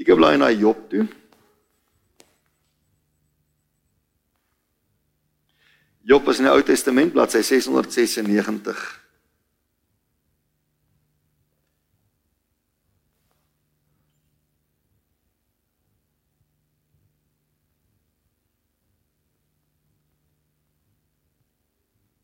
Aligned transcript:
Ek 0.00 0.08
bly 0.16 0.40
na 0.40 0.48
Job 0.48 0.88
toe. 0.88 1.04
Job 6.08 6.24
is 6.32 6.40
in 6.40 6.48
die 6.48 6.54
Ou 6.56 6.64
Testament 6.64 7.12
bladsy 7.12 7.44
696. 7.44 8.80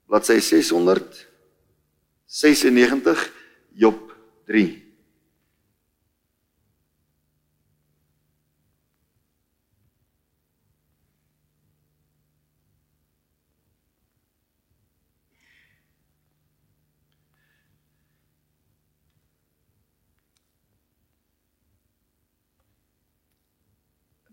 Bladsy 0.09 0.41
696 0.41 3.29
Job 3.77 4.01
3 4.49 4.86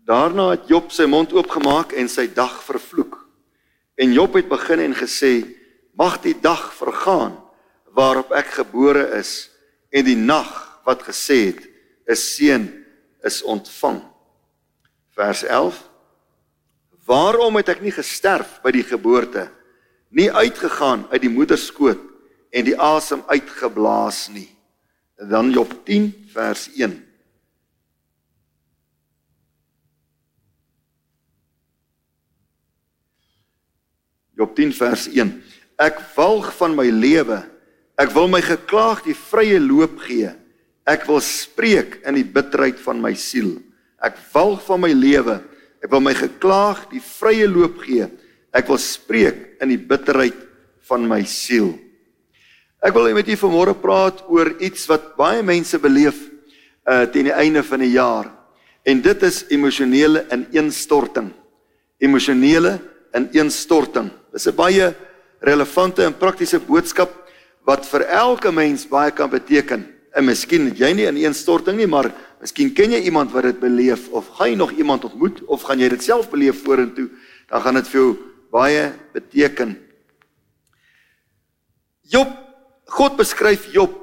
Daarna 0.04 0.50
het 0.52 0.68
Job 0.68 0.90
sy 0.92 1.06
mond 1.08 1.32
oopgemaak 1.32 1.94
en 1.96 2.10
sy 2.12 2.26
dag 2.28 2.58
vervloek. 2.66 3.16
En 3.96 4.12
Job 4.12 4.34
het 4.36 4.50
begin 4.50 4.82
en 4.84 4.94
gesê: 4.94 5.56
"Mag 5.96 6.20
die 6.20 6.36
dag 6.40 6.74
vergaan 6.74 7.40
waarop 7.96 8.32
ek 8.32 8.46
gebore 8.60 9.16
is 9.16 9.50
en 9.88 10.04
die 10.04 10.16
nag 10.16 10.80
wat 10.84 11.02
gesê 11.08 11.46
het: 11.48 11.62
'n 12.08 12.16
seun 12.16 12.84
is 13.22 13.42
ontvang." 13.42 14.02
Vers 15.16 15.42
11: 15.42 15.88
Waarom 17.06 17.56
het 17.56 17.68
ek 17.68 17.80
nie 17.80 17.92
gesterf 17.92 18.60
by 18.62 18.70
die 18.70 18.84
geboorte, 18.84 19.50
nie 20.08 20.32
uitgegaan 20.32 21.06
uit 21.10 21.20
die 21.20 21.32
moeder 21.32 21.58
skoot 21.58 22.00
en 22.50 22.64
die 22.64 22.78
asem 22.80 23.22
uitgeblaas 23.26 24.28
nie? 24.28 24.48
En 25.16 25.28
dan 25.28 25.50
Job 25.50 25.72
10 25.84 26.28
vers 26.32 26.68
1 26.76 27.03
Job 34.34 34.54
10 34.56 34.72
vers 34.74 35.06
1. 35.10 35.30
Ek 35.78 36.00
walg 36.16 36.50
van 36.58 36.74
my 36.74 36.86
lewe. 36.90 37.40
Ek 37.98 38.10
wil 38.14 38.26
my 38.30 38.40
geklaag 38.42 39.04
die 39.06 39.14
vrye 39.14 39.60
loop 39.62 40.00
gee. 40.02 40.32
Ek 40.84 41.06
wil 41.08 41.22
spreek 41.22 42.00
in 42.04 42.18
die 42.18 42.26
bitterheid 42.26 42.80
van 42.82 43.00
my 43.02 43.14
siel. 43.16 43.56
Ek 44.02 44.18
walg 44.34 44.64
van 44.66 44.82
my 44.82 44.90
lewe. 44.92 45.38
Ek 45.84 45.90
wil 45.92 46.02
my 46.02 46.14
geklaag 46.16 46.88
die 46.90 47.02
vrye 47.02 47.46
loop 47.48 47.78
gee. 47.86 48.08
Ek 48.54 48.68
wil 48.70 48.80
spreek 48.82 49.58
in 49.62 49.72
die 49.72 49.80
bitterheid 49.80 50.36
van 50.88 51.06
my 51.08 51.22
siel. 51.26 51.72
Ek 52.84 52.92
wil 52.92 53.08
met 53.16 53.30
u 53.30 53.36
vanmôre 53.40 53.72
praat 53.80 54.20
oor 54.28 54.50
iets 54.60 54.84
wat 54.90 55.14
baie 55.16 55.42
mense 55.46 55.78
beleef 55.80 56.18
uh 56.84 57.06
teen 57.08 57.30
die 57.30 57.32
einde 57.32 57.62
van 57.64 57.80
die 57.80 57.94
jaar. 57.94 58.28
En 58.84 59.00
dit 59.00 59.22
is 59.24 59.46
emosionele 59.54 60.26
ineenstorting. 60.34 61.30
Emosionele 61.96 62.76
ineenstorting. 63.16 64.10
Dis 64.34 64.48
'n 64.50 64.56
baie 64.56 64.94
relevante 65.40 66.02
en 66.02 66.16
praktiese 66.18 66.58
boodskap 66.58 67.10
wat 67.64 67.86
vir 67.86 68.02
elke 68.10 68.50
mens 68.50 68.86
baie 68.88 69.10
kan 69.10 69.30
beteken. 69.30 69.86
En 70.14 70.24
miskien 70.24 70.66
het 70.66 70.78
jy 70.78 70.92
nie 70.92 71.06
in 71.06 71.16
een 71.16 71.34
storting 71.34 71.78
nie, 71.78 71.86
maar 71.86 72.10
miskien 72.40 72.74
ken 72.74 72.90
jy 72.90 73.00
iemand 73.06 73.32
wat 73.32 73.42
dit 73.42 73.60
beleef 73.60 74.08
of 74.10 74.28
gaan 74.36 74.50
jy 74.50 74.56
nog 74.56 74.72
iemand 74.72 75.04
ontmoet 75.04 75.42
of 75.46 75.62
gaan 75.62 75.78
jy 75.78 75.88
dit 75.88 76.02
self 76.02 76.30
beleef 76.30 76.62
vorentoe, 76.64 77.08
dan 77.48 77.62
gaan 77.62 77.74
dit 77.74 77.88
vir 77.88 78.00
jou 78.00 78.16
baie 78.50 78.92
beteken. 79.12 79.78
Job 82.02 82.28
God 82.86 83.16
beskryf 83.16 83.72
Job 83.72 83.94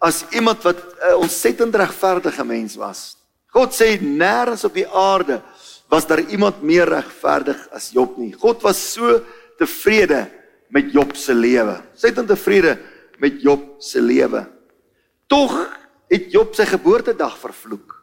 as 0.00 0.24
iemand 0.30 0.62
wat 0.62 0.76
'n 0.78 1.14
ontsettend 1.14 1.74
regverdige 1.74 2.44
mens 2.44 2.76
was. 2.76 3.16
God 3.46 3.72
sê 3.72 3.98
nêrens 4.00 4.64
op 4.64 4.74
die 4.74 4.86
aarde 4.86 5.42
was 5.88 6.06
daar 6.06 6.20
iemand 6.20 6.62
meer 6.62 6.88
regverdig 6.88 7.68
as 7.72 7.90
Job 7.90 8.16
nie. 8.16 8.32
God 8.32 8.62
was 8.62 8.92
so 8.92 9.24
tevrede 9.58 10.26
met 10.72 10.92
Job 10.92 11.16
se 11.16 11.34
lewe. 11.34 11.78
Sy 11.96 12.12
het 12.12 12.26
tevrede 12.28 12.78
met 13.18 13.42
Job 13.42 13.78
se 13.82 14.00
lewe. 14.00 14.44
Tog 15.28 15.54
het 16.08 16.32
Job 16.32 16.54
sy 16.56 16.64
geboortedag 16.68 17.36
vervloek. 17.38 17.94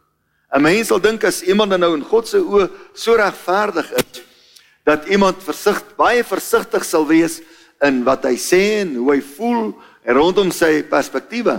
'n 0.55 0.61
Mens 0.61 0.87
sal 0.87 1.01
dink 1.01 1.23
as 1.23 1.41
iemand 1.43 1.75
nou 1.77 1.95
in 1.95 2.03
God 2.05 2.27
se 2.27 2.39
oë 2.39 2.69
so 2.93 3.15
regverdig 3.15 3.91
is 3.91 4.21
dat 4.85 5.07
iemand 5.09 5.41
versigtig 5.43 5.95
baie 5.97 6.23
versigtig 6.23 6.85
sal 6.85 7.07
wees 7.09 7.41
in 7.83 8.03
wat 8.05 8.23
hy 8.23 8.35
sê 8.37 8.81
en 8.83 8.95
hoe 8.95 9.15
hy 9.15 9.21
voel 9.21 9.73
rondom 10.05 10.51
sy 10.51 10.83
perspektiewe. 10.83 11.57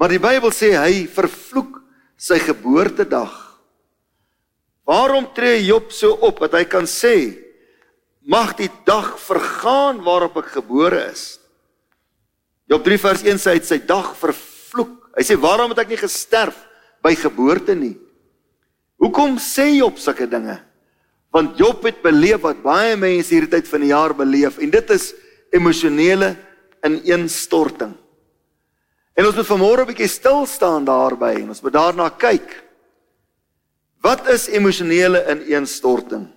Maar 0.00 0.08
die 0.08 0.20
Bybel 0.20 0.50
sê 0.50 0.72
hy 0.76 1.06
vervloek 1.06 1.82
sy 2.16 2.38
geboortedag. 2.40 3.32
Waarom 4.88 5.28
tree 5.34 5.64
Job 5.66 5.92
so 5.92 6.16
op 6.24 6.40
dat 6.40 6.56
hy 6.56 6.64
kan 6.64 6.88
sê 6.88 7.45
mag 8.26 8.56
die 8.58 8.70
dag 8.84 9.14
vergaan 9.22 10.02
waarop 10.04 10.40
ek 10.42 10.56
gebore 10.58 10.98
is. 11.12 11.38
Job 12.66 12.82
3 12.82 12.98
vers 12.98 13.22
1 13.22 13.38
sê 13.38 13.52
hy 13.54 13.60
het 13.60 13.68
sy 13.68 13.78
dag 13.86 14.10
vervloek. 14.18 15.12
Hy 15.14 15.22
sê 15.24 15.36
waarom 15.38 15.70
het 15.70 15.84
ek 15.84 15.94
nie 15.94 16.00
gesterf 16.00 16.58
by 17.06 17.14
geboorte 17.14 17.76
nie? 17.78 17.94
Hoekom 18.98 19.38
sê 19.38 19.68
Job 19.76 20.00
sulke 20.02 20.26
dinge? 20.26 20.58
Want 21.30 21.58
Job 21.60 21.84
het 21.86 22.02
beleef 22.02 22.42
wat 22.42 22.64
baie 22.64 22.96
mense 22.98 23.30
hierdie 23.30 23.52
tyd 23.54 23.70
van 23.70 23.84
die 23.84 23.92
jaar 23.92 24.14
beleef 24.16 24.58
en 24.58 24.74
dit 24.74 24.92
is 24.96 25.12
emosionele 25.54 26.34
ineenstorting. 26.86 27.94
En 29.16 29.26
ons 29.28 29.36
moet 29.36 29.48
vanmôre 29.48 29.86
'n 29.86 29.90
bietjie 29.92 30.10
stil 30.10 30.46
staan 30.46 30.84
daarby 30.84 31.42
en 31.42 31.48
ons 31.48 31.62
moet 31.62 31.72
daarna 31.72 32.10
kyk. 32.10 32.64
Wat 34.02 34.26
is 34.28 34.48
emosionele 34.48 35.22
ineenstorting? 35.30 36.35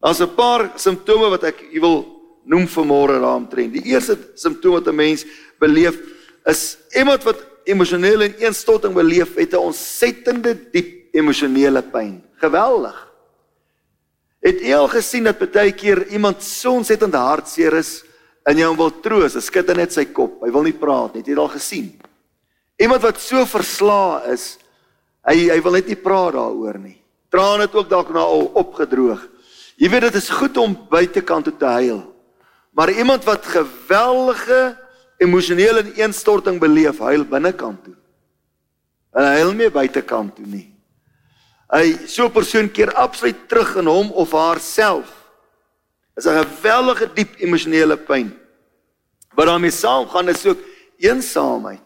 Daar's 0.00 0.20
'n 0.20 0.34
paar 0.34 0.72
simptome 0.76 1.28
wat 1.28 1.44
ek 1.44 1.60
wil 1.80 2.20
noem 2.44 2.66
vanmôre 2.66 3.20
daaromtrent. 3.20 3.72
Die 3.72 3.92
eerste 3.92 4.16
simptoom 4.34 4.72
wat 4.72 4.88
'n 4.88 4.94
mens 4.94 5.24
beleef 5.58 5.98
is 6.44 6.78
iemand 6.96 7.22
wat 7.22 7.36
emosionele 7.64 8.36
ineenstorting 8.36 8.94
beleef 8.94 9.34
het 9.34 9.52
'n 9.52 9.66
ontsettende 9.70 10.70
diep 10.72 11.14
emosionele 11.14 11.82
pyn. 11.82 12.22
Geweldig. 12.40 13.08
Het 14.40 14.60
jy 14.60 14.74
al 14.74 14.88
gesien 14.88 15.24
dat 15.24 15.52
baie 15.52 15.72
keer 15.72 16.06
iemand 16.08 16.42
so 16.42 16.72
ontsettend 16.72 17.14
hartseer 17.14 17.74
is 17.74 18.04
en 18.44 18.56
jy 18.56 18.64
hom 18.64 18.76
wil 18.76 19.00
troos, 19.00 19.34
hy 19.34 19.40
skud 19.40 19.76
net 19.76 19.92
sy 19.92 20.04
kop. 20.04 20.40
Hy 20.42 20.50
wil 20.50 20.62
nie 20.62 20.72
praat 20.72 21.14
nie. 21.14 21.20
Het 21.20 21.26
jy 21.26 21.34
dit 21.34 21.42
al 21.42 21.52
gesien? 21.52 22.00
Iemand 22.80 23.02
wat 23.02 23.20
so 23.20 23.44
verslaa 23.44 24.24
is, 24.32 24.58
hy 25.28 25.50
hy 25.50 25.60
wil 25.60 25.72
net 25.72 25.86
nie 25.86 25.96
praat 26.00 26.32
daaroor 26.32 26.78
nie. 26.78 26.96
Trane 27.30 27.66
het 27.68 27.74
ook 27.74 27.90
dalk 27.90 28.08
nou 28.14 28.24
al 28.24 28.50
opgedroog. 28.54 29.28
Jy 29.80 29.88
weet 29.88 30.10
dit 30.10 30.18
is 30.20 30.28
goed 30.28 30.58
om 30.60 30.76
buitekant 30.92 31.46
toe 31.48 31.56
te 31.56 31.68
huil. 31.80 32.02
Maar 32.76 32.92
iemand 32.92 33.24
wat 33.24 33.46
geweldige 33.48 34.76
emosionele 35.20 35.86
ineenstorting 35.88 36.60
beleef, 36.60 37.00
huil 37.00 37.24
binnekant 37.24 37.80
toe. 37.84 37.96
En 39.16 39.24
hy 39.24 39.40
huil 39.40 39.54
nie 39.56 39.70
buitekant 39.72 40.36
toe 40.36 40.46
nie. 40.46 40.66
Hy 41.70 42.06
so 42.06 42.26
'n 42.26 42.32
persoon 42.32 42.68
keer 42.70 42.92
absoluut 42.94 43.48
terug 43.48 43.76
in 43.76 43.86
hom 43.86 44.10
of 44.12 44.32
haarself. 44.32 45.08
Is 46.16 46.26
'n 46.26 46.44
geweldige 46.44 47.06
diep 47.14 47.40
emosionele 47.40 47.96
pyn. 47.96 48.36
Wat 49.34 49.46
daarmee 49.46 49.70
saamgaan 49.70 50.28
is 50.28 50.46
ook 50.46 50.58
eensaamheid. 50.98 51.82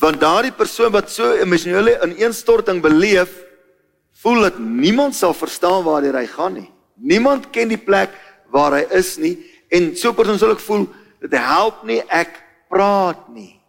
Want 0.00 0.20
daardie 0.20 0.52
persoon 0.52 0.92
wat 0.92 1.10
so 1.10 1.32
emosionele 1.32 2.00
ineenstorting 2.02 2.82
beleef, 2.82 3.30
voel 4.22 4.46
dat 4.46 4.58
niemand 4.58 5.16
sal 5.18 5.34
verstaan 5.34 5.82
waar 5.84 6.02
hy 6.02 6.26
gaan 6.26 6.54
nie. 6.54 6.70
Niemand 6.94 7.50
ken 7.50 7.68
die 7.68 7.80
plek 7.80 8.14
waar 8.52 8.76
hy 8.78 8.84
is 8.94 9.16
nie 9.18 9.36
en 9.72 9.96
so 9.96 10.12
persoon 10.12 10.38
sal 10.38 10.54
ek 10.54 10.62
voel 10.62 10.86
dit 11.22 11.34
help 11.38 11.82
nie 11.88 12.00
ek 12.10 12.38
praat 12.70 13.28
nie. 13.32 13.62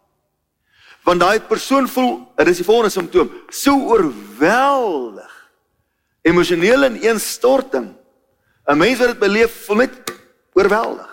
Want 1.04 1.20
daai 1.20 1.40
persoon 1.44 1.88
voel, 1.88 2.14
dit 2.38 2.48
is 2.48 2.62
die 2.62 2.66
volgende 2.66 2.92
simptoom, 2.92 3.32
so 3.52 3.76
oorweldig. 3.92 5.32
Emosionele 6.24 6.88
ineenstorting. 6.88 7.92
'n 8.64 8.78
Mens 8.78 8.98
wat 8.98 9.12
dit 9.12 9.18
beleef, 9.18 9.66
voel 9.66 9.76
net 9.84 10.12
oorweldig. 10.56 11.10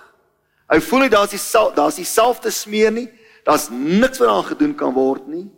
Hy 0.72 0.80
voel 0.80 1.00
nie 1.00 1.10
daar's 1.12 1.36
die 1.36 1.42
daar's 1.76 2.00
dieselfde 2.00 2.52
smeer 2.52 2.92
nie. 2.92 3.10
Daar's 3.44 3.68
niks 3.70 4.20
wat 4.20 4.30
aan 4.30 4.44
gedoen 4.44 4.76
kan 4.76 4.94
word 4.94 5.28
nie. 5.28 5.50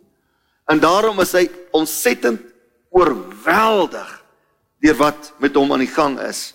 En 0.66 0.80
daarom 0.80 1.20
is 1.20 1.32
hy 1.32 1.48
ontsettend 1.70 2.40
oorweldig 2.94 4.10
deur 4.84 4.98
wat 5.00 5.32
met 5.42 5.56
hom 5.58 5.72
aan 5.74 5.82
die 5.82 5.90
gang 5.90 6.18
is. 6.22 6.52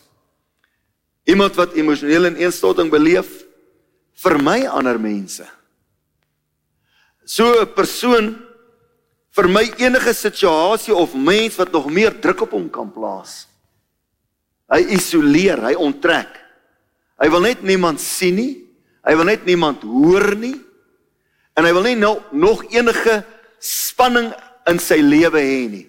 Iemand 1.27 1.57
wat 1.59 1.75
emosionele 1.77 2.31
ineenstorting 2.31 2.89
beleef, 2.91 3.43
vermy 4.19 4.63
ander 4.67 4.99
mense. 4.99 5.45
So 7.25 7.61
'n 7.61 7.73
persoon 7.73 8.37
vermy 9.35 9.71
enige 9.77 10.13
situasie 10.13 10.95
of 10.95 11.13
mens 11.13 11.55
wat 11.55 11.71
nog 11.71 11.89
meer 11.89 12.19
druk 12.19 12.41
op 12.41 12.51
hom 12.51 12.69
kan 12.69 12.91
plaas. 12.91 13.47
Hy 14.69 14.81
isoleer, 14.95 15.61
hy 15.61 15.73
onttrek. 15.73 16.29
Hy 17.19 17.29
wil 17.29 17.41
net 17.41 17.61
niemand 17.61 17.99
sien 17.99 18.35
nie. 18.35 18.65
Hy 19.03 19.15
wil 19.15 19.25
net 19.25 19.45
niemand 19.45 19.81
hoor 19.81 20.35
nie. 20.35 20.55
En 21.57 21.65
hy 21.65 21.73
wil 21.73 21.83
nie 21.83 21.95
nou 21.95 22.19
nog 22.31 22.63
enige 22.71 23.23
spanning 23.59 24.33
in 24.67 24.79
sy 24.79 25.01
lewe 25.01 25.39
hê 25.39 25.69
nie. 25.69 25.88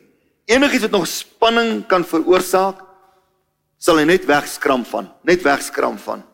Enigiets 0.51 0.89
wat 0.89 0.97
nog 0.97 1.07
spanning 1.07 1.85
kan 1.87 2.05
veroorsaak, 2.05 2.81
sal 3.81 4.01
hy 4.01 4.07
net 4.09 4.27
wegskram 4.29 4.83
van, 4.85 5.09
net 5.25 5.45
wegskram 5.47 5.99
van. 6.03 6.25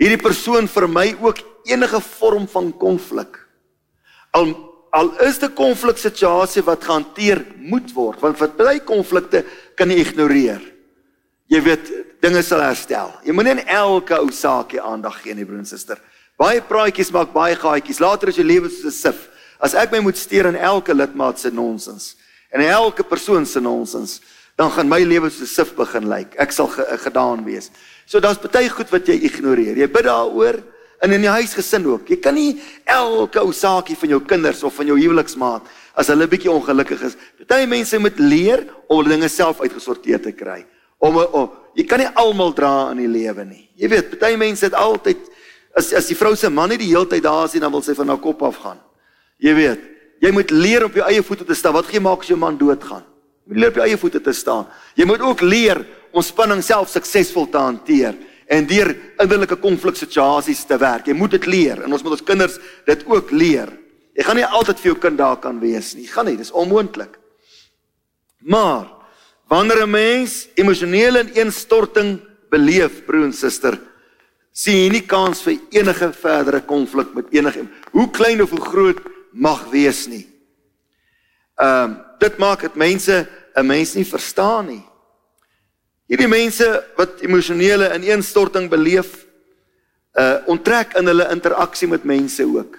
Hierdie 0.00 0.18
persoon 0.18 0.66
vermy 0.66 1.12
ook 1.20 1.42
enige 1.70 2.00
vorm 2.00 2.48
van 2.50 2.72
konflik. 2.80 3.36
Al 4.34 4.54
al 4.94 5.10
is 5.26 5.38
dit 5.38 5.50
'n 5.50 5.54
konfliksituasie 5.54 6.62
wat 6.62 6.84
gehanteer 6.84 7.44
moet 7.58 7.92
word, 7.92 8.20
want 8.20 8.38
vir 8.38 8.48
baie 8.48 8.80
konflikte 8.80 9.44
kan 9.74 9.90
jy 9.90 9.98
ignoreer. 9.98 10.62
Jy 11.50 11.60
weet, 11.62 11.90
dinge 12.22 12.42
sal 12.42 12.60
herstel. 12.60 13.12
Jy 13.24 13.32
moenie 13.32 13.50
in 13.50 13.66
elke 13.66 14.14
ou 14.18 14.30
saakie 14.30 14.80
aandag 14.80 15.22
gee 15.22 15.34
nie, 15.34 15.44
broer 15.44 15.58
en 15.58 15.66
suster. 15.66 15.98
Baie 16.38 16.60
praatjies 16.60 17.10
maak 17.10 17.32
baie 17.32 17.56
gaatjies. 17.56 18.00
Later 18.00 18.28
as 18.28 18.36
jou 18.36 18.46
lewe 18.46 18.70
soos 18.70 18.84
'n 18.84 18.90
sif. 18.90 19.28
As 19.64 19.72
ek 19.72 19.94
my 19.94 20.02
moet 20.04 20.18
steur 20.20 20.50
in 20.50 20.58
elke 20.60 20.92
lidmaat 20.92 21.40
se 21.40 21.52
nonsens 21.54 22.14
en 22.52 22.60
in 22.60 22.70
elke 22.70 23.02
persoon 23.02 23.46
se 23.48 23.58
nonsens, 23.64 24.20
dan 24.54 24.70
gaan 24.70 24.88
my 24.88 25.00
lewe 25.02 25.26
'n 25.26 25.46
sif 25.46 25.74
begin 25.74 26.08
lyk. 26.08 26.34
Ek 26.38 26.52
sal 26.52 26.68
ge 26.68 26.84
gedaan 26.98 27.44
wees. 27.44 27.70
So 28.06 28.20
daar's 28.20 28.38
baie 28.38 28.68
goed 28.68 28.90
wat 28.90 29.06
jy 29.06 29.24
ignoreer. 29.24 29.76
Jy 29.76 29.88
bid 29.90 30.04
daaroor 30.04 30.62
en 31.02 31.12
in 31.12 31.20
die 31.20 31.28
huisgesin 31.30 31.86
ook. 31.86 32.08
Jy 32.08 32.16
kan 32.20 32.34
nie 32.34 32.60
elke 32.84 33.40
ou 33.40 33.52
saakie 33.52 33.96
van 33.96 34.08
jou 34.08 34.20
kinders 34.20 34.62
of 34.62 34.74
van 34.74 34.86
jou 34.86 34.96
huweliksmaat 34.98 35.62
as 35.96 36.06
hulle 36.06 36.28
bietjie 36.28 36.50
ongelukkig 36.50 37.02
is. 37.02 37.16
Party 37.46 37.66
mense 37.66 37.98
moet 37.98 38.18
leer 38.18 38.66
om 38.88 39.08
dinge 39.08 39.28
self 39.28 39.60
uitgesorteer 39.60 40.22
te 40.22 40.32
kry. 40.32 40.64
Om, 40.98 41.16
om 41.16 41.50
jy 41.74 41.84
kan 41.84 41.98
nie 41.98 42.12
almal 42.14 42.52
dra 42.52 42.90
in 42.92 42.98
die 42.98 43.10
lewe 43.10 43.44
nie. 43.44 43.68
Jy 43.76 43.88
weet, 43.88 44.10
party 44.10 44.36
mense 44.36 44.64
het 44.64 44.74
altyd 44.74 45.18
as 45.74 45.92
as 45.92 46.06
die 46.06 46.16
vrou 46.16 46.36
se 46.36 46.48
man 46.50 46.68
nie 46.68 46.78
die 46.78 46.92
hele 46.92 47.06
tyd 47.06 47.24
daar 47.24 47.46
is 47.46 47.54
nie, 47.54 47.60
dan 47.60 47.72
wil 47.72 47.82
sy 47.82 47.94
van 47.94 48.08
haar 48.08 48.22
kop 48.22 48.42
af 48.42 48.60
gaan. 48.62 48.83
Jy 49.44 49.52
weet, 49.58 49.80
jy 50.24 50.30
moet 50.32 50.52
leer 50.54 50.86
op 50.86 50.94
jou 50.96 51.04
eie 51.04 51.22
voete 51.24 51.44
te 51.44 51.56
staan. 51.56 51.76
Wat 51.76 51.90
gee 51.90 52.00
maak 52.00 52.24
as 52.24 52.30
jou 52.32 52.38
man 52.40 52.56
doodgaan? 52.60 53.04
Jy 53.44 53.52
moet 53.52 53.60
leer 53.60 53.72
op 53.74 53.80
jou 53.80 53.86
eie 53.88 54.00
voete 54.00 54.22
te 54.24 54.32
staan. 54.32 54.68
Jy 54.96 55.06
moet 55.08 55.24
ook 55.24 55.44
leer 55.44 55.82
om 56.14 56.24
spanning 56.24 56.62
self 56.64 56.88
suksesvol 56.92 57.50
te 57.52 57.60
hanteer 57.60 58.16
en 58.48 58.66
deur 58.68 58.92
innerlike 59.20 59.58
konfliksituasies 59.60 60.64
te 60.68 60.78
werk. 60.80 61.08
Jy 61.10 61.16
moet 61.18 61.36
dit 61.36 61.48
leer 61.50 61.84
en 61.84 61.92
ons 61.92 62.04
moet 62.04 62.16
ons 62.16 62.24
kinders 62.24 62.56
dit 62.88 63.04
ook 63.10 63.32
leer. 63.36 63.72
Jy 64.14 64.24
gaan 64.24 64.38
nie 64.38 64.46
altyd 64.46 64.80
vir 64.80 64.92
jou 64.92 64.98
kind 65.02 65.20
daar 65.20 65.40
kan 65.42 65.58
wees 65.60 65.92
nie. 65.98 66.06
Gaan 66.08 66.30
nie, 66.30 66.38
dis 66.40 66.54
onmoontlik. 66.54 67.18
Maar 68.44 68.86
wanneer 69.48 69.84
'n 69.84 69.90
mens 69.90 70.48
emosionele 70.54 71.24
ineenstorting 71.34 72.20
beleef, 72.50 73.04
broer 73.04 73.24
en 73.24 73.32
suster, 73.32 73.78
sien 74.52 74.76
jy 74.76 74.88
nie 74.88 75.06
kans 75.06 75.42
vir 75.42 75.58
enige 75.70 76.12
verdere 76.12 76.60
konflik 76.60 77.14
met 77.14 77.26
enige 77.34 77.66
hoe 77.90 78.10
klein 78.10 78.42
of 78.42 78.50
hoe 78.50 78.60
groot 78.60 79.13
mag 79.34 79.66
wees 79.70 80.06
nie. 80.06 80.26
Ehm 81.58 81.90
um, 81.90 82.00
dit 82.18 82.38
maak 82.38 82.60
dit 82.64 82.74
mense 82.74 83.26
'n 83.54 83.66
mens 83.66 83.94
nie 83.94 84.06
verstaan 84.06 84.66
nie. 84.66 84.84
Hierdie 86.08 86.28
mense 86.28 86.66
wat 86.96 87.20
emosionele 87.20 87.90
ineenstorting 87.94 88.70
beleef, 88.70 89.26
uh 90.14 90.38
onttrek 90.46 90.94
in 90.98 91.06
hulle 91.06 91.28
interaksie 91.30 91.88
met 91.88 92.04
mense 92.04 92.44
ook. 92.44 92.78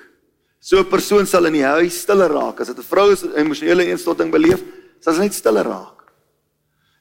So 0.59 0.79
'n 0.79 0.89
persoon 0.89 1.25
sal 1.25 1.45
in 1.45 1.53
die 1.53 1.65
huis 1.65 2.01
stiller 2.01 2.31
raak. 2.31 2.59
As 2.59 2.67
dit 2.67 2.77
'n 2.77 2.83
vrou 2.83 3.11
is 3.11 3.21
wat 3.21 3.35
emosionele 3.35 3.83
ineenstorting 3.83 4.31
beleef, 4.31 4.61
sal 4.99 5.13
sy 5.13 5.19
net 5.19 5.33
stiller 5.33 5.65
raak. 5.65 6.11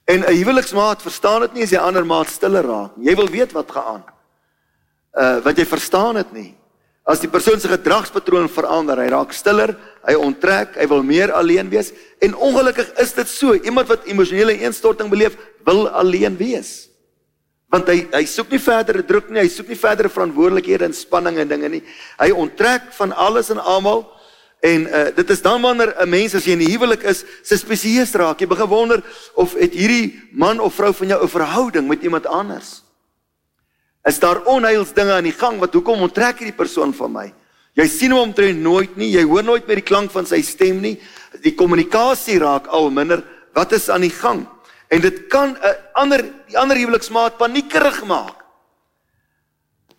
En 0.04 0.20
'n 0.20 0.36
huweliksmaat 0.36 1.02
verstaan 1.02 1.40
dit 1.40 1.54
nie 1.54 1.62
as 1.62 1.70
die 1.70 1.78
ander 1.78 2.04
maat 2.04 2.28
stiller 2.28 2.64
raak. 2.64 2.92
Jy 3.00 3.14
wil 3.16 3.28
weet 3.28 3.52
wat 3.52 3.70
gaan 3.70 3.84
aan. 3.84 4.04
Uh 5.14 5.44
wat 5.44 5.56
jy 5.56 5.64
verstaan 5.64 6.14
dit 6.14 6.32
nie. 6.32 6.54
As 7.04 7.20
die 7.20 7.28
persoon 7.28 7.60
se 7.60 7.68
gedragspatroon 7.68 8.46
verander, 8.48 9.02
hy 9.02 9.10
raak 9.12 9.34
stiller, 9.36 9.74
hy 10.08 10.14
onttrek, 10.16 10.78
hy 10.80 10.86
wil 10.88 11.02
meer 11.04 11.34
alleen 11.36 11.68
wees 11.68 11.92
en 12.24 12.32
ongelukkig 12.32 12.94
is 13.02 13.12
dit 13.12 13.28
so. 13.28 13.52
Iemand 13.52 13.90
wat 13.92 14.06
emosionele 14.08 14.54
ineenstorting 14.56 15.10
beleef, 15.12 15.36
wil 15.68 15.84
alleen 15.92 16.38
wees. 16.40 16.88
Want 17.68 17.90
hy 17.92 18.06
hy 18.14 18.22
soek 18.30 18.54
nie 18.54 18.62
verdere 18.62 19.02
druk 19.04 19.28
nie, 19.28 19.42
hy 19.42 19.50
soek 19.52 19.68
nie 19.68 19.76
verdere 19.76 20.08
verantwoordelikhede 20.12 20.88
en 20.88 20.96
spanning 20.96 21.42
en 21.42 21.50
dinge 21.50 21.68
nie. 21.74 21.82
Hy 22.22 22.30
onttrek 22.32 22.88
van 22.96 23.12
alles 23.12 23.52
en 23.52 23.60
almal 23.60 24.06
en 24.64 24.86
uh, 24.88 25.08
dit 25.12 25.32
is 25.34 25.42
dan 25.44 25.60
wanneer 25.60 25.92
'n 26.00 26.08
mens 26.08 26.34
as 26.34 26.46
jy 26.46 26.56
in 26.56 26.62
'n 26.64 26.70
huwelik 26.72 27.02
is, 27.04 27.24
se 27.42 27.56
spesieus 27.56 28.14
raak. 28.14 28.40
Jy 28.40 28.46
begin 28.48 28.68
wonder 28.68 29.02
of 29.34 29.52
het 29.52 29.74
hierdie 29.76 30.22
man 30.32 30.60
of 30.60 30.74
vrou 30.74 30.92
van 30.94 31.08
jou 31.08 31.20
'n 31.22 31.28
verhouding 31.28 31.88
met 31.88 32.02
iemand 32.02 32.26
anders? 32.26 32.83
Is 34.04 34.20
daar 34.20 34.42
onheils 34.44 34.92
dinge 34.92 35.12
aan 35.16 35.24
die 35.24 35.32
gang 35.32 35.58
wat 35.62 35.72
hoekom 35.72 36.04
onttrek 36.04 36.42
hierdie 36.42 36.56
persoon 36.56 36.92
van 36.96 37.12
my? 37.12 37.26
Jy 37.74 37.86
sien 37.90 38.12
hom 38.14 38.28
omtrent 38.28 38.60
nooit 38.62 38.98
nie, 39.00 39.10
jy 39.16 39.24
hoor 39.26 39.42
nooit 39.42 39.66
meer 39.66 39.80
die 39.80 39.88
klank 39.88 40.12
van 40.14 40.28
sy 40.28 40.42
stem 40.46 40.82
nie. 40.82 40.94
Die 41.42 41.54
kommunikasie 41.56 42.36
raak 42.42 42.68
al 42.68 42.90
minder. 42.94 43.24
Wat 43.56 43.72
is 43.74 43.88
aan 43.90 44.04
die 44.04 44.12
gang? 44.12 44.44
En 44.92 45.00
dit 45.00 45.26
kan 45.28 45.56
'n 45.56 45.76
ander 45.94 46.22
die 46.22 46.58
ander 46.58 46.76
huweliksmaat 46.76 47.38
paniekerig 47.38 48.04
maak. 48.04 48.44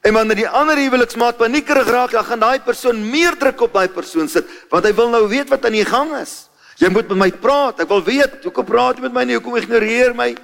En 0.05 0.13
wanneer 0.13 0.35
die 0.35 0.49
ander 0.49 0.77
huweliksmaat 0.77 1.37
paniekerig 1.37 1.87
raak, 1.89 2.11
dan 2.11 2.25
gaan 2.25 2.39
daai 2.39 2.59
persoon 2.59 3.09
meer 3.09 3.35
druk 3.37 3.61
op 3.61 3.73
daai 3.73 3.89
persoon 3.89 4.29
sit, 4.29 4.45
want 4.69 4.85
hy 4.85 4.93
wil 4.93 5.09
nou 5.09 5.27
weet 5.27 5.49
wat 5.49 5.65
aan 5.65 5.71
die 5.71 5.85
gang 5.85 6.15
is. 6.21 6.49
Jy 6.77 6.89
moet 6.89 7.07
met 7.07 7.17
my 7.17 7.31
praat. 7.31 7.79
Ek 7.79 7.89
wil 7.89 8.03
weet, 8.03 8.43
hoekom 8.43 8.65
praat 8.65 8.95
jy 8.97 9.01
met 9.01 9.13
my 9.13 9.23
nie? 9.23 9.35
Hoekom 9.35 9.55
ignoreer 9.55 10.13
my? 10.15 10.35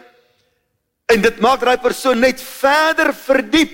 En 1.12 1.20
dit 1.20 1.42
maak 1.44 1.64
daai 1.66 1.80
persoon 1.82 2.22
net 2.24 2.40
verder 2.40 3.12
verdiep 3.16 3.74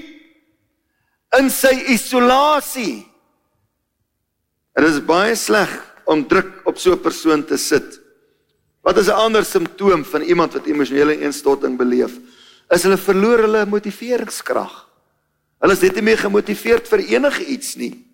in 1.38 1.52
sy 1.54 1.74
isolasie. 1.94 3.04
Dit 4.78 4.90
is 4.90 5.02
baie 5.06 5.36
sleg 5.38 5.72
om 6.10 6.24
druk 6.30 6.66
op 6.70 6.78
so 6.80 6.94
'n 6.94 7.02
persoon 7.02 7.44
te 7.46 7.58
sit. 7.58 8.00
Wat 8.82 8.98
is 8.98 9.08
'n 9.08 9.20
ander 9.26 9.46
simptoom 9.46 10.06
van 10.06 10.22
iemand 10.22 10.54
wat 10.54 10.66
emosionele 10.66 11.20
instorting 11.20 11.78
beleef? 11.78 12.18
Is 12.70 12.84
hulle 12.84 12.98
verloor 12.98 13.40
hulle 13.40 13.66
motiveringskrag. 13.66 14.88
Hulle 15.60 15.74
is 15.74 15.82
net 15.82 15.96
nie 15.96 16.02
meer 16.02 16.18
gemotiveerd 16.18 16.88
vir 16.88 17.00
enige 17.00 17.46
iets 17.46 17.76
nie. 17.76 18.06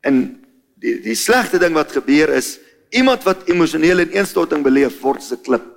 En 0.00 0.44
die 0.76 1.00
die 1.00 1.14
slegste 1.14 1.58
ding 1.58 1.74
wat 1.74 1.92
gebeur 1.92 2.28
is 2.28 2.58
iemand 2.90 3.22
wat 3.22 3.48
emosionele 3.48 4.10
instorting 4.10 4.62
beleef 4.62 5.00
word 5.00 5.22
se 5.22 5.36
klip. 5.36 5.69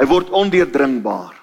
Hy 0.00 0.06
word 0.08 0.32
ondeurdringbaar. 0.32 1.36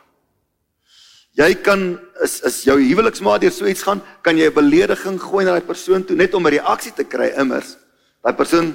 Jy 1.37 1.51
kan 1.61 1.81
is 2.25 2.39
is 2.49 2.63
jou 2.65 2.79
huweliksmaat 2.81 3.43
deur 3.43 3.53
so 3.53 3.67
iets 3.69 3.85
gaan, 3.85 4.01
kan 4.25 4.37
jy 4.37 4.49
'n 4.49 4.53
belediging 4.53 5.19
gooi 5.21 5.45
na 5.45 5.53
daai 5.53 5.67
persoon 5.67 6.03
toe 6.03 6.15
net 6.17 6.33
om 6.33 6.41
'n 6.47 6.57
reaksie 6.57 6.91
te 6.91 7.03
kry 7.03 7.29
immers. 7.37 7.77
Daai 8.23 8.33
persoon 8.33 8.73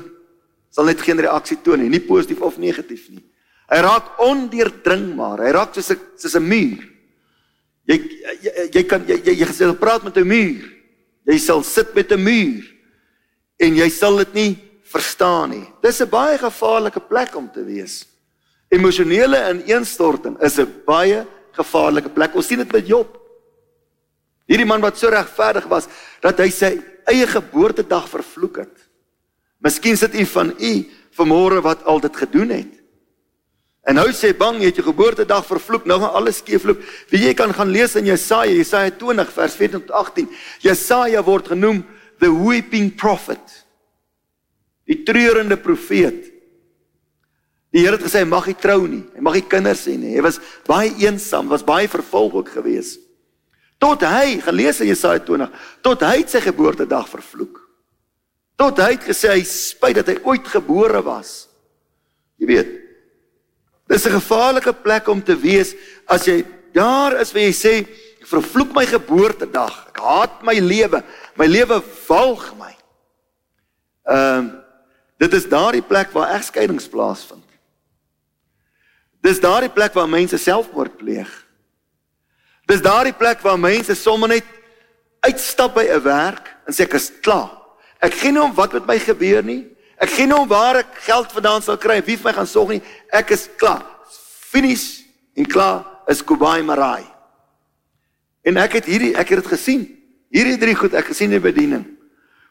sal 0.70 0.84
net 0.84 1.00
geen 1.00 1.18
reaksie 1.18 1.58
toon 1.62 1.80
nie, 1.80 1.88
nie 1.88 2.00
positief 2.00 2.40
of 2.40 2.58
negatief 2.58 3.10
nie. 3.10 3.24
Hy 3.68 3.78
raak 3.82 4.20
ondeurdringbaar. 4.20 5.40
Hy 5.40 5.50
raak 5.50 5.74
soos 5.74 5.90
'n 5.90 5.98
soos 6.16 6.36
'n 6.36 6.48
muur. 6.48 6.78
Jy 7.88 7.96
jy, 8.42 8.70
jy 8.72 8.82
kan 8.84 9.04
jy 9.06 9.16
jy, 9.24 9.34
jy 9.40 9.46
gesê 9.46 9.78
praat 9.78 10.04
met 10.04 10.16
'n 10.16 10.28
muur. 10.28 10.62
Jy 11.26 11.38
sal 11.38 11.62
sit 11.64 11.94
met 11.94 12.12
'n 12.12 12.22
muur 12.22 12.62
en 13.58 13.74
jy 13.74 13.88
sal 13.90 14.16
dit 14.18 14.34
nie 14.34 14.58
verstaan 14.84 15.50
nie. 15.50 15.66
Dis 15.82 16.00
'n 16.00 16.08
baie 16.08 16.38
gevaarlike 16.38 17.00
plek 17.00 17.34
om 17.34 17.50
te 17.50 17.64
wees. 17.64 18.11
Emosionele 18.72 19.38
ineenstorting 19.52 20.38
is 20.40 20.58
'n 20.58 20.82
baie 20.86 21.26
gevaarlike 21.52 22.08
plek. 22.08 22.34
Ons 22.34 22.46
sien 22.46 22.58
dit 22.58 22.72
met 22.72 22.86
Job. 22.86 23.18
Hierdie 24.48 24.66
man 24.66 24.80
wat 24.80 24.98
so 24.98 25.08
regverdig 25.08 25.66
was 25.68 25.88
dat 26.20 26.38
hy 26.38 26.48
sy 26.50 26.80
eie 27.04 27.26
geboortedag 27.26 28.08
vervloek 28.08 28.56
het. 28.56 28.76
Miskien 29.60 29.96
sit 29.96 30.14
u 30.14 30.24
van 30.24 30.54
u 30.58 30.72
vanmôre 31.12 31.60
wat 31.62 31.84
al 31.84 32.00
dit 32.00 32.16
gedoen 32.16 32.48
het. 32.48 32.80
En 33.82 33.94
nou 33.94 34.08
sê 34.14 34.30
bang 34.36 34.60
jy 34.60 34.70
het 34.70 34.78
jou 34.78 34.86
geboortedag 34.86 35.44
vervloek, 35.46 35.84
nou 35.86 35.98
gaan 36.00 36.14
alles 36.14 36.38
skeefloop. 36.38 36.82
Wie 37.10 37.24
jy 37.26 37.34
kan 37.34 37.52
gaan 37.52 37.70
lees 37.70 37.96
in 37.98 38.06
Jesaja, 38.06 38.50
Jesaja 38.50 38.90
20 38.90 39.32
vers 39.32 39.54
14 39.54 39.80
tot 39.86 39.90
18. 39.90 40.28
Jesaja 40.62 41.22
word 41.22 41.48
genoem 41.48 41.84
the 42.22 42.30
weeping 42.30 42.94
prophet. 42.94 43.66
Die 44.86 45.02
treurende 45.02 45.56
profeet. 45.56 46.31
Die 47.72 47.80
Here 47.80 47.96
het 47.96 48.04
gesê 48.04 48.20
hy 48.20 48.28
mag 48.28 48.46
nie 48.50 48.58
trou 48.60 48.82
nie, 48.84 49.02
hy 49.16 49.22
mag 49.24 49.38
nie 49.38 49.46
kinders 49.48 49.86
hê 49.88 49.96
nie. 49.96 50.12
Hy 50.18 50.24
was 50.26 50.38
baie 50.68 50.92
eensaam, 51.00 51.48
was 51.48 51.64
baie 51.64 51.88
vervolg 51.88 52.36
ook 52.42 52.52
geweest. 52.58 53.00
Tot 53.82 54.04
hy, 54.06 54.36
gelees 54.44 54.78
in 54.84 54.92
Jesaja 54.92 55.22
20, 55.24 55.48
tot 55.82 56.04
hy 56.06 56.20
sy 56.28 56.42
geboortedag 56.44 57.08
vervloek. 57.10 57.58
Tot 58.60 58.78
hy 58.78 58.92
het 58.92 59.08
gesê 59.08 59.32
hy 59.32 59.40
spyt 59.48 59.98
dat 59.98 60.12
hy 60.12 60.20
ooit 60.28 60.46
gebore 60.52 61.00
was. 61.02 61.48
Jy 62.38 62.50
weet. 62.50 62.70
Dis 63.88 64.06
'n 64.06 64.20
gevaarlike 64.20 64.72
plek 64.84 65.08
om 65.08 65.22
te 65.22 65.34
wees 65.34 65.74
as 66.06 66.26
jy 66.26 66.44
daar 66.72 67.20
is 67.20 67.32
waar 67.32 67.42
jy 67.42 67.52
sê 67.52 67.72
ek 67.82 68.26
vervloek 68.26 68.72
my 68.74 68.86
geboortedag. 68.86 69.88
Ek 69.88 69.98
haat 69.98 70.42
my 70.42 70.54
lewe. 70.60 71.02
My 71.36 71.46
lewe 71.46 71.82
walg 72.08 72.54
my. 72.58 72.74
Ehm 74.06 74.46
uh, 74.46 74.60
dit 75.18 75.32
is 75.34 75.46
daardie 75.46 75.82
plek 75.82 76.10
waar 76.10 76.34
egskeidings 76.34 76.88
plaasvind. 76.88 77.41
Dis 79.22 79.40
daardie 79.40 79.70
plek 79.70 79.94
waar 79.94 80.08
mense 80.10 80.38
selfmoord 80.38 80.96
pleeg. 80.98 81.30
Dis 82.66 82.82
daardie 82.82 83.14
plek 83.14 83.42
waar 83.44 83.58
mense 83.58 83.94
sommer 83.94 84.28
net 84.28 84.46
uitstap 85.22 85.74
by 85.74 85.86
'n 85.86 86.02
werk 86.02 86.50
en 86.66 86.74
sê 86.74 86.82
ek 86.82 86.94
is 86.94 87.12
klaar. 87.22 87.50
Ek 88.00 88.14
gee 88.14 88.32
nie 88.32 88.42
om 88.42 88.54
wat 88.54 88.72
met 88.72 88.86
my 88.86 88.98
gebeur 88.98 89.42
nie. 89.42 89.68
Ek 90.00 90.10
gee 90.10 90.26
nie 90.26 90.34
om 90.34 90.48
waar 90.48 90.76
ek 90.76 90.94
geld 91.06 91.32
vandaan 91.32 91.62
sal 91.62 91.76
kry, 91.76 92.02
wie 92.02 92.16
vir 92.16 92.30
my 92.30 92.32
gaan 92.32 92.46
sorg 92.46 92.68
nie. 92.68 92.82
Ek 93.12 93.30
is 93.30 93.48
klaar. 93.56 93.84
Finish 94.50 95.02
en 95.36 95.46
klaar 95.46 95.84
is 96.08 96.22
Kubai 96.22 96.62
Marai. 96.62 97.06
En 98.42 98.56
ek 98.56 98.72
het 98.72 98.84
hierdie 98.84 99.14
ek 99.14 99.28
het 99.28 99.42
dit 99.44 99.52
gesien. 99.52 99.86
Hierdie 100.32 100.58
drie 100.58 100.74
goed 100.74 100.94
ek 100.94 101.12
gesien 101.12 101.30
in 101.30 101.38
die 101.40 101.52
bediening. 101.52 101.84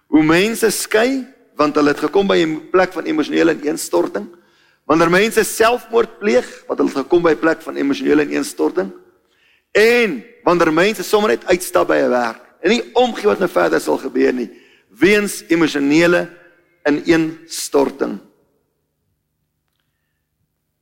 Hoe 0.07 0.23
mense 0.23 0.71
skei 0.71 1.27
want 1.59 1.75
hulle 1.75 1.91
het 1.91 1.99
gekom 1.99 2.27
by 2.27 2.37
'n 2.37 2.69
plek 2.71 2.93
van 2.93 3.05
emosionele 3.05 3.53
ineenstorting. 3.53 4.29
Wanneer 4.91 5.07
mense 5.07 5.43
selfmoord 5.48 6.17
pleeg, 6.19 6.48
wat 6.67 6.81
hulle 6.81 6.91
gekom 6.91 7.21
by 7.24 7.31
'n 7.31 7.39
plek 7.39 7.62
van 7.63 7.77
emosionele 7.79 8.25
ineenstorting. 8.27 8.91
En 9.71 10.24
wanneer 10.43 10.74
mense 10.74 11.03
sommer 11.03 11.29
net 11.29 11.45
uitstap 11.45 11.88
by 11.88 11.95
'n 11.95 12.10
werk 12.10 12.41
en 12.60 12.69
nie 12.69 12.83
omgee 12.93 13.25
wat 13.27 13.39
nou 13.39 13.50
verder 13.50 13.79
sal 13.79 13.98
gebeur 13.98 14.33
nie, 14.33 14.50
weens 14.89 15.43
emosionele 15.48 16.27
ineenstorting. 16.86 18.19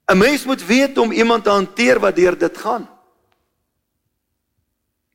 'n 0.07 0.17
Mens 0.17 0.45
moet 0.45 0.65
weet 0.65 0.97
om 0.97 1.11
iemand 1.11 1.43
te 1.43 1.49
hanteer 1.49 1.99
wat 1.99 2.15
deur 2.15 2.37
dit 2.37 2.57
gaan. 2.57 2.89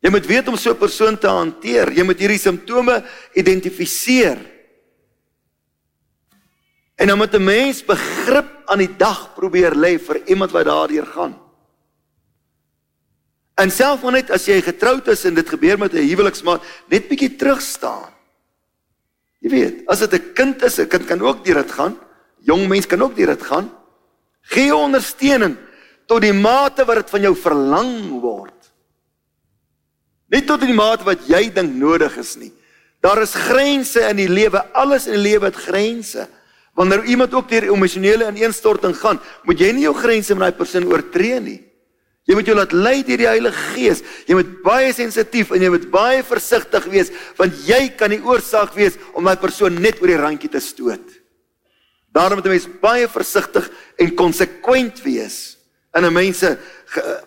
Jy 0.00 0.10
moet 0.10 0.26
weet 0.26 0.48
om 0.48 0.56
so 0.56 0.70
'n 0.70 0.78
persoon 0.78 1.18
te 1.18 1.26
hanteer. 1.26 1.92
Jy 1.92 2.04
moet 2.04 2.18
hierdie 2.18 2.38
simptome 2.38 3.04
identifiseer. 3.34 4.38
En 6.94 7.06
dan 7.06 7.18
moet 7.18 7.34
'n 7.34 7.44
mens 7.44 7.84
begrip 7.84 8.53
aan 8.66 8.78
die 8.78 8.96
dag 8.96 9.34
probeer 9.34 9.74
lê 9.74 9.98
vir 9.98 10.22
iemand 10.26 10.52
wat 10.52 10.64
daardeur 10.68 11.06
gaan. 11.06 11.34
En 13.54 13.70
selfs 13.70 14.02
net 14.10 14.32
as 14.34 14.46
jy 14.50 14.58
getroud 14.62 15.08
is 15.12 15.24
en 15.28 15.34
dit 15.34 15.48
gebeur 15.48 15.78
met 15.78 15.94
'n 15.94 16.08
huweliksmaat, 16.08 16.62
net 16.90 17.08
bietjie 17.08 17.36
terug 17.36 17.60
staan. 17.62 18.10
Jy 19.40 19.50
weet, 19.50 19.86
as 19.86 19.98
dit 19.98 20.12
'n 20.12 20.32
kind 20.34 20.62
is, 20.62 20.78
'n 20.78 20.88
kind 20.88 21.06
kan 21.06 21.20
ook 21.20 21.44
deur 21.44 21.62
dit 21.62 21.72
gaan. 21.72 21.98
Jong 22.40 22.68
mens 22.68 22.86
kan 22.86 23.02
ook 23.02 23.16
deur 23.16 23.26
dit 23.26 23.42
gaan. 23.42 23.70
Gee 24.42 24.74
ondersteuning 24.74 25.56
tot 26.06 26.20
die 26.20 26.32
mate 26.32 26.84
wat 26.84 26.96
dit 26.96 27.10
van 27.10 27.20
jou 27.20 27.34
verlang 27.36 28.20
word. 28.20 28.72
Nie 30.28 30.44
tot 30.44 30.60
die 30.60 30.74
mate 30.74 31.04
wat 31.04 31.26
jy 31.28 31.52
dink 31.52 31.74
nodig 31.74 32.16
is 32.16 32.36
nie. 32.36 32.52
Daar 33.00 33.22
is 33.22 33.34
grense 33.34 34.00
in 34.08 34.16
die 34.16 34.28
lewe. 34.28 34.64
Alles 34.72 35.06
in 35.06 35.12
die 35.12 35.30
lewe 35.30 35.44
het 35.44 35.56
grense. 35.56 36.28
Wanneer 36.74 37.04
iemand 37.04 37.34
ook 37.34 37.48
deur 37.48 37.68
emosionele 37.70 38.28
ineenstorting 38.28 38.96
gaan, 38.98 39.20
moet 39.46 39.60
jy 39.60 39.70
nie 39.72 39.86
jou 39.86 39.94
grense 39.94 40.34
met 40.34 40.48
daai 40.48 40.58
persoon 40.58 40.88
oortree 40.90 41.38
nie. 41.40 41.60
Jy 42.24 42.38
moet 42.38 42.48
jou 42.48 42.56
laat 42.56 42.72
lei 42.72 43.02
deur 43.04 43.20
die 43.20 43.28
Heilige 43.28 43.64
Gees. 43.74 44.00
Jy 44.26 44.38
moet 44.38 44.52
baie 44.64 44.92
sensitief 44.96 45.52
en 45.52 45.62
jy 45.62 45.68
moet 45.70 45.90
baie 45.92 46.22
versigtig 46.24 46.86
wees 46.92 47.12
want 47.38 47.58
jy 47.68 47.90
kan 47.98 48.10
die 48.10 48.22
oorsaak 48.24 48.72
wees 48.78 48.96
om 49.12 49.28
daai 49.28 49.36
persoon 49.40 49.76
net 49.76 50.00
oor 50.00 50.08
die 50.08 50.20
randjie 50.20 50.50
te 50.50 50.62
stoot. 50.64 51.04
Daarom 52.14 52.38
moet 52.38 52.46
'n 52.46 52.56
mens 52.56 52.68
baie 52.80 53.08
versigtig 53.08 53.70
en 53.98 54.14
konsekwent 54.14 55.02
wees 55.04 55.56
in 55.94 56.04
'n 56.04 56.12
mense 56.12 56.58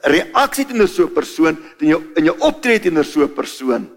reaksie 0.02 0.66
teenoor 0.66 0.88
so 0.88 1.04
'n 1.04 1.14
persoon, 1.14 1.58
in 1.80 1.88
jou 1.88 2.02
in 2.16 2.26
jou 2.26 2.36
optrede 2.40 2.90
teenoor 2.90 3.06
so 3.06 3.22
'n 3.22 3.34
persoon. 3.34 3.90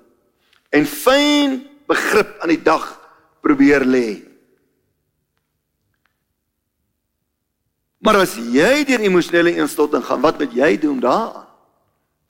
En 0.70 0.86
fyn 0.86 1.66
begrip 1.86 2.38
aan 2.40 2.48
die 2.48 2.62
dag 2.62 3.00
probeer 3.40 3.84
lê. 3.84 4.29
Maar 8.00 8.22
as 8.24 8.34
jy 8.36 8.84
deur 8.88 9.02
emosionele 9.04 9.52
instorting 9.60 10.04
gaan, 10.04 10.22
wat 10.24 10.38
moet 10.40 10.54
jy 10.56 10.72
doen 10.80 11.00
daaraan? 11.02 11.48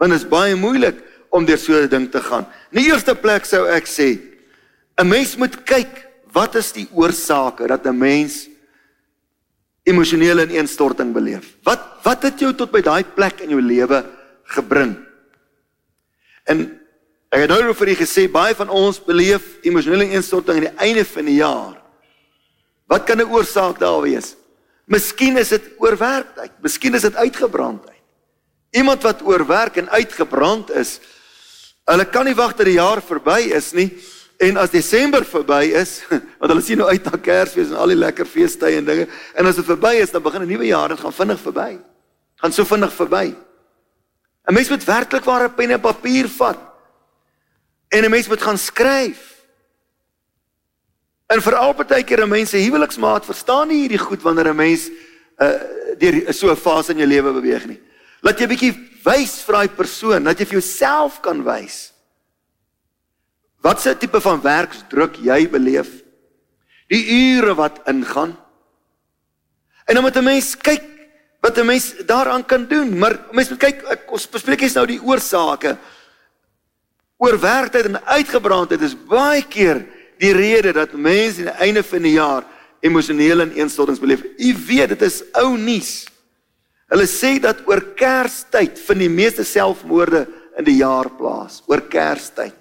Want 0.00 0.14
dit 0.14 0.20
is 0.20 0.28
baie 0.28 0.56
moeilik 0.58 0.98
om 1.30 1.46
deur 1.46 1.58
so 1.58 1.74
'n 1.78 1.88
ding 1.88 2.10
te 2.10 2.20
gaan. 2.20 2.46
In 2.72 2.82
die 2.82 2.90
eerste 2.90 3.14
plek 3.14 3.44
sou 3.44 3.66
ek 3.68 3.86
sê, 3.86 4.18
'n 4.98 5.08
mens 5.08 5.36
moet 5.36 5.64
kyk 5.64 6.08
wat 6.32 6.54
is 6.54 6.72
die 6.72 6.88
oorsake 6.92 7.66
dat 7.66 7.86
'n 7.86 7.98
mens 7.98 8.48
emosionele 9.84 10.42
ineenstorting 10.42 11.12
beleef. 11.12 11.56
Wat 11.62 11.80
wat 12.02 12.22
het 12.22 12.40
jou 12.40 12.52
tot 12.54 12.70
by 12.72 12.80
daai 12.80 13.04
plek 13.04 13.40
in 13.40 13.50
jou 13.50 13.60
lewe 13.60 14.04
gebring? 14.44 14.96
En 16.46 16.80
ek 17.30 17.40
het 17.40 17.50
nou 17.50 17.74
vir 17.74 17.88
u 17.88 17.94
gesê 17.94 18.30
baie 18.30 18.54
van 18.54 18.68
ons 18.68 18.98
beleef 18.98 19.42
emosionele 19.62 20.04
ineenstorting 20.04 20.56
aan 20.56 20.68
die 20.70 20.82
einde 20.82 21.04
van 21.04 21.24
die 21.24 21.38
jaar. 21.38 21.82
Wat 22.88 23.04
kan 23.04 23.18
'n 23.18 23.30
oorsaak 23.30 23.78
daar 23.78 24.02
wees? 24.02 24.36
Miskien 24.90 25.38
is 25.38 25.52
dit 25.54 25.70
oorwerkheid, 25.78 26.52
miskien 26.64 26.96
is 26.98 27.06
dit 27.06 27.14
uitgebrandheid. 27.14 27.98
Iemand 28.74 29.02
wat 29.06 29.22
oorwerk 29.22 29.76
en 29.78 29.90
uitgebrand 29.90 30.70
is, 30.78 30.98
hulle 31.90 32.06
kan 32.10 32.26
nie 32.26 32.34
wag 32.38 32.56
dat 32.58 32.66
die 32.66 32.78
jaar 32.78 33.02
verby 33.02 33.52
is 33.54 33.70
nie 33.74 33.88
en 34.40 34.56
as 34.56 34.72
Desember 34.72 35.24
verby 35.26 35.68
is, 35.76 35.98
want 36.40 36.48
hulle 36.48 36.64
sien 36.64 36.80
nou 36.80 36.88
uit 36.88 37.06
na 37.06 37.18
Kersfees 37.20 37.70
en 37.70 37.78
al 37.78 37.92
die 37.92 37.98
lekker 37.98 38.26
feestydde 38.26 38.80
en 38.80 38.88
dinge, 38.88 39.06
en 39.36 39.50
as 39.50 39.58
dit 39.60 39.68
verby 39.68 39.94
is, 40.00 40.14
dan 40.14 40.24
begin 40.24 40.42
'n 40.46 40.50
nuwe 40.50 40.70
jaar 40.70 40.90
en 40.90 40.98
gaan 40.98 41.12
vinnig 41.12 41.40
verby. 41.44 41.70
Gaan 42.40 42.52
so 42.52 42.64
vinnig 42.64 42.92
verby. 42.96 43.34
'n 44.48 44.54
Mens 44.54 44.70
moet 44.70 44.84
werklik 44.84 45.24
waar 45.24 45.44
'n 45.44 45.54
pen 45.54 45.70
en 45.70 45.80
papier 45.80 46.28
vat. 46.28 46.58
En 47.88 48.04
'n 48.04 48.10
mens 48.10 48.28
moet 48.28 48.42
gaan 48.42 48.58
skryf. 48.58 49.29
En 51.30 51.42
veral 51.42 51.74
baie 51.78 52.02
keer 52.02 52.22
'n 52.22 52.28
mens 52.28 52.50
se 52.50 52.58
huweliksmaat 52.58 53.24
verstaan 53.24 53.68
nie 53.68 53.86
hierdie 53.86 53.98
goed 53.98 54.22
wanneer 54.22 54.48
'n 54.50 54.56
mens 54.56 54.90
uh 55.38 55.78
deur 55.98 56.32
so 56.32 56.50
'n 56.50 56.56
fase 56.56 56.92
in 56.92 56.98
jou 56.98 57.06
lewe 57.06 57.32
beweeg 57.32 57.66
nie. 57.66 57.80
Laat 58.22 58.38
jy 58.40 58.46
bietjie 58.46 58.74
wys 59.04 59.40
vir 59.42 59.54
daai 59.54 59.68
persoon, 59.68 60.24
dat 60.24 60.38
jy 60.38 60.46
vir 60.46 60.60
jouself 60.60 61.20
kan 61.20 61.42
wys. 61.44 61.92
Wat 63.62 63.80
se 63.80 63.94
tipe 63.96 64.20
van 64.20 64.40
werksdruk 64.40 65.16
jy 65.16 65.48
beleef? 65.48 66.02
Die 66.88 67.36
ure 67.36 67.54
wat 67.54 67.80
ingaan. 67.86 68.36
En 69.86 69.94
dan 69.94 70.02
moet 70.02 70.16
'n 70.16 70.24
mens 70.24 70.56
kyk 70.56 70.82
wat 71.40 71.58
'n 71.58 71.66
mens 71.66 71.94
daaraan 72.06 72.44
kan 72.44 72.66
doen, 72.66 72.98
maar 72.98 73.18
mens 73.32 73.48
moet 73.48 73.58
kyk 73.58 73.82
ek, 73.88 74.12
ons 74.12 74.28
bespreek 74.28 74.60
eens 74.60 74.74
nou 74.74 74.86
die 74.86 75.02
oorsake. 75.02 75.78
Oorwerkheid 77.16 77.84
en 77.84 78.04
uitgebrandheid 78.04 78.80
is 78.80 78.96
baie 79.06 79.42
keer 79.42 79.86
die 80.20 80.32
rede 80.36 80.72
dat 80.76 80.92
mense 80.92 81.40
aan 81.40 81.48
die 81.48 81.66
einde 81.66 81.82
van 81.86 82.04
die 82.04 82.16
jaar 82.18 82.44
emosionele 82.84 83.46
ineenstortings 83.48 84.00
beleef. 84.00 84.24
U 84.24 84.54
weet, 84.66 84.94
dit 84.94 85.02
is 85.02 85.22
ou 85.40 85.56
nuus. 85.56 86.04
Hulle 86.90 87.06
sê 87.06 87.36
dat 87.42 87.62
oor 87.68 87.82
Kerstyd 87.96 88.80
vind 88.86 89.04
die 89.04 89.12
meeste 89.12 89.44
selfmoorde 89.46 90.26
in 90.58 90.66
die 90.66 90.80
jaar 90.80 91.08
plaas, 91.16 91.60
oor 91.70 91.84
Kerstyd. 91.88 92.56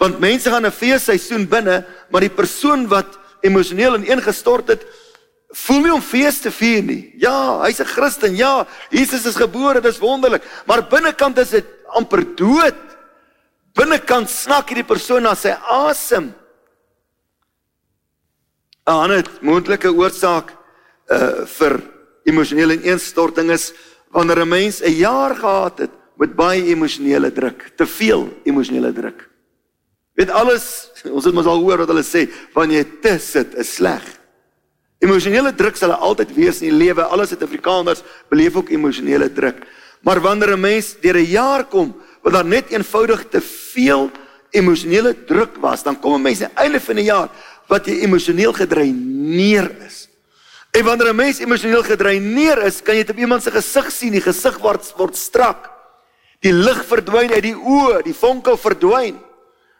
Want 0.00 0.20
mense 0.20 0.50
gaan 0.50 0.66
'n 0.66 0.72
feesseisoen 0.72 1.46
binne, 1.48 1.84
maar 2.10 2.20
die 2.20 2.34
persoon 2.34 2.88
wat 2.88 3.18
emosioneel 3.42 3.96
ineengestort 3.96 4.68
het, 4.68 4.86
voel 5.54 5.80
nie 5.80 5.92
om 5.92 6.02
fees 6.02 6.40
te 6.40 6.50
vier 6.50 6.82
nie. 6.82 7.14
Ja, 7.18 7.62
hy's 7.62 7.80
'n 7.80 7.84
Christen. 7.84 8.36
Ja, 8.36 8.66
Jesus 8.90 9.26
is 9.26 9.36
gebore, 9.36 9.80
dis 9.80 9.98
wonderlik, 9.98 10.42
maar 10.66 10.88
binnekant 10.88 11.38
is 11.38 11.50
dit 11.50 11.64
amper 11.86 12.24
dood 12.36 12.93
binnekant 13.74 14.30
snak 14.30 14.70
hierdie 14.70 14.86
persoon 14.86 15.22
na 15.26 15.34
sy 15.34 15.54
asem. 15.70 16.32
'n 18.84 18.92
Ander 18.92 19.24
moontlike 19.40 19.88
oorsaak 19.88 20.52
uh 21.10 21.44
vir 21.58 21.80
emosionele 22.24 22.76
ineenstorting 22.78 23.50
is 23.50 23.72
wanneer 24.12 24.40
'n 24.44 24.48
mens 24.48 24.82
'n 24.82 24.92
jaar 24.92 25.34
gehad 25.34 25.78
het 25.78 25.90
met 26.16 26.36
baie 26.36 26.62
emosionele 26.70 27.30
druk, 27.32 27.72
te 27.76 27.86
veel 27.86 28.28
emosionele 28.44 28.92
druk. 28.92 29.30
Weet 30.14 30.30
alles, 30.30 30.90
ons 31.10 31.24
het 31.24 31.34
mos 31.34 31.46
al 31.46 31.58
hoor 31.58 31.78
wat 31.78 31.90
hulle 31.90 32.06
sê, 32.06 32.30
wanneer 32.54 32.84
jy 32.84 33.00
te 33.02 33.18
sit 33.18 33.54
is 33.54 33.74
sleg. 33.74 34.02
Emosionele 35.02 35.52
druk 35.52 35.76
sal 35.76 35.92
altyd 35.92 36.30
wees 36.34 36.62
in 36.62 36.70
die 36.70 36.86
lewe. 36.86 37.02
Alles 37.02 37.30
het 37.30 37.42
Afrikaners 37.42 38.02
beleef 38.30 38.56
ook 38.56 38.70
emosionele 38.70 39.32
druk. 39.32 39.66
Maar 40.02 40.20
wanneer 40.20 40.54
'n 40.54 40.60
mens 40.60 40.94
deur 41.00 41.16
'n 41.16 41.30
jaar 41.30 41.64
kom 41.64 41.94
wat 42.24 42.32
daar 42.32 42.48
net 42.48 42.72
eenvoudig 42.72 43.26
te 43.28 43.40
veel 43.44 44.08
emosionele 44.54 45.12
druk 45.28 45.58
was, 45.60 45.82
dan 45.84 45.98
kom 46.00 46.14
'n 46.14 46.22
mens 46.22 46.40
aan 46.40 46.48
die 46.48 46.62
einde 46.64 46.80
van 46.80 46.96
die 46.96 47.04
jaar 47.04 47.28
wat 47.68 47.86
jy 47.86 48.00
emosioneel 48.00 48.52
gedreineer 48.52 49.70
is. 49.86 50.08
En 50.70 50.84
wanneer 50.84 51.12
'n 51.12 51.16
mens 51.16 51.38
emosioneel 51.38 51.82
gedreineer 51.82 52.62
is, 52.62 52.82
kan 52.82 52.94
jy 52.94 53.04
dit 53.04 53.10
op 53.10 53.18
iemand 53.18 53.42
se 53.42 53.50
gesig 53.50 53.92
sien, 53.92 54.12
die 54.12 54.20
gesig 54.20 54.58
word 54.58 54.92
word 54.96 55.16
strak. 55.16 55.70
Die 56.40 56.52
lig 56.52 56.84
verdwyn 56.84 57.32
uit 57.32 57.42
die 57.42 57.56
oë, 57.56 58.02
die 58.02 58.14
vonke 58.14 58.56
verdwyn. 58.56 59.18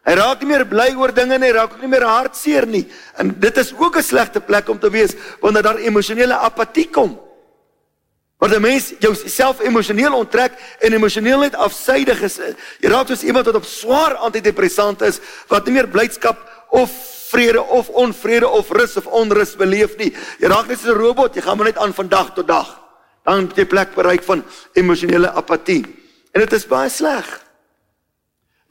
Hy 0.05 0.13
raak 0.13 0.41
nie 0.41 0.49
meer 0.49 0.67
bly 0.67 0.95
oor 0.95 1.13
dinge 1.13 1.39
nie, 1.39 1.53
raak 1.53 1.73
ook 1.73 1.81
nie 1.81 1.89
meer 1.89 2.05
hartseer 2.05 2.67
nie. 2.67 2.87
En 3.17 3.35
dit 3.41 3.57
is 3.57 3.73
ook 3.73 3.97
'n 3.97 4.03
slegte 4.03 4.41
plek 4.41 4.69
om 4.69 4.79
te 4.79 4.91
wees 4.91 5.15
wanneer 5.41 5.63
daar 5.63 5.79
emosionele 5.79 6.35
apatie 6.35 6.91
kom. 6.91 7.19
Want 8.39 8.55
'n 8.55 8.61
mens 8.61 8.93
jouself 8.99 9.61
emosioneel 9.61 10.15
onttrek 10.15 10.53
en 10.79 10.93
emosioneel 10.93 11.39
net 11.39 11.55
afsydig 11.55 12.23
is. 12.23 12.39
Jy 12.81 12.89
raak 12.89 13.07
soos 13.07 13.23
iemand 13.23 13.47
wat 13.47 13.55
op 13.55 13.65
swaar 13.65 14.15
antidepressante 14.15 15.07
is 15.07 15.21
wat 15.49 15.65
nie 15.65 15.75
meer 15.75 15.89
blydskap 15.89 16.67
of 16.71 16.91
vrede 17.29 17.63
of 17.63 17.89
onvrede 17.89 18.49
of 18.49 18.71
rus 18.71 18.97
of 18.97 19.07
onrus 19.07 19.57
beleef 19.57 19.97
nie. 19.97 20.13
Jy 20.39 20.49
raak 20.49 20.67
net 20.67 20.79
soos 20.79 20.95
'n 20.95 20.99
robot, 20.99 21.35
jy 21.35 21.43
gaan 21.43 21.57
maar 21.57 21.67
net 21.67 21.79
aan 21.79 21.95
van 21.95 22.09
dag 22.09 22.35
tot 22.35 22.47
dag. 22.47 22.81
Dan 23.25 23.47
het 23.49 23.57
jy 23.57 23.65
plek 23.65 23.95
bereik 23.95 24.23
van 24.23 24.45
emosionele 24.73 25.31
apatie. 25.33 25.85
En 26.33 26.41
dit 26.41 26.53
is 26.53 26.67
baie 26.67 26.91
sleg. 26.91 27.41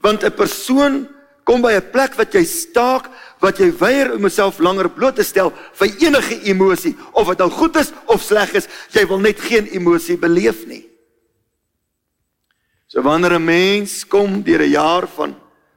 Want 0.00 0.22
'n 0.22 0.34
persoon 0.34 1.08
kom 1.44 1.62
by 1.62 1.72
'n 1.72 1.90
plek 1.90 2.14
wat 2.14 2.32
jy 2.32 2.44
staak, 2.44 3.08
wat 3.44 3.60
jy 3.60 3.68
weier 3.76 4.14
om 4.14 4.24
jouself 4.24 4.58
langer 4.64 4.88
bloot 4.92 5.18
te 5.20 5.26
stel 5.26 5.52
vir 5.78 5.92
enige 6.06 6.40
emosie, 6.48 6.94
of 7.12 7.28
dit 7.28 7.44
nou 7.44 7.50
goed 7.52 7.76
is 7.76 7.92
of 8.08 8.24
sleg 8.24 8.54
is, 8.56 8.68
jy 8.96 9.04
wil 9.10 9.20
net 9.20 9.40
geen 9.40 9.68
emosie 9.76 10.16
beleef 10.20 10.64
nie. 10.70 10.84
So 12.88 13.02
wanneer 13.02 13.34
'n 13.38 13.44
mens 13.44 14.04
kom 14.04 14.42
deur 14.42 14.62
'n 14.62 14.70
jaar 14.70 15.06
van 15.06 15.34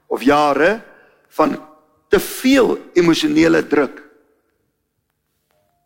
of 0.08 0.22
jare 0.22 0.82
van 1.30 1.58
te 2.10 2.20
veel 2.20 2.78
emosionele 2.94 3.68
druk, 3.68 4.04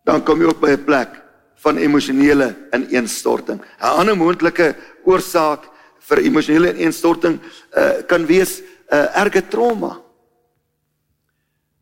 dan 0.03 0.23
kom 0.23 0.41
jy 0.41 0.47
ook 0.47 0.59
by 0.59 0.71
'n 0.71 0.85
plek 0.85 1.21
van 1.55 1.77
emosionele 1.77 2.55
ineenstorting. 2.73 3.59
'n 3.61 3.97
Ander 3.99 4.17
moontlike 4.17 4.75
oorsaak 5.05 5.69
vir 5.99 6.19
emosionele 6.19 6.73
ineenstorting 6.73 7.39
uh, 7.77 8.01
kan 8.07 8.25
wees 8.25 8.59
'n 8.59 8.63
uh, 8.93 8.97
eh, 8.97 9.21
erge 9.21 9.47
trauma. 9.47 10.00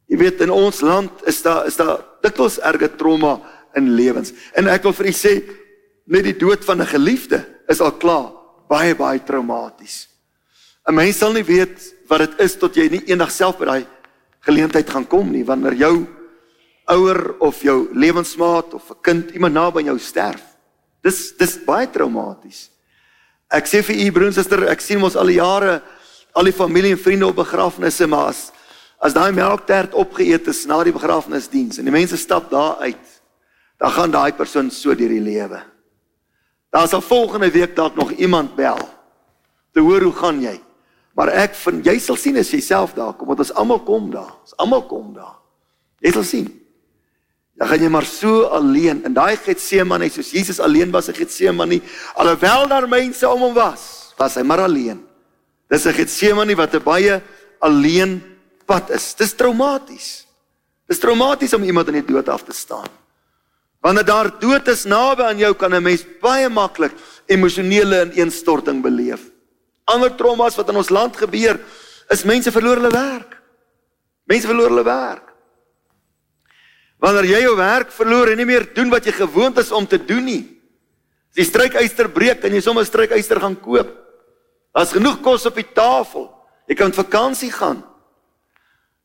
Jy 0.10 0.18
weet 0.18 0.42
in 0.42 0.52
ons 0.54 0.82
land 0.82 1.24
is 1.30 1.42
daar 1.46 1.68
is 1.70 1.78
daar 1.78 2.02
dikwels 2.26 2.58
erge 2.66 2.90
trauma 2.98 3.38
in 3.78 3.92
lewens. 3.96 4.34
En 4.58 4.68
ek 4.68 4.84
wil 4.88 4.96
vir 4.98 5.12
u 5.12 5.14
sê 5.14 5.34
net 6.10 6.26
die 6.26 6.38
dood 6.38 6.66
van 6.66 6.82
'n 6.82 6.90
geliefde 6.90 7.46
is 7.70 7.82
al 7.82 7.92
klaar 7.92 8.34
baie 8.70 8.96
baie 8.96 9.20
traumaties. 9.20 10.08
'n 10.88 10.96
Mens 10.96 11.18
sal 11.18 11.34
nie 11.34 11.44
weet 11.44 11.78
wat 12.08 12.20
dit 12.20 12.40
is 12.40 12.56
tot 12.58 12.76
jy 12.76 12.90
nie 12.90 13.04
eendag 13.06 13.32
self 13.32 13.60
by 13.60 13.66
daai 13.66 13.86
geleentheid 14.42 14.90
gaan 14.90 15.08
kom 15.08 15.32
nie 15.32 15.44
wanneer 15.44 15.74
jou 15.74 16.08
ouer 16.90 17.36
of 17.40 17.62
jou 17.62 17.90
lewensmaat 17.94 18.74
of 18.74 18.90
'n 18.90 19.02
kind 19.02 19.32
iemand 19.32 19.54
naby 19.54 19.84
jou 19.84 20.00
sterf. 20.00 20.42
Dis 21.04 21.38
dis 21.38 21.58
baie 21.66 21.88
traumaties. 21.88 22.70
Ek 23.52 23.66
sê 23.66 23.84
vir 23.84 23.96
u 23.96 24.12
broer 24.12 24.28
en 24.28 24.34
suster, 24.34 24.68
ek 24.70 24.82
sien 24.82 25.00
mos 25.00 25.16
al 25.16 25.26
die 25.26 25.40
jare 25.40 25.82
al 26.34 26.44
die 26.44 26.54
familie 26.54 26.92
en 26.92 26.98
vriende 26.98 27.28
op 27.28 27.36
begrafnisse 27.36 28.08
maar 28.08 28.30
as, 28.30 28.52
as 29.00 29.16
daai 29.16 29.32
melktert 29.32 29.96
opgeëet 29.96 30.48
is 30.52 30.66
na 30.68 30.82
die 30.84 30.96
begrafnisdiens 30.96 31.80
en 31.80 31.88
die 31.88 31.96
mense 31.96 32.20
stap 32.20 32.50
daar 32.52 32.82
uit, 32.84 33.06
dan 33.80 33.92
gaan 33.96 34.12
daai 34.12 34.32
persoon 34.36 34.72
so 34.72 34.96
deur 34.96 35.12
die 35.12 35.24
lewe. 35.24 35.62
Daar 36.70 36.88
sal 36.88 37.02
volgende 37.02 37.50
week 37.52 37.76
dalk 37.76 37.96
nog 37.96 38.12
iemand 38.12 38.56
bel. 38.56 38.80
Te 39.74 39.80
hoor 39.80 40.04
hoe 40.04 40.14
gaan 40.14 40.42
jy? 40.44 40.60
Maar 41.18 41.32
ek 41.48 41.56
vind 41.56 41.88
jy 41.88 41.98
sal 42.00 42.20
sien 42.20 42.38
as 42.40 42.52
jy 42.52 42.60
self 42.64 42.94
daar 42.98 43.16
kom, 43.18 43.28
want 43.32 43.42
ons 43.42 43.54
almal 43.58 43.82
kom 43.88 44.12
daar. 44.14 44.36
Ons 44.44 44.56
almal 44.62 44.84
kom 44.88 45.14
daar. 45.16 45.40
Jy 46.04 46.14
sal 46.16 46.28
sien. 46.28 46.50
Dan 47.60 47.68
gaan 47.68 47.84
jy 47.84 47.90
maar 47.92 48.08
so 48.08 48.46
alleen 48.56 49.02
in 49.08 49.16
daai 49.16 49.36
Getsemane, 49.36 50.08
soos 50.12 50.32
Jesus 50.32 50.62
alleen 50.64 50.94
was 50.96 51.10
in 51.12 51.18
Getsemane, 51.18 51.82
alhoewel 52.16 52.68
daar 52.72 52.88
mense 52.88 53.28
om 53.28 53.42
hom 53.50 53.56
was, 53.58 54.14
was 54.20 54.38
hy 54.40 54.46
maar 54.48 54.64
alleen. 54.64 55.02
Dis 55.68 55.86
'n 55.86 55.94
Getsemane 55.94 56.56
wat 56.56 56.74
'n 56.76 56.84
baie 56.84 57.22
alleen 57.60 58.22
pad 58.70 58.94
is. 58.94 59.12
Dis 59.18 59.34
traumaties. 59.38 60.10
Dis 60.90 61.02
traumaties 61.02 61.56
om 61.58 61.66
iemand 61.66 61.90
in 61.90 62.00
die 62.02 62.08
dood 62.14 62.30
af 62.30 62.46
te 62.46 62.54
staan. 62.54 62.90
Wanneer 63.82 64.06
daar 64.06 64.30
dood 64.42 64.68
is 64.68 64.86
naby 64.90 65.24
aan 65.30 65.40
jou 65.40 65.54
kan 65.56 65.74
'n 65.74 65.84
mens 65.84 66.06
baie 66.22 66.50
maklik 66.50 66.94
emosionele 67.28 68.12
ineenstorting 68.12 68.82
beleef. 68.82 69.32
Ander 69.86 70.16
traumas 70.16 70.56
wat 70.56 70.70
in 70.70 70.76
ons 70.76 70.90
land 70.90 71.16
gebeur 71.18 71.60
is 72.10 72.24
mense 72.24 72.52
verloor 72.52 72.76
hulle 72.76 72.92
werk. 72.92 73.38
Mense 74.26 74.48
verloor 74.48 74.70
hulle 74.70 74.84
werk. 74.84 75.34
Wanneer 77.00 77.26
jy 77.26 77.42
jou 77.42 77.56
werk 77.56 77.92
verloor 77.92 78.28
en 78.30 78.38
nie 78.38 78.46
meer 78.46 78.74
doen 78.74 78.90
wat 78.90 79.06
jy 79.06 79.12
gewoond 79.12 79.58
is 79.58 79.72
om 79.72 79.88
te 79.88 79.98
doen 79.98 80.26
nie. 80.26 80.60
As 81.30 81.36
die 81.36 81.46
strykyster 81.46 82.10
breek 82.10 82.44
en 82.44 82.54
jy 82.54 82.62
sommer 82.62 82.86
strykyster 82.86 83.40
gaan 83.40 83.56
koop. 83.56 83.88
Daar's 84.74 84.92
genoeg 84.92 85.22
kos 85.22 85.46
op 85.46 85.56
die 85.56 85.74
tafel. 85.74 86.30
Jy 86.68 86.76
kan 86.76 86.92
vakansie 86.92 87.52
gaan. 87.52 87.89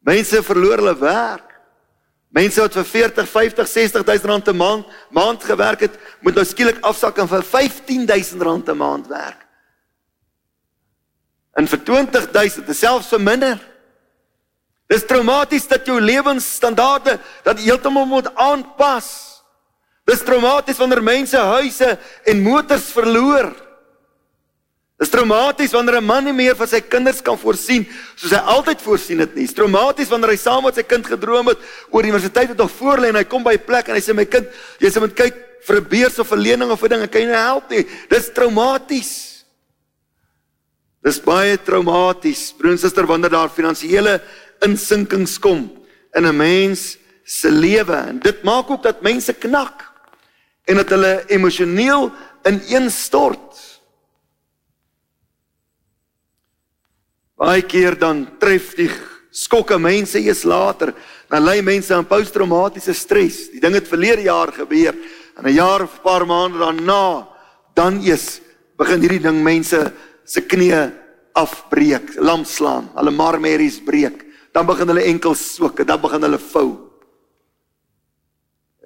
Mense 0.05 0.43
verloor 0.45 0.83
hulle 0.83 0.95
werk. 1.01 1.51
Mense 2.35 2.61
wat 2.61 2.75
vir 2.75 2.85
40, 2.85 3.29
50, 3.31 3.69
60000 3.71 4.27
rand 4.27 4.49
'n 4.49 4.57
maand 4.57 4.87
maand 5.11 5.45
gewerk 5.45 5.81
het, 5.81 5.99
moet 6.21 6.35
nou 6.35 6.45
skielik 6.45 6.83
afsak 6.83 7.19
en 7.19 7.29
vir 7.29 7.43
15000 7.43 8.43
rand 8.43 8.69
'n 8.69 8.77
maand 8.77 9.07
werk. 9.07 9.47
En 11.55 11.67
vir 11.67 11.79
20000, 11.79 12.77
selfs 12.77 13.09
vir 13.09 13.21
minder. 13.21 13.59
Dis 14.87 15.07
traumaties 15.07 15.67
dat 15.69 15.87
jou 15.87 16.01
lewensstandaarde 16.01 17.19
dat 17.43 17.59
heeltemal 17.59 18.07
moet 18.07 18.35
aanpas. 18.35 19.41
Dis 20.05 20.23
traumaties 20.23 20.77
wanneer 20.77 21.03
mense 21.03 21.39
huise 21.39 21.99
en 22.25 22.43
motors 22.43 22.91
verloor. 22.93 23.64
Dis 24.99 25.11
traumaties 25.11 25.73
wanneer 25.75 25.99
'n 25.99 26.05
man 26.05 26.25
nie 26.25 26.33
meer 26.33 26.55
vir 26.55 26.67
sy 26.67 26.81
kinders 26.81 27.21
kan 27.21 27.37
voorsien 27.37 27.87
soos 28.17 28.31
hy 28.31 28.39
altyd 28.39 28.81
voorsien 28.81 29.19
het 29.19 29.35
nie. 29.35 29.47
Dis 29.47 29.55
traumaties 29.55 30.09
wanneer 30.09 30.31
hy 30.31 30.37
saam 30.37 30.63
met 30.65 30.75
sy 30.75 30.83
kind 30.83 31.07
gedroom 31.07 31.49
het 31.49 31.59
oor 31.91 32.03
die 32.03 32.11
universiteit 32.11 32.49
wat 32.49 32.59
nog 32.59 32.71
voor 32.71 32.99
lê 32.99 33.09
en 33.09 33.17
hy 33.17 33.25
kom 33.25 33.43
by 33.43 33.55
'n 33.55 33.67
plek 33.67 33.89
en 33.89 33.95
hy 33.95 34.01
sê 34.01 34.15
my 34.15 34.25
kind, 34.25 34.47
jy 34.79 34.89
sê 34.89 35.01
moet 35.01 35.15
kyk 35.15 35.35
vir 35.67 35.77
'n 35.77 35.89
beurs 35.89 36.19
of 36.19 36.33
'n 36.33 36.39
lening 36.39 36.71
of 36.71 36.83
'n 36.83 36.89
ding, 36.89 37.11
kan 37.11 37.21
jy 37.21 37.27
nie 37.27 37.35
help 37.35 37.71
nie. 37.71 37.87
Dis 38.09 38.31
traumaties. 38.33 39.45
Dis 41.03 41.21
baie 41.21 41.59
traumaties, 41.59 42.53
broer 42.53 42.73
en 42.73 42.79
suster, 42.79 43.07
wanneer 43.07 43.31
daar 43.31 43.51
finansiële 43.51 44.23
insinkings 44.63 45.39
kom 45.39 45.71
in 46.15 46.27
'n 46.27 46.37
mens 46.37 46.97
se 47.25 47.51
lewe 47.51 47.97
en 47.97 48.19
dit 48.19 48.43
maak 48.43 48.71
ook 48.71 48.83
dat 48.83 49.03
mense 49.03 49.33
knak 49.33 49.85
en 50.67 50.77
dat 50.77 50.89
hulle 50.89 51.25
emosioneel 51.29 52.13
ineenstort. 52.45 53.74
Baie 57.37 57.63
keer 57.67 57.99
dan 57.99 58.25
tref 58.39 58.75
die 58.79 58.91
skokke 59.35 59.79
mense 59.79 60.21
eers 60.23 60.45
later. 60.47 60.95
Dan 61.31 61.45
lei 61.45 61.61
mense 61.63 61.95
aan 61.95 62.07
posttraumatiese 62.07 62.95
stres. 62.95 63.49
Die 63.51 63.61
ding 63.61 63.75
het 63.75 63.91
verlede 63.91 64.29
jaar 64.29 64.53
gebeur 64.53 64.95
en 65.37 65.47
'n 65.47 65.55
jaar 65.55 65.83
of 65.83 65.99
'n 65.99 66.03
paar 66.03 66.27
maande 66.27 66.59
daarna 66.59 67.29
dan 67.75 68.01
eers 68.03 68.41
begin 68.79 69.01
hierdie 69.01 69.23
ding 69.23 69.43
mense 69.43 69.93
se 70.25 70.41
knieë 70.41 70.93
afbreek, 71.35 72.15
lam 72.23 72.45
slaan, 72.45 72.89
hulle 72.95 73.11
marmeries 73.11 73.81
breek. 73.85 74.23
Dan 74.55 74.67
begin 74.67 74.89
hulle 74.89 75.03
enkels 75.03 75.43
swak, 75.57 75.83
dan 75.87 76.01
begin 76.01 76.23
hulle 76.23 76.39
vou. 76.39 76.69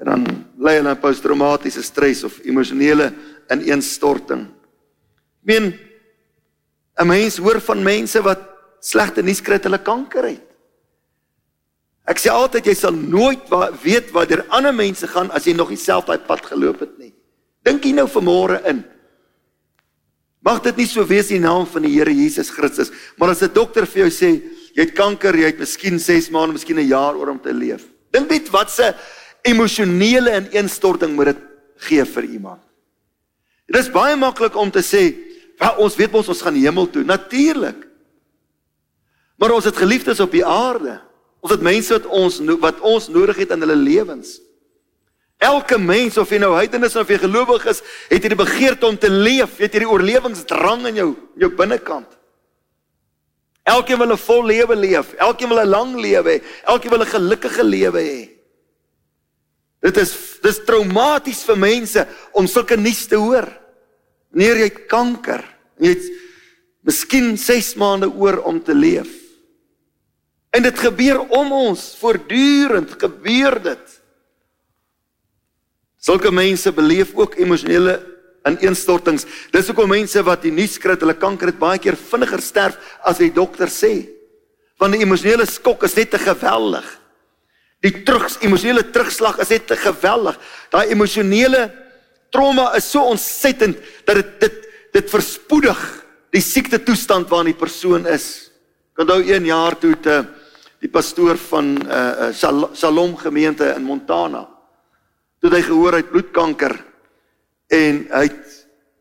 En 0.01 0.07
dan 0.07 0.27
lei 0.59 0.79
hulle 0.79 0.89
aan 0.89 1.01
posttraumatiese 1.01 1.83
stres 1.83 2.25
of 2.25 2.39
emosionele 2.45 3.13
ineenstorting. 3.53 4.47
Ek 4.49 5.51
meen 5.51 5.73
'n 6.99 7.07
mens 7.07 7.39
hoor 7.39 7.61
van 7.61 7.83
mense 7.83 8.23
wat 8.23 8.41
slegte 8.81 9.23
nuus 9.23 9.41
kry 9.41 9.59
dat 9.59 9.65
hulle 9.71 9.83
kanker 9.83 10.25
het. 10.25 10.45
Ek 12.09 12.19
sê 12.19 12.33
altyd 12.33 12.67
jy 12.67 12.75
sal 12.75 12.93
nooit 12.97 13.49
wa 13.53 13.69
weet 13.83 14.11
wat 14.17 14.29
deur 14.29 14.47
ander 14.49 14.73
mense 14.73 15.07
gaan 15.07 15.31
as 15.31 15.45
jy 15.45 15.55
nog 15.55 15.69
dieselfde 15.69 16.19
pad 16.27 16.47
geloop 16.47 16.81
het 16.81 16.95
nie. 16.99 17.13
Dink 17.63 17.85
jy 17.85 17.93
nou 17.93 18.07
vanmôre 18.09 18.63
in? 18.71 18.85
Mag 20.41 20.63
dit 20.65 20.77
nie 20.81 20.87
so 20.89 21.05
wees 21.05 21.29
in 21.31 21.43
die 21.43 21.47
naam 21.47 21.67
van 21.67 21.85
die 21.85 21.93
Here 21.93 22.15
Jesus 22.15 22.51
Christus, 22.51 22.91
maar 23.17 23.31
as 23.31 23.43
'n 23.43 23.53
dokter 23.53 23.87
vir 23.87 24.09
jou 24.09 24.11
sê 24.11 24.41
jy 24.75 24.83
het 24.87 24.95
kanker, 24.95 25.35
jy 25.35 25.47
het 25.47 25.59
miskien 25.59 25.99
6 25.99 26.31
maande, 26.31 26.55
miskien 26.55 26.79
'n 26.79 26.89
jaar 26.89 27.15
oor 27.15 27.29
om 27.29 27.41
te 27.41 27.53
leef. 27.53 27.85
Dink 28.11 28.31
net 28.31 28.49
wat 28.51 28.71
se 28.71 28.95
emosionele 29.43 30.37
ineenstorting 30.37 31.15
moet 31.15 31.27
dit 31.27 31.39
gee 31.77 32.05
vir 32.05 32.25
iemand. 32.25 32.63
Dit 33.67 33.77
is 33.77 33.93
baie 33.93 34.17
maklik 34.17 34.57
om 34.57 34.71
te 34.71 34.81
sê 34.81 35.28
Ja, 35.59 35.75
ons 35.77 35.97
weet 35.99 36.13
mos 36.15 36.29
ons 36.31 36.43
gaan 36.43 36.55
hemel 36.55 36.87
toe, 36.91 37.05
natuurlik. 37.05 37.87
Maar 39.39 39.55
ons 39.55 39.65
het 39.65 39.77
geliefdes 39.77 40.21
op 40.21 40.35
die 40.35 40.47
aarde. 40.47 41.01
Ons 41.41 41.55
het 41.55 41.63
mense 41.63 41.95
wat 41.95 42.07
ons 42.07 42.41
wat 42.63 42.81
ons 42.81 43.09
nodig 43.15 43.37
het 43.45 43.55
in 43.55 43.63
hulle 43.63 43.79
lewens. 43.79 44.39
Elke 45.39 45.79
mens 45.79 46.19
of 46.19 46.31
jy 46.35 46.41
nou 46.43 46.51
heidenis 46.57 46.97
of 46.99 47.11
jy 47.11 47.21
gelowig 47.23 47.69
is, 47.71 47.83
het 48.11 48.25
hierdie 48.25 48.41
begeerte 48.41 48.89
om 48.89 48.97
te 48.99 49.11
leef, 49.11 49.61
het 49.63 49.75
hierdie 49.75 49.91
oorlewingsdrang 49.91 50.89
in 50.91 50.99
jou 50.99 51.11
jou 51.39 51.51
binnekant. 51.55 52.11
Elkeen 53.69 53.99
wil 53.99 54.13
'n 54.13 54.19
vol 54.19 54.45
lewe 54.47 54.77
leef, 54.77 55.13
elkeen 55.15 55.49
wil 55.49 55.61
'n 55.61 55.69
lang 55.69 55.95
lewe 55.95 56.31
hê, 56.31 56.43
elkeen 56.65 56.91
wil 56.91 57.03
'n 57.03 57.15
gelukkige 57.15 57.63
lewe 57.63 58.01
hê. 58.01 58.29
Dit 59.81 59.97
is 59.97 60.41
dis 60.43 60.65
traumaties 60.65 61.45
vir 61.45 61.57
mense 61.57 62.07
om 62.33 62.47
sulke 62.47 62.77
nuus 62.77 63.07
te 63.07 63.17
hoor. 63.17 63.47
Wanneer 64.33 64.65
jy 64.65 64.71
kanker, 64.91 65.45
jy 65.81 65.95
het 65.95 66.09
miskien 66.89 67.37
6 67.39 67.75
maande 67.81 68.09
oor 68.11 68.43
om 68.49 68.61
te 68.65 68.75
leef. 68.75 69.11
En 70.51 70.65
dit 70.65 70.79
gebeur 70.81 71.21
om 71.37 71.53
ons, 71.53 71.81
voortdurend 72.01 72.95
gebeur 73.01 73.59
dit. 73.63 73.97
Sulke 75.99 76.31
mense 76.33 76.73
beleef 76.73 77.13
ook 77.19 77.37
emosionele 77.41 77.99
ineenstortings. 78.49 79.27
Dis 79.53 79.69
hoekom 79.69 79.91
mense 79.93 80.23
wat 80.25 80.45
die 80.47 80.55
nuus 80.55 80.79
kry 80.81 80.95
dat 80.95 81.05
hulle 81.05 81.19
kanker 81.19 81.53
het 81.53 81.59
baie 81.61 81.81
keer 81.83 81.99
vinniger 81.99 82.43
sterf 82.43 82.79
as 83.05 83.21
die 83.21 83.33
dokter 83.35 83.69
sê. 83.69 84.15
van 84.79 84.95
'n 84.95 85.03
emosionele 85.03 85.47
skok 85.47 85.83
is 85.83 85.97
net 85.97 86.11
te 86.11 86.19
geweldig. 86.19 86.87
Die 87.83 88.03
terug 88.03 88.31
emosionele 88.43 88.91
terugslag 88.91 89.39
is 89.39 89.49
net 89.49 89.67
te 89.67 89.77
geweldig. 89.77 90.39
Daai 90.71 90.87
emosionele 90.91 91.73
trauma 92.31 92.73
is 92.77 92.91
so 92.91 93.05
ontsettend 93.09 93.79
dat 94.05 94.21
dit 94.21 94.41
dit 94.41 94.65
dit 94.93 95.11
verspoedig 95.11 95.79
die 96.33 96.43
siekte 96.43 96.81
toestand 96.83 97.29
waarin 97.29 97.53
die 97.53 97.61
persoon 97.61 98.07
is. 98.09 98.51
Ek 98.97 99.05
onthou 99.05 99.21
een 99.23 99.47
jaar 99.49 99.77
toe 99.79 99.95
te 100.01 100.17
die 100.83 100.91
pastoor 100.91 101.39
van 101.51 101.75
uh, 101.83 102.31
Shalom 102.33 103.17
gemeente 103.19 103.67
in 103.75 103.85
Montana. 103.87 104.45
Toe 105.43 105.51
hy 105.53 105.63
gehoor 105.67 105.99
hy 105.99 106.03
het 106.03 106.13
bloedkanker 106.13 106.75
en 107.75 108.05
hy 108.11 108.25
het 108.29 108.55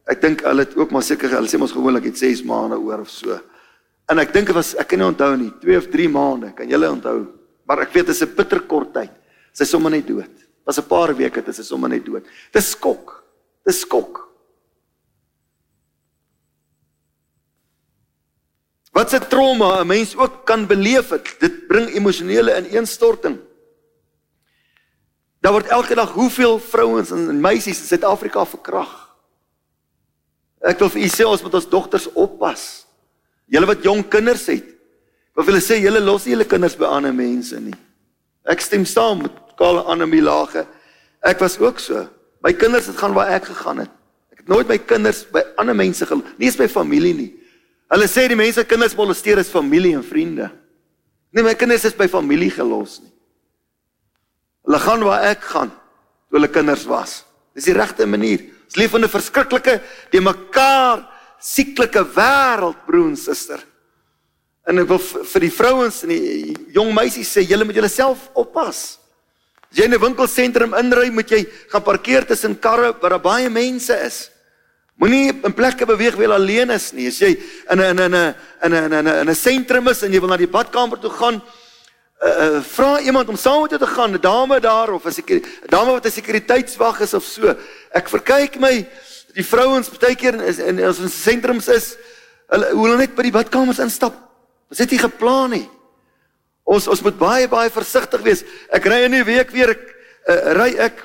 ek 0.07 0.21
dink 0.23 0.43
hulle 0.47 0.63
het 0.63 0.75
ook 0.79 0.93
maar 0.95 1.03
seker 1.03 1.33
hulle 1.35 1.49
sê 1.51 1.59
ons 1.59 1.73
gewoonlik 1.75 2.07
het 2.11 2.19
6 2.19 2.43
maande 2.47 2.79
oor 2.79 3.03
of 3.03 3.11
so. 3.11 3.37
En 4.07 4.21
ek 4.23 4.31
dink 4.35 4.51
dit 4.51 4.55
was 4.55 4.73
ek 4.79 4.91
kan 4.91 5.01
nie 5.01 5.09
onthou 5.09 5.33
nie, 5.35 5.51
2 5.63 5.79
of 5.81 5.89
3 5.91 6.07
maande, 6.13 6.53
kan 6.55 6.69
julle 6.69 6.91
onthou? 6.93 7.17
Maar 7.67 7.83
ek 7.83 7.95
weet 7.95 8.07
dit 8.07 8.15
is 8.15 8.23
'n 8.23 8.35
bitter 8.35 8.61
kort 8.63 8.93
tyd. 8.93 9.11
Sy 9.51 9.65
sommer 9.65 9.91
net 9.91 10.07
dood. 10.07 10.31
Was 10.65 10.79
'n 10.79 10.87
paar 10.87 11.13
weke 11.13 11.41
dit 11.41 11.59
is 11.59 11.67
sommer 11.67 11.89
net 11.89 12.05
dood. 12.05 12.23
Dis 12.53 12.71
skok. 12.71 13.16
Dis 13.67 13.83
skok. 13.83 14.23
Wat 18.95 19.13
'n 19.13 19.27
trauma 19.29 19.81
'n 19.81 19.87
mens 19.87 20.15
ook 20.15 20.45
kan 20.45 20.65
beleef 20.65 21.09
het, 21.09 21.35
dit 21.39 21.67
bring 21.67 21.87
emosionele 21.93 22.57
ineenstorting. 22.57 23.37
Daar 25.41 25.51
word 25.51 25.67
elke 25.67 25.95
dag 25.95 26.11
hoeveel 26.11 26.59
vrouens 26.59 27.11
en 27.11 27.39
meisies 27.39 27.79
in 27.79 27.85
Suid-Afrika 27.85 28.45
verkrag. 28.45 29.15
Ek 30.59 30.79
wil 30.79 30.89
vir 30.89 31.01
u 31.01 31.07
sê 31.07 31.23
ons 31.25 31.41
moet 31.41 31.53
ons 31.53 31.69
dogters 31.69 32.09
oppas. 32.13 32.87
Julle 33.45 33.65
wat 33.65 33.83
jong 33.83 34.07
kinders 34.09 34.45
het, 34.45 34.65
wat 35.35 35.45
wil 35.45 35.61
sê 35.61 35.77
julle 35.79 35.99
los 35.99 36.25
nie 36.25 36.33
julle 36.33 36.45
kinders 36.45 36.75
by 36.75 36.85
ander 36.85 37.13
mense 37.13 37.59
nie. 37.59 37.75
Ek 38.43 38.61
stem 38.61 38.85
saam 38.85 39.21
met 39.21 39.31
Karl 39.55 39.79
Annelie 39.85 40.21
Lage. 40.21 40.65
Ek 41.21 41.39
was 41.39 41.59
ook 41.59 41.79
so. 41.79 42.16
My 42.47 42.53
kinders 42.55 42.87
het 42.87 42.95
gaan 42.95 43.11
waar 43.11 43.33
ek 43.35 43.49
gegaan 43.49 43.81
het. 43.83 43.91
Ek 44.31 44.45
het 44.45 44.47
nooit 44.47 44.69
my 44.69 44.77
kinders 44.79 45.25
by 45.33 45.41
ander 45.59 45.75
mense 45.75 46.05
gelos, 46.07 46.35
nie 46.39 46.47
eens 46.47 46.59
by 46.59 46.69
familie 46.71 47.11
nie. 47.17 47.31
Hulle 47.91 48.07
sê 48.07 48.23
die 48.31 48.39
mense 48.39 48.63
kinders 48.67 48.95
molesteer 48.95 49.41
is 49.41 49.51
familie 49.51 49.91
en 49.97 50.05
vriende. 50.05 50.47
Nee, 51.35 51.43
my 51.43 51.57
kinders 51.59 51.83
is 51.89 51.95
by 51.97 52.07
familie 52.11 52.47
gelos 52.55 53.01
nie. 53.03 53.11
Hulle 54.67 54.79
gaan 54.79 55.03
waar 55.03 55.25
ek 55.27 55.43
gaan 55.43 55.73
toe 55.75 56.39
hulle 56.39 56.49
kinders 56.51 56.85
was. 56.87 57.21
Dis 57.55 57.67
die 57.67 57.75
regte 57.75 58.07
manier. 58.07 58.45
Ons 58.67 58.79
leef 58.79 58.95
in 58.95 59.03
'n 59.03 59.09
verskriklike, 59.09 59.81
die 60.11 60.21
mekaar 60.21 61.03
sieklike 61.39 62.03
wêreld, 62.15 62.79
broer 62.85 63.09
en 63.09 63.17
suster. 63.17 63.59
En 64.67 64.79
ek 64.79 64.87
wil 64.87 64.99
vir 64.99 65.41
die 65.41 65.51
vrouens 65.51 66.03
en 66.03 66.09
die 66.09 66.55
jong 66.75 66.93
meisies 66.93 67.31
sê, 67.31 67.43
julle 67.47 67.65
moet 67.65 67.75
julleself 67.75 68.29
oppas. 68.35 68.99
As 69.71 69.77
jy 69.77 69.85
in 69.85 69.93
'n 69.93 69.99
winkelsentrum 69.99 70.73
inry, 70.73 71.09
moet 71.09 71.29
jy 71.29 71.45
gaan 71.69 71.83
parkeer 71.83 72.25
tussen 72.25 72.59
karre 72.59 72.93
waar 73.01 73.09
daar 73.09 73.19
baie 73.19 73.49
mense 73.49 73.93
is. 74.05 74.29
Moenie 74.97 75.29
in 75.43 75.53
plekke 75.53 75.85
beweeg 75.85 76.15
waar 76.15 76.25
jy 76.25 76.33
alleen 76.33 76.69
is 76.71 76.91
nie. 76.93 77.07
As 77.07 77.19
jy 77.19 77.37
in 77.69 77.79
'n 77.79 77.99
in 77.99 78.15
'n 78.15 78.35
in 78.63 78.73
'n 78.73 78.93
in 78.93 79.07
'n 79.07 79.07
in 79.07 79.29
'n 79.29 79.35
sentrum 79.35 79.87
is 79.87 80.03
en 80.03 80.11
jy 80.11 80.19
wil 80.19 80.29
na 80.29 80.37
die 80.37 80.47
badkamer 80.47 80.99
toe 80.99 81.11
gaan, 81.11 81.41
uh, 82.23 82.27
uh 82.27 82.61
vra 82.63 82.99
iemand 83.01 83.29
om 83.29 83.35
saam 83.37 83.61
met 83.61 83.71
jou 83.71 83.79
te 83.79 83.85
gaan, 83.85 84.13
'n 84.13 84.21
dame 84.21 84.59
daar 84.59 84.93
of 84.93 85.05
'n 85.05 85.43
dame 85.69 85.91
wat 85.91 86.05
'n 86.05 86.11
sekuriteitswag 86.11 87.01
is 87.01 87.13
of 87.13 87.23
so. 87.23 87.55
Ek 87.93 88.09
verkyk 88.09 88.59
my 88.59 88.87
die 89.35 89.45
vrouens 89.45 89.89
baie 89.89 90.15
keer 90.15 90.33
in 90.33 90.77
in 90.77 90.87
ons 90.87 91.23
sentrums 91.23 91.67
is 91.67 91.95
hulle 92.49 92.71
hoe 92.71 92.85
hulle 92.87 92.97
net 92.97 93.15
by 93.15 93.23
die 93.23 93.31
badkamers 93.31 93.79
instap. 93.79 94.15
Ons 94.69 94.79
het 94.79 94.91
nie 94.91 94.99
geplan 94.99 95.49
nie. 95.51 95.69
Ons 96.67 96.87
ons 96.91 97.01
moet 97.05 97.15
baie 97.15 97.47
baie 97.47 97.71
versigtig 97.71 98.23
wees. 98.25 98.43
Ek 98.75 98.85
ry 98.91 99.05
in 99.07 99.15
die 99.15 99.23
week 99.23 99.53
weer 99.55 99.71
ek 99.71 99.83
uh, 100.27 100.53
ry 100.57 100.69
ek 100.89 100.99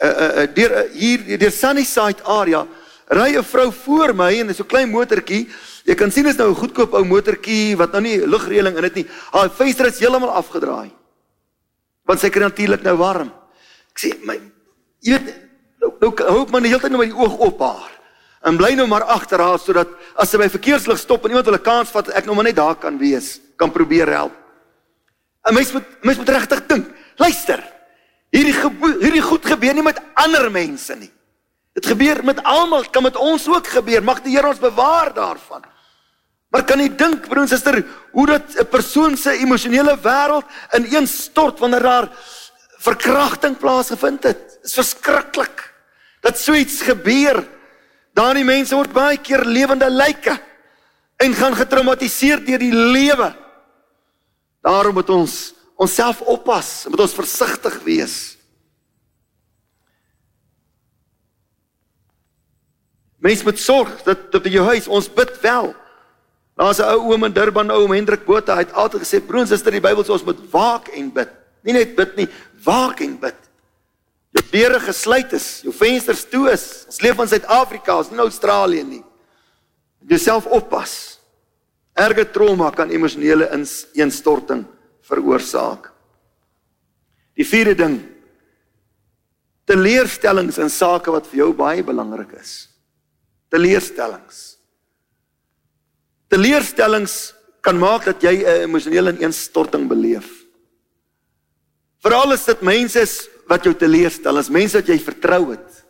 uh, 0.00 0.08
uh, 0.08 0.46
deur 0.56 0.72
uh, 0.72 0.84
hier 0.96 1.36
deur 1.36 1.52
Sunnyside 1.52 2.24
area 2.24 2.64
ry 3.12 3.36
'n 3.36 3.44
vrou 3.44 3.70
voor 3.70 4.14
my 4.14 4.32
en 4.40 4.48
dis 4.48 4.56
so 4.56 4.64
'n 4.64 4.72
klein 4.72 4.90
motortjie. 4.90 5.48
Jy 5.84 5.94
kan 5.94 6.10
sien 6.10 6.26
is 6.26 6.36
nou 6.36 6.48
'n 6.50 6.56
goedkoop 6.56 6.94
ou 6.94 7.04
motortjie 7.04 7.76
wat 7.76 7.92
nou 7.92 8.00
nie 8.00 8.26
lugreëling 8.26 8.76
in 8.76 8.82
dit 8.82 8.94
nie. 8.94 9.06
Haar 9.32 9.50
venster 9.50 9.86
is 9.86 10.00
heeltemal 10.00 10.32
afgedraai. 10.32 10.90
Want 12.06 12.20
sy 12.20 12.30
kry 12.30 12.42
natuurlik 12.42 12.82
nou 12.82 12.96
warm. 12.96 13.32
Ek 13.92 13.98
sê 14.00 14.16
my 14.24 14.40
jy 15.02 15.12
weet 15.12 15.34
nou 15.80 15.92
nou 16.00 16.10
hou 16.24 16.46
man 16.50 16.62
die 16.62 16.70
hele 16.70 16.80
tyd 16.80 16.90
nou 16.90 17.04
met 17.04 17.12
die 17.12 17.20
oog 17.20 17.36
op 17.38 17.60
haar. 17.60 17.92
En 18.46 18.56
bly 18.56 18.74
nou 18.74 18.86
maar 18.86 19.04
agter 19.04 19.40
haar 19.40 19.58
sodat 19.58 19.88
as 20.16 20.30
sy 20.30 20.38
by 20.38 20.48
verkeerslig 20.48 20.98
stop 20.98 21.24
en 21.24 21.30
iemand 21.30 21.46
wil 21.46 21.54
'n 21.54 21.62
kans 21.62 21.90
vat, 21.90 22.08
ek 22.08 22.24
nou 22.24 22.34
maar 22.34 22.44
net 22.44 22.56
daar 22.56 22.76
kan 22.76 22.98
wees, 22.98 23.40
kan 23.56 23.70
probeer 23.70 24.08
help. 24.08 24.45
'n 25.46 25.54
Mens 25.54 25.72
moet 25.72 25.84
mens 26.02 26.18
moet 26.18 26.28
regtig 26.28 26.66
dink. 26.66 26.90
Luister. 27.16 27.62
Hierdie 28.30 28.54
hierdie 29.00 29.22
goed 29.22 29.46
gebeur 29.46 29.74
nie 29.74 29.82
met 29.82 30.00
ander 30.14 30.50
mense 30.50 30.94
nie. 30.98 31.12
Dit 31.76 31.86
gebeur 31.86 32.24
met 32.24 32.42
almal, 32.42 32.84
kan 32.90 33.02
met 33.02 33.16
ons 33.16 33.46
ook 33.48 33.66
gebeur. 33.66 34.02
Mag 34.02 34.22
die 34.24 34.34
Here 34.34 34.48
ons 34.48 34.58
bewaar 34.58 35.12
daarvan. 35.14 35.64
Maar 36.50 36.64
kan 36.64 36.80
jy 36.80 36.88
dink, 36.96 37.26
broer 37.28 37.44
en 37.44 37.50
suster, 37.50 37.82
hoe 38.12 38.26
dat 38.26 38.54
'n 38.56 38.66
persoon 38.70 39.16
se 39.16 39.30
emosionele 39.38 39.98
wêreld 40.00 40.46
ineenstort 40.74 41.58
wanneer 41.58 41.82
daar 41.82 42.08
verkrachting 42.78 43.58
plaasgevind 43.58 44.22
het? 44.22 44.38
Dit 44.48 44.64
is 44.64 44.74
verskriklik. 44.74 45.72
Dat 46.20 46.38
so 46.38 46.52
iets 46.52 46.82
gebeur. 46.82 47.44
Daardie 48.14 48.44
mense 48.44 48.74
word 48.74 48.92
baie 48.92 49.18
keer 49.18 49.44
lewende 49.44 49.90
lyke 49.90 50.40
en 51.16 51.34
gaan 51.34 51.56
getraumatiseer 51.56 52.44
deur 52.44 52.58
die 52.58 52.72
lewe. 52.72 53.45
Daarom 54.66 54.98
moet 54.98 55.10
ons 55.14 55.54
onsself 55.78 56.20
oppas, 56.26 56.86
moet 56.90 57.00
ons 57.04 57.14
versigtig 57.14 57.76
wees. 57.86 58.16
Mens 63.22 63.44
moet 63.46 63.60
sorg 63.62 64.02
dat 64.06 64.26
dat 64.34 64.48
jou 64.50 64.64
huis 64.66 64.88
ons 64.88 65.08
bid 65.12 65.30
wel. 65.44 65.70
Daar's 66.58 66.80
'n 66.80 66.88
ou 66.88 67.12
oom 67.12 67.24
in 67.24 67.32
Durban, 67.32 67.70
ou 67.70 67.86
Hendrik 67.94 68.24
Botha, 68.24 68.54
hy 68.54 68.64
het 68.64 68.72
altyd 68.72 69.02
gesê 69.02 69.20
broers 69.20 69.50
en 69.50 69.56
susters, 69.56 69.72
die 69.72 69.80
Bybel 69.80 70.04
sê 70.04 70.10
ons 70.10 70.24
moet 70.24 70.50
waak 70.50 70.88
en 70.88 71.12
bid. 71.12 71.28
Nie 71.62 71.72
net 71.72 71.96
bid 71.96 72.16
nie, 72.16 72.28
waak 72.64 73.00
en 73.00 73.18
bid. 73.18 73.36
Jou 74.30 74.44
deure 74.50 74.80
gesluit 74.80 75.32
is, 75.32 75.60
jou 75.62 75.72
vensters 75.72 76.24
toe 76.24 76.50
is. 76.50 76.84
Ons 76.86 77.00
leef 77.00 77.18
in 77.18 77.28
Suid-Afrika, 77.28 77.96
ons 77.98 78.10
nie 78.10 78.18
Australië 78.18 78.84
nie. 78.84 79.04
Jouself 80.08 80.46
oppas. 80.46 81.15
Erge 81.96 82.26
trauma 82.28 82.70
kan 82.76 82.90
emosionele 82.92 83.48
ineenstorting 83.56 84.66
veroorsaak. 85.06 85.88
Die 87.36 87.46
vierde 87.46 87.74
ding 87.78 87.96
teleurstellings 89.66 90.60
in 90.62 90.70
sake 90.70 91.10
wat 91.10 91.26
vir 91.26 91.40
jou 91.40 91.52
baie 91.56 91.82
belangrik 91.82 92.36
is 92.38 92.68
teleurstellings. 93.50 94.56
Teleurstellings 96.30 97.16
kan 97.64 97.78
maak 97.78 98.04
dat 98.04 98.22
jy 98.22 98.44
'n 98.44 98.68
emosionele 98.68 99.12
ineenstorting 99.16 99.88
beleef. 99.88 100.46
Veral 102.02 102.32
as 102.32 102.44
dit 102.44 102.62
mense 102.62 103.00
is 103.00 103.28
wat 103.48 103.64
jou 103.64 103.74
teleurstel, 103.74 104.38
as 104.38 104.50
mense 104.50 104.76
wat 104.78 104.88
jy 104.88 104.98
vertrou 104.98 105.50
het. 105.50 105.84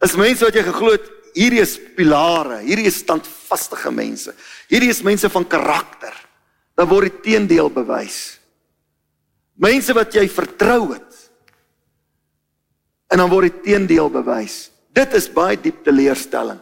As 0.00 0.16
mense 0.16 0.44
wat 0.44 0.54
jy 0.54 0.62
geglo 0.62 0.90
het 0.92 1.21
hierdie 1.36 1.62
is 1.62 1.76
pilare, 1.96 2.60
hierdie 2.64 2.88
is 2.90 3.00
standvaste 3.02 3.90
mense. 3.90 4.34
Hierdie 4.70 4.90
is 4.90 5.02
mense 5.04 5.28
van 5.28 5.44
karakter. 5.44 6.14
Dan 6.76 6.88
word 6.88 7.10
die 7.10 7.22
teendeel 7.30 7.70
bewys. 7.70 8.38
Mense 9.60 9.94
wat 9.94 10.14
jy 10.14 10.26
vertrou 10.32 10.94
het. 10.94 11.08
En 13.12 13.20
dan 13.20 13.30
word 13.30 13.50
die 13.50 13.64
teendeel 13.70 14.08
bewys. 14.10 14.70
Dit 14.92 15.12
is 15.16 15.28
baie 15.28 15.56
diep 15.60 15.84
teleurstelling. 15.84 16.60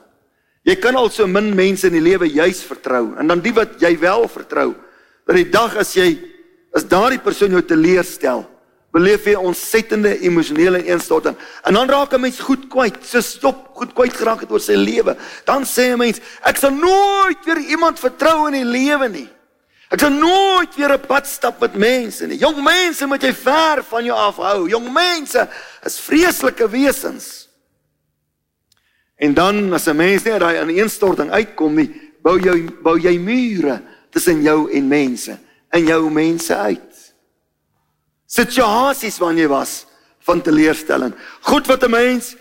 Jy 0.66 0.76
kan 0.76 0.96
al 0.98 1.08
so 1.10 1.26
min 1.26 1.54
mense 1.56 1.88
in 1.88 1.96
die 1.96 2.04
lewe 2.04 2.28
juis 2.28 2.60
vertrou 2.68 3.14
en 3.18 3.30
dan 3.30 3.40
die 3.40 3.52
wat 3.56 3.78
jy 3.80 3.94
wel 4.00 4.26
vertrou, 4.28 4.74
dat 5.24 5.38
die 5.38 5.48
dag 5.48 5.78
as 5.80 5.94
jy 5.96 6.10
as 6.76 6.84
daardie 6.86 7.22
persoon 7.22 7.56
jou 7.56 7.62
teleurstel, 7.64 8.44
beleef 8.92 9.24
jy 9.24 9.34
ontsettende 9.38 10.16
emosionele 10.26 10.82
ineenstorting. 10.82 11.36
En 11.62 11.74
dan 11.74 11.88
raak 11.88 12.12
'n 12.12 12.20
mens 12.20 12.40
goed 12.40 12.68
kwyt, 12.68 12.96
so 13.02 13.20
stop 13.20 13.70
goed 13.74 13.92
kwyt 13.92 14.12
geraak 14.12 14.40
het 14.40 14.50
oor 14.50 14.60
sy 14.60 14.74
lewe. 14.74 15.16
Dan 15.44 15.64
sê 15.64 15.92
'n 15.92 15.98
mens, 15.98 16.20
ek 16.42 16.56
sal 16.56 16.70
nooit 16.70 17.44
weer 17.44 17.58
iemand 17.58 17.98
vertrou 17.98 18.46
in 18.46 18.52
die 18.52 18.64
lewe 18.64 19.08
nie. 19.08 19.28
Ek 19.90 19.98
sal 20.00 20.10
nooit 20.10 20.74
weer 20.76 20.92
'n 20.92 21.06
pad 21.06 21.26
stap 21.26 21.60
met 21.60 21.74
mense 21.74 22.26
nie. 22.26 22.38
Jong 22.38 22.62
mense 22.62 23.06
moet 23.06 23.22
jy 23.22 23.32
ver 23.34 23.82
van 23.82 24.04
jou 24.04 24.16
afhou. 24.16 24.68
Jong 24.68 24.92
mense 24.92 25.48
is 25.84 25.98
vreeslike 25.98 26.68
wesens. 26.68 27.48
En 29.16 29.34
dan 29.34 29.72
as 29.72 29.86
'n 29.86 29.96
mens 29.96 30.22
net 30.22 30.40
daai 30.40 30.60
in 30.60 30.68
ineenstorting 30.68 31.30
uitkom 31.30 31.74
nie, 31.74 31.90
bou 32.22 32.38
jy 32.38 32.64
bou 32.82 32.98
jy 32.98 33.18
mure 33.18 33.82
tussen 34.10 34.42
jou 34.42 34.70
en 34.70 34.88
mense 34.88 35.38
en 35.70 35.84
jou 35.84 36.10
mense 36.10 36.56
uit. 36.56 36.89
Situasies 38.30 39.18
wanneer 39.18 39.48
jy 39.48 39.50
was 39.50 39.72
van 40.26 40.42
teleurstelling. 40.44 41.14
Goed 41.42 41.66
wat 41.66 41.82
'n 41.82 41.90
mens 41.90 42.36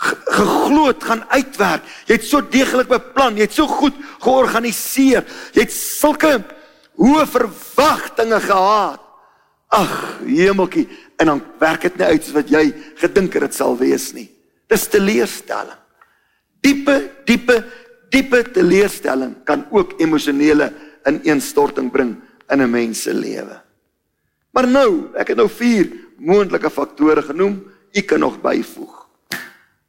geglo 0.00 0.86
het 0.88 1.04
gaan 1.04 1.24
uitwerk. 1.28 1.82
Jy 2.06 2.14
het 2.14 2.24
so 2.24 2.40
deeglik 2.40 2.88
beplan, 2.88 3.36
jy 3.36 3.46
het 3.46 3.54
so 3.54 3.66
goed 3.66 3.94
georganiseer. 4.20 5.24
Jy 5.52 5.60
het 5.60 5.72
sulke 5.72 6.44
hoë 6.96 7.26
verwagtinge 7.26 8.40
gehad. 8.40 9.00
Ag, 9.70 10.18
hemeltjie, 10.26 10.88
en 11.16 11.26
dan 11.26 11.42
werk 11.60 11.82
dit 11.82 11.96
nie 11.96 12.06
uit 12.06 12.24
soos 12.24 12.34
wat 12.34 12.48
jy 12.50 12.64
gedink 12.98 13.36
het 13.36 13.42
dit 13.42 13.54
sal 13.54 13.76
wees 13.78 14.12
nie. 14.12 14.26
Dis 14.66 14.88
teleurstelling. 14.88 15.78
Diepe, 16.60 17.10
diepe, 17.24 17.64
diepe 18.10 18.42
teleurstelling 18.50 19.44
kan 19.44 19.66
ook 19.70 20.00
emosionele 20.00 20.72
ineenstorting 21.06 21.90
bring 21.92 22.16
in 22.50 22.62
'n 22.62 22.70
mens 22.70 23.02
se 23.02 23.14
lewe. 23.14 23.69
Maar 24.50 24.68
nou, 24.68 25.10
ek 25.14 25.32
het 25.32 25.38
nou 25.38 25.48
4 25.48 25.90
moontlike 26.18 26.70
faktore 26.70 27.22
genoem, 27.22 27.60
u 27.92 28.00
kan 28.00 28.20
nog 28.20 28.40
byvoeg. 28.42 28.96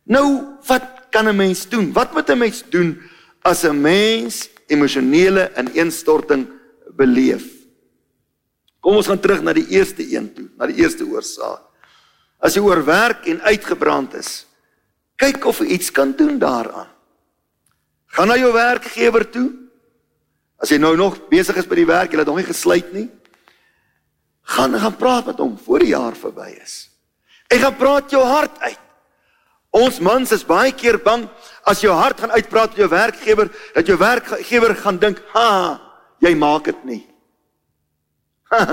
Nou, 0.03 0.57
wat 0.67 1.07
kan 1.09 1.27
'n 1.27 1.35
mens 1.35 1.69
doen? 1.69 1.93
Wat 1.93 2.13
moet 2.13 2.29
'n 2.29 2.37
mens 2.37 2.63
doen 2.69 3.01
as 3.41 3.63
'n 3.63 3.81
mens 3.81 4.49
emosionele 4.67 5.51
ineenstorting 5.57 6.47
beleef? 6.95 7.45
Kom 8.79 8.95
ons 8.95 9.07
gaan 9.07 9.19
terug 9.19 9.41
na 9.41 9.53
die 9.53 9.67
eerste 9.67 10.01
een 10.15 10.33
toe, 10.33 10.49
na 10.57 10.65
die 10.65 10.81
eerste 10.81 11.05
oorsaak. 11.05 11.61
As 12.39 12.53
jy 12.53 12.61
oorwerk 12.61 13.27
en 13.29 13.41
uitgebrand 13.41 14.13
is, 14.13 14.47
kyk 15.15 15.45
of 15.45 15.59
jy 15.61 15.65
iets 15.65 15.91
kan 15.91 16.15
doen 16.17 16.39
daaraan. 16.41 16.89
Gaan 18.05 18.27
na 18.27 18.37
jou 18.37 18.49
werkgewer 18.53 19.29
toe. 19.29 19.51
As 20.57 20.69
jy 20.69 20.77
nou 20.77 20.95
nog 20.97 21.29
besig 21.29 21.55
is 21.55 21.67
by 21.67 21.75
die 21.75 21.85
werk, 21.85 22.11
jy 22.11 22.17
het 22.17 22.27
nog 22.27 22.41
nie 22.41 22.49
gesluit 22.49 22.93
nie, 22.93 23.09
gaan 24.51 24.79
gaan 24.79 24.95
praat 24.95 25.25
met 25.31 25.39
hom 25.39 25.57
voor 25.65 25.79
die 25.79 25.93
jaar 25.93 26.15
verby 26.17 26.49
is. 26.59 26.89
En 27.47 27.59
gaan 27.59 27.75
praat 27.75 28.11
jou 28.11 28.23
hart 28.23 28.59
uit. 28.59 28.79
Ons 29.71 30.01
mans 30.03 30.31
is 30.35 30.43
baie 30.43 30.73
keer 30.75 30.97
bang 30.99 31.23
as 31.67 31.79
jou 31.83 31.93
hart 31.95 32.19
gaan 32.19 32.33
uitpraat 32.35 32.73
met 32.73 32.81
jou 32.83 32.89
werkgewer 32.91 33.51
dat 33.75 33.87
jou 33.87 33.97
werkgewer 33.97 34.75
gaan 34.75 34.99
dink, 34.99 35.21
"Ha, 35.33 35.79
jy 36.19 36.35
maak 36.35 36.63
dit 36.63 36.83
nie." 36.83 37.07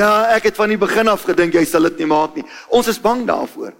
ja, 0.00 0.26
ek 0.30 0.42
het 0.42 0.56
van 0.56 0.68
die 0.68 0.78
begin 0.78 1.08
af 1.08 1.24
gedink 1.26 1.54
jy 1.54 1.64
sal 1.64 1.82
dit 1.82 1.98
nie 1.98 2.06
maak 2.06 2.36
nie. 2.36 2.44
Ons 2.68 2.86
is 2.86 3.00
bang 3.00 3.26
daarvoor. 3.26 3.74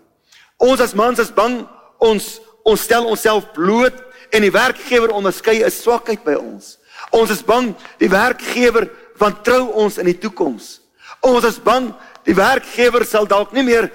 Ons 0.58 0.80
as 0.80 0.94
mans 0.94 1.18
is 1.18 1.30
bang 1.30 1.68
ons 1.98 2.40
ons 2.64 2.80
stel 2.80 3.04
onsself 3.06 3.52
bloot 3.52 3.94
en 4.32 4.42
die 4.42 4.50
werkgewer 4.50 5.12
onderskei 5.12 5.62
'n 5.62 5.70
swakheid 5.70 6.24
by 6.24 6.34
ons. 6.34 6.78
Ons 7.12 7.30
is 7.30 7.42
bang 7.42 7.74
die 7.98 8.08
werkgewer 8.08 8.88
wantrou 9.18 9.72
ons 9.85 9.98
in 9.98 10.07
die 10.07 10.18
toekoms. 10.18 10.81
Ons 11.24 11.44
is 11.44 11.59
bang 11.62 11.92
die 12.24 12.37
werkgewer 12.37 13.05
sal 13.07 13.27
dalk 13.29 13.53
nie 13.53 13.64
meer 13.66 13.90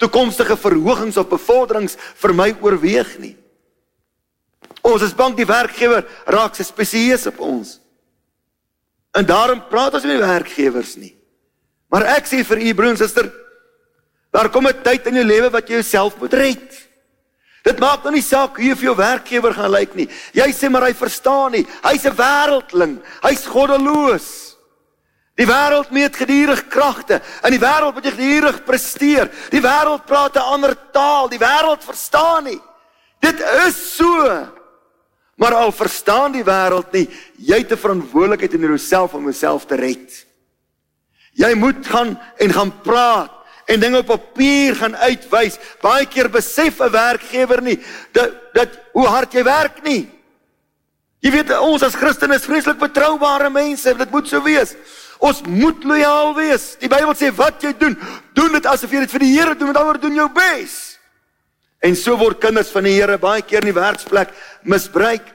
toekomstige 0.00 0.56
verhogings 0.56 1.18
of 1.20 1.28
bevorderings 1.28 1.96
vir 2.22 2.34
my 2.36 2.50
oorweeg 2.60 3.18
nie. 3.20 3.36
Ons 4.86 5.04
is 5.04 5.16
bang 5.16 5.36
die 5.36 5.48
werkgewer 5.48 6.06
raak 6.30 6.56
se 6.56 6.64
spesieus 6.64 7.26
op 7.28 7.40
ons. 7.44 7.78
En 9.16 9.26
daarom 9.26 9.62
praat 9.68 9.96
ons 9.98 10.06
met 10.06 10.16
die 10.16 10.26
werkgewers 10.26 10.94
nie. 10.96 11.14
Maar 11.90 12.06
ek 12.16 12.28
sê 12.30 12.44
vir 12.46 12.62
u 12.62 12.74
broer 12.78 12.94
en 12.94 13.00
suster, 13.00 13.26
daar 14.30 14.48
kom 14.48 14.66
'n 14.66 14.82
tyd 14.82 15.06
in 15.06 15.14
jou 15.14 15.24
lewe 15.24 15.50
wat 15.50 15.68
jy 15.68 15.74
jouself 15.74 16.18
moet 16.20 16.32
red. 16.32 16.89
Dit 17.62 17.78
maak 17.78 18.04
nou 18.04 18.12
nie 18.14 18.24
saak 18.24 18.56
hoe 18.56 18.64
jy 18.64 18.74
vir 18.74 18.88
jou 18.90 18.96
werkgewer 18.96 19.54
gaan 19.54 19.70
lyk 19.74 19.94
nie. 19.94 20.08
Jy 20.32 20.48
sê 20.56 20.70
maar 20.70 20.86
hy 20.88 20.94
verstaan 20.96 21.52
nie. 21.52 21.66
Hy's 21.82 22.06
'n 22.06 22.16
wêreldling. 22.16 23.00
Hy's 23.22 23.46
goddeloos. 23.46 24.56
Die 25.36 25.46
wêreld 25.46 25.90
meet 25.90 26.16
gedurig 26.16 26.68
kragte. 26.68 27.20
In 27.44 27.52
die 27.52 27.60
wêreld 27.60 27.94
moet 27.94 28.04
jy 28.04 28.12
gedurig 28.12 28.64
presteer. 28.64 29.30
Die 29.50 29.60
wêreld 29.60 30.06
praat 30.06 30.36
'n 30.36 30.52
ander 30.54 30.74
taal. 30.92 31.28
Die 31.28 31.38
wêreld 31.38 31.84
verstaan 31.84 32.44
nie. 32.44 32.60
Dit 33.20 33.40
is 33.66 33.96
so. 33.96 34.48
Maar 35.36 35.54
al 35.54 35.72
verstaan 35.72 36.32
die 36.32 36.44
wêreld 36.44 36.92
nie, 36.92 37.08
jy 37.36 37.58
het 37.58 37.72
'n 37.72 37.76
verantwoordelikheid 37.76 38.54
in 38.54 38.60
jouself 38.60 39.14
om 39.14 39.24
jouself 39.24 39.66
te 39.66 39.74
red. 39.74 40.26
Jy 41.32 41.54
moet 41.54 41.86
gaan 41.86 42.20
en 42.36 42.52
gaan 42.52 42.80
praat 42.82 43.39
en 43.70 43.80
dinge 43.80 44.02
op 44.02 44.10
papier 44.10 44.74
gaan 44.78 44.96
uitwys. 44.96 45.58
Baie 45.82 46.06
keer 46.10 46.30
besef 46.30 46.80
'n 46.80 46.90
werkgewer 46.90 47.62
nie 47.62 47.78
dat 48.12 48.54
dat 48.54 48.68
hoe 48.92 49.06
hard 49.06 49.32
jy 49.32 49.44
werk 49.44 49.82
nie. 49.82 50.08
Jy 51.20 51.30
weet 51.30 51.50
ons 51.58 51.82
as 51.82 51.94
Christene 51.94 52.34
is 52.34 52.46
vreeslik 52.48 52.78
betroubare 52.78 53.50
mense. 53.50 53.94
Dit 53.94 54.10
moet 54.10 54.28
so 54.28 54.42
wees. 54.42 54.74
Ons 55.18 55.42
moet 55.44 55.84
lojaal 55.84 56.34
wees. 56.34 56.76
Die 56.80 56.88
Bybel 56.88 57.14
sê 57.14 57.28
wat 57.36 57.60
jy 57.62 57.74
doen, 57.76 57.98
doen 58.34 58.52
dit 58.52 58.66
asof 58.66 58.90
jy 58.90 59.00
dit 59.00 59.10
vir 59.10 59.20
die 59.20 59.34
Here 59.34 59.54
doen, 59.54 59.72
want 59.72 60.00
dan 60.00 60.00
doen 60.00 60.14
jou 60.14 60.28
bes. 60.32 60.98
En 61.80 61.96
so 61.96 62.16
word 62.16 62.40
kinders 62.40 62.72
van 62.72 62.84
die 62.84 62.96
Here 62.96 63.18
baie 63.18 63.42
keer 63.42 63.60
in 63.60 63.72
die 63.72 63.80
werksplek 63.80 64.32
misbruik. 64.62 65.28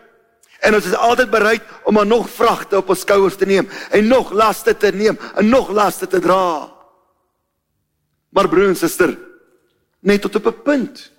En 0.66 0.74
ons 0.74 0.86
is 0.86 0.98
altyd 0.98 1.30
bereid 1.30 1.62
om 1.86 2.00
aan 2.00 2.08
nog 2.08 2.30
vragte 2.30 2.78
op 2.78 2.90
ons 2.90 3.00
skouers 3.06 3.38
te 3.38 3.46
neem 3.46 3.70
en 3.92 4.08
nog 4.08 4.32
laste 4.34 4.74
te 4.78 4.92
neem 4.92 5.20
en 5.36 5.50
nog 5.50 5.70
laste 5.70 6.08
te 6.08 6.20
dra. 6.20 6.75
Maar 8.36 8.50
broer 8.52 8.74
en 8.74 8.80
suster, 8.80 9.14
net 10.04 10.22
tot 10.22 10.36
op 10.36 10.48
'n 10.48 10.62
punt. 10.64 11.12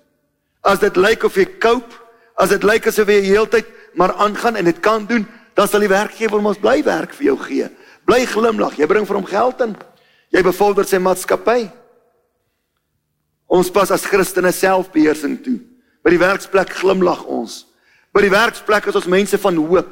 As 0.61 0.79
dit 0.79 0.95
lyk 0.95 1.23
of 1.23 1.35
jy 1.35 1.45
koop, 1.59 1.89
as 2.35 2.49
dit 2.49 2.63
lyk 2.63 2.87
asof 2.87 3.07
jy 3.07 3.21
heeltyd 3.21 3.65
maar 3.93 4.13
aangaan 4.13 4.55
en 4.55 4.65
dit 4.65 4.79
kan 4.79 5.05
doen, 5.05 5.27
dan 5.53 5.67
sal 5.67 5.79
die 5.79 5.89
werkgewer 5.89 6.41
mos 6.41 6.59
bly 6.61 6.83
werk 6.83 7.13
vir 7.13 7.25
jou 7.25 7.37
gee. 7.37 7.69
Bly 8.05 8.25
glimlag. 8.25 8.77
Jy 8.77 8.85
bring 8.85 9.07
vir 9.07 9.15
hom 9.15 9.25
geld 9.25 9.61
in. 9.61 9.75
Jy 10.29 10.43
bevorder 10.43 10.85
sy 10.85 10.99
maatskappy. 11.01 11.71
Ons 13.47 13.71
pas 13.71 13.91
as 13.91 14.05
Christene 14.05 14.51
selfbeheersing 14.51 15.43
toe. 15.43 15.59
By 16.03 16.13
die 16.13 16.21
werksplek 16.21 16.69
glimlag 16.69 17.25
ons. 17.25 17.65
By 18.13 18.21
die 18.21 18.33
werksplek 18.33 18.87
is 18.87 18.95
ons 18.95 19.09
mense 19.09 19.37
van 19.37 19.55
hoop. 19.55 19.89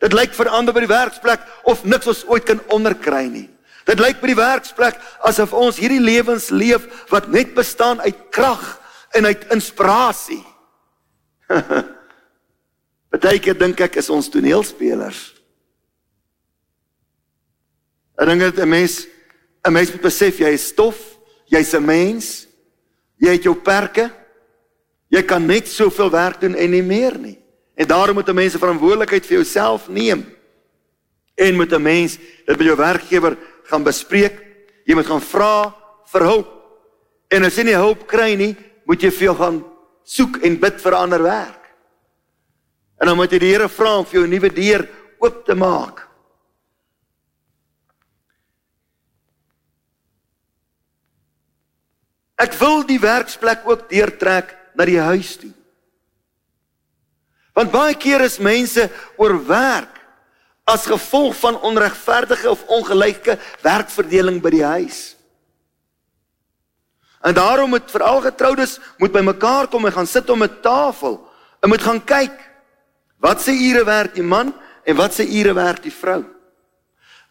Dit 0.00 0.12
lyk 0.12 0.32
vir 0.34 0.48
ander 0.48 0.74
by 0.74 0.80
die 0.80 0.90
werksplek 0.90 1.44
of 1.68 1.84
niks 1.84 2.08
ons 2.10 2.24
ooit 2.26 2.46
kan 2.48 2.62
onderkry 2.74 3.26
nie. 3.28 3.48
Dit 3.86 4.00
lyk 4.00 4.20
by 4.20 4.30
die 4.30 4.38
werksplek 4.38 4.98
asof 5.26 5.52
ons 5.52 5.80
hierdie 5.82 6.02
lewens 6.02 6.50
leef 6.50 6.86
wat 7.10 7.28
net 7.28 7.54
bestaan 7.54 8.00
uit 8.00 8.18
krag 8.30 8.62
en 9.16 9.26
uit 9.26 9.46
inspirasie. 9.52 10.42
Partykeer 13.12 13.58
dink 13.64 13.80
ek 13.80 13.98
is 14.00 14.10
ons 14.10 14.30
toneelspelers. 14.32 15.32
Ek 18.20 18.28
dink 18.28 18.40
dit 18.40 18.62
'n 18.62 18.68
mens 18.68 19.06
'n 19.66 19.72
mens 19.72 19.90
moet 19.92 20.02
besef 20.02 20.38
jy 20.38 20.52
is 20.54 20.68
stof, 20.68 20.98
jy's 21.46 21.74
'n 21.74 21.84
mens. 21.84 22.46
Jy 23.18 23.30
het 23.30 23.44
jou 23.44 23.54
perke. 23.54 24.10
Jy 25.08 25.22
kan 25.22 25.46
net 25.46 25.68
soveel 25.68 26.10
werk 26.10 26.40
doen 26.40 26.54
en 26.54 26.70
nie 26.70 26.82
meer 26.82 27.18
nie. 27.18 27.38
En 27.76 27.86
daarom 27.86 28.14
moet 28.14 28.28
'n 28.28 28.34
mens 28.34 28.54
'n 28.54 28.58
verantwoordelikheid 28.58 29.26
vir 29.26 29.36
jouself 29.36 29.88
neem. 29.88 30.24
En 31.34 31.54
moet 31.54 31.72
'n 31.72 31.82
mens 31.82 32.18
dit 32.46 32.56
by 32.56 32.64
jou 32.64 32.76
werkgewer 32.76 33.36
gaan 33.72 33.86
bespreek. 33.86 34.36
Jy 34.84 34.98
moet 34.98 35.08
gaan 35.08 35.24
vra 35.24 35.54
vir 36.12 36.28
hulp. 36.28 36.52
En 37.32 37.48
as 37.48 37.56
jy 37.56 37.70
nie 37.70 37.78
hulp 37.78 38.04
kry 38.10 38.34
nie, 38.36 38.52
moet 38.84 39.00
jy 39.00 39.10
vir 39.14 39.30
jou 39.30 39.36
gaan 39.38 39.60
soek 40.04 40.42
en 40.44 40.60
bid 40.60 40.80
vir 40.82 40.98
ander 40.98 41.24
werk. 41.24 41.70
En 43.00 43.08
dan 43.08 43.16
moet 43.18 43.32
jy 43.32 43.40
die 43.42 43.52
Here 43.54 43.68
vra 43.72 43.96
om 43.98 44.04
vir 44.06 44.20
jou 44.20 44.26
'n 44.26 44.30
nuwe 44.30 44.50
deur 44.50 44.88
oop 45.18 45.44
te 45.46 45.54
maak. 45.54 46.08
Ek 52.36 52.52
wil 52.58 52.82
die 52.82 52.98
werksplek 52.98 53.62
ook 53.64 53.88
deurtrek 53.88 54.56
na 54.74 54.84
die 54.84 54.98
huis 54.98 55.36
toe. 55.36 55.52
Want 57.54 57.70
baie 57.70 57.94
keer 57.94 58.20
is 58.20 58.38
mense 58.38 58.90
oorwerk 59.16 60.01
as 60.72 60.88
gevolg 60.88 61.36
van 61.36 61.60
onregverdige 61.60 62.50
of 62.50 62.64
ongelyke 62.66 63.36
werkverdeling 63.62 64.40
by 64.42 64.52
die 64.54 64.64
huis. 64.64 65.00
En 67.22 67.34
daarom 67.34 67.70
moet 67.70 67.90
veral 67.90 68.20
getroudes 68.24 68.78
moet 68.98 69.12
bymekaar 69.12 69.68
kom 69.70 69.86
en 69.86 69.94
gaan 69.94 70.08
sit 70.10 70.30
om 70.30 70.42
'n 70.42 70.60
tafel 70.62 71.20
en 71.60 71.68
moet 71.68 71.82
gaan 71.82 72.04
kyk 72.04 72.34
wat 73.20 73.40
se 73.40 73.52
ure 73.52 73.84
werk 73.84 74.14
die 74.14 74.26
man 74.26 74.54
en 74.84 74.96
wat 74.96 75.14
se 75.14 75.22
ure 75.22 75.54
werk 75.54 75.82
die 75.82 75.94
vrou. 75.94 76.24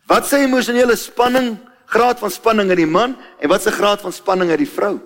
Wat 0.08 0.28
se 0.28 0.38
emosionele 0.38 0.96
spanning 0.96 1.58
graad 1.86 2.20
van 2.20 2.32
spanning 2.32 2.70
in 2.70 2.78
die 2.78 2.88
man 2.88 3.18
en 3.40 3.50
wat 3.50 3.62
se 3.62 3.72
graad 3.72 4.02
van 4.02 4.14
spanning 4.14 4.52
in 4.52 4.58
die 4.58 4.70
vrou. 4.70 5.00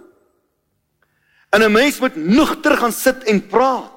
En 1.50 1.62
'n 1.62 1.72
mens 1.72 2.00
moet 2.00 2.16
nugter 2.16 2.78
gaan 2.78 2.92
sit 2.92 3.24
en 3.24 3.48
praat. 3.48 3.95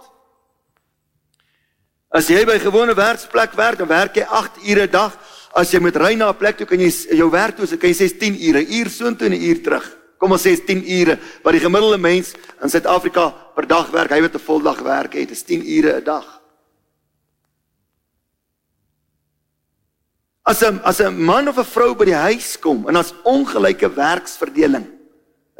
As 2.10 2.28
jy 2.28 2.44
by 2.44 2.56
'n 2.56 2.60
gewone 2.60 2.94
werksplek 2.94 3.52
werk, 3.52 3.78
dan 3.78 3.88
werk 3.88 4.14
jy 4.16 4.24
8 4.24 4.56
ure 4.64 4.86
'n 4.86 4.90
dag. 4.90 5.12
As 5.54 5.70
jy 5.70 5.80
moet 5.80 5.96
ry 5.96 6.14
na 6.14 6.30
'n 6.30 6.36
plek 6.36 6.56
toe, 6.56 6.66
kan 6.66 6.80
jy 6.80 6.90
jou 7.16 7.30
werk 7.30 7.56
toe, 7.56 7.66
so 7.66 7.76
kan 7.76 7.90
jy 7.90 7.94
sê 7.94 8.18
10 8.18 8.34
ure, 8.48 8.64
uur 8.64 8.88
soontoe 8.88 9.26
en 9.26 9.32
'n 9.32 9.42
uur 9.42 9.62
terug. 9.62 9.96
Kom 10.18 10.32
ons 10.32 10.42
sê 10.42 10.56
10 10.56 10.82
ure, 10.84 11.18
wat 11.44 11.52
die 11.52 11.60
gemiddelde 11.60 11.98
mens 11.98 12.34
in 12.62 12.68
Suid-Afrika 12.70 13.30
per 13.54 13.66
dag 13.66 13.90
werk, 13.90 14.10
hy 14.10 14.20
wat 14.20 14.34
'n 14.34 14.38
voldag 14.38 14.80
werk 14.80 15.12
het, 15.12 15.30
is 15.30 15.42
10 15.42 15.62
ure 15.62 16.00
'n 16.00 16.04
dag. 16.04 16.40
As 20.44 20.62
'n 20.62 20.80
as 20.82 21.00
'n 21.00 21.14
man 21.24 21.48
of 21.48 21.58
'n 21.58 21.64
vrou 21.64 21.94
by 21.94 22.04
die 22.04 22.14
huis 22.14 22.58
kom 22.58 22.88
en 22.88 22.96
as 22.96 23.12
ongelyke 23.24 23.94
werksverdeling 23.94 24.98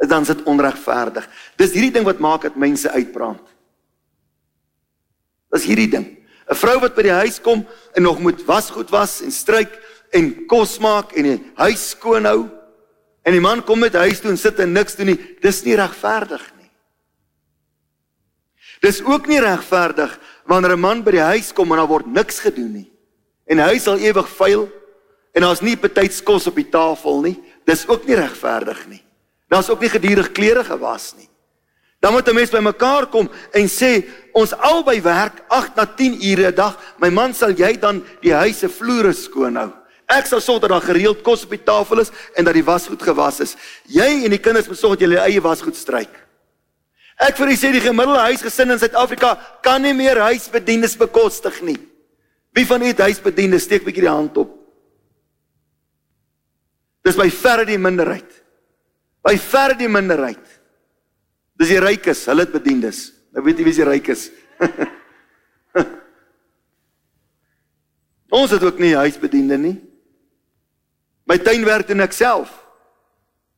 dan 0.07 0.21
is 0.21 0.27
dit 0.27 0.43
onregverdig. 0.43 1.27
Dis 1.59 1.73
hierdie 1.75 1.91
ding 1.91 2.05
wat 2.07 2.21
maak 2.23 2.45
dat 2.47 2.55
mense 2.55 2.91
uitbrand. 2.91 3.43
Dis 5.51 5.65
hierdie 5.67 5.89
ding. 5.91 6.07
'n 6.49 6.55
Vrou 6.55 6.79
wat 6.81 6.95
by 6.95 7.05
die 7.05 7.19
huis 7.21 7.37
kom 7.41 7.65
en 7.93 8.03
nog 8.03 8.19
moet 8.19 8.41
wasgoed 8.45 8.89
was 8.89 9.21
en 9.21 9.31
stryk 9.31 9.69
en 10.11 10.31
kos 10.49 10.79
maak 10.81 11.13
en 11.13 11.23
die 11.23 11.37
huis 11.61 11.89
skoon 11.93 12.25
hou 12.25 12.49
en 13.21 13.35
die 13.35 13.43
man 13.43 13.61
kom 13.61 13.79
met 13.79 13.93
huis 13.93 14.19
toe 14.19 14.31
en 14.31 14.37
sit 14.37 14.59
en 14.59 14.73
niks 14.73 14.95
doen 14.97 15.11
nie. 15.11 15.19
Dis 15.43 15.61
nie 15.63 15.75
regverdig 15.77 16.41
nie. 16.57 16.69
Dis 18.81 19.03
ook 19.05 19.27
nie 19.27 19.41
regverdig 19.43 20.17
wanneer 20.49 20.73
'n 20.73 20.79
man 20.79 21.03
by 21.03 21.11
die 21.11 21.27
huis 21.37 21.53
kom 21.53 21.71
en 21.71 21.77
daar 21.77 21.87
word 21.87 22.07
niks 22.07 22.39
gedoen 22.39 22.73
nie. 22.73 22.91
En 23.45 23.59
hy 23.59 23.77
sal 23.77 23.97
ewig 23.97 24.27
vuil 24.27 24.69
en 25.33 25.41
daar's 25.41 25.61
nie 25.61 25.75
betyds 25.77 26.23
kos 26.23 26.47
op 26.47 26.55
die 26.55 26.69
tafel 26.69 27.21
nie. 27.21 27.37
Dis 27.65 27.87
ook 27.87 28.07
nie 28.07 28.15
regverdig 28.15 28.87
nie. 28.87 29.03
Daar's 29.47 29.69
ook 29.69 29.81
nie 29.81 29.89
gedurig 29.89 30.31
klere 30.31 30.63
gewas 30.63 31.13
nie. 31.17 31.28
Dan 31.99 32.13
moet 32.13 32.27
'n 32.27 32.33
mens 32.33 32.49
by 32.49 32.59
mekaar 32.59 33.07
kom 33.07 33.29
en 33.51 33.67
sê 33.67 34.05
ons 34.31 34.53
albei 34.53 35.01
werk 35.01 35.43
8 35.47 35.75
na 35.75 35.85
10 35.85 36.15
ure 36.31 36.47
'n 36.47 36.55
dag. 36.55 36.77
My 36.97 37.09
man 37.09 37.33
sal 37.33 37.51
jy 37.51 37.79
dan 37.79 38.03
die 38.21 38.33
huis 38.33 38.59
se 38.59 38.69
vloere 38.69 39.13
skoon 39.13 39.55
hou. 39.55 39.73
Ek 40.07 40.25
sal 40.25 40.41
sorg 40.41 40.61
dat 40.61 40.69
daar 40.69 40.81
gereeld 40.81 41.21
kos 41.21 41.43
op 41.43 41.49
die 41.49 41.63
tafel 41.63 41.99
is 41.99 42.11
en 42.35 42.43
dat 42.43 42.53
die 42.53 42.63
wasgoed 42.63 43.01
gewas 43.01 43.39
is. 43.39 43.55
Jy 43.85 44.23
en 44.25 44.29
die 44.29 44.39
kinders 44.39 44.67
moet 44.67 44.77
sorg 44.77 44.97
dat 44.97 44.99
julle 44.99 45.19
eie 45.19 45.41
wasgoed 45.41 45.75
stryk. 45.75 46.09
Ek 47.19 47.35
vir 47.37 47.47
u 47.51 47.55
sê 47.55 47.71
die 47.71 47.83
gemiddelde 47.83 48.19
huisgesin 48.19 48.71
in 48.71 48.79
Suid-Afrika 48.79 49.35
kan 49.61 49.81
nie 49.81 49.93
meer 49.93 50.17
huisbedienis 50.17 50.95
bekostig 50.97 51.61
nie. 51.61 51.77
Wie 52.55 52.65
van 52.65 52.81
u 52.81 52.85
het 52.85 52.99
huisbedienis 52.99 53.63
steek 53.63 53.81
'n 53.81 53.85
bietjie 53.85 54.07
die 54.07 54.09
hand 54.09 54.37
op? 54.37 54.55
Dis 57.03 57.15
by 57.15 57.29
verre 57.29 57.65
die 57.65 57.77
minderheid. 57.77 58.43
By 59.23 59.37
verre 59.37 59.75
die 59.75 59.87
minderheid. 59.87 60.58
Dis 61.59 61.73
die 61.73 61.81
rykes, 61.83 62.23
hulle 62.31 62.45
het 62.45 62.55
bediendes. 62.55 63.09
Nou 63.35 63.43
weet 63.45 63.59
jy 63.59 63.65
wie 63.67 63.75
se 63.75 63.85
ryk 63.87 64.07
is. 64.13 64.29
Ons 68.39 68.53
het 68.55 68.63
ook 68.63 68.79
nie 68.79 68.95
huisbediende 68.95 69.57
nie. 69.59 69.75
My 71.29 71.37
tuin 71.41 71.65
werk 71.67 71.89
doen 71.89 72.05
ek 72.05 72.15
self. 72.15 72.49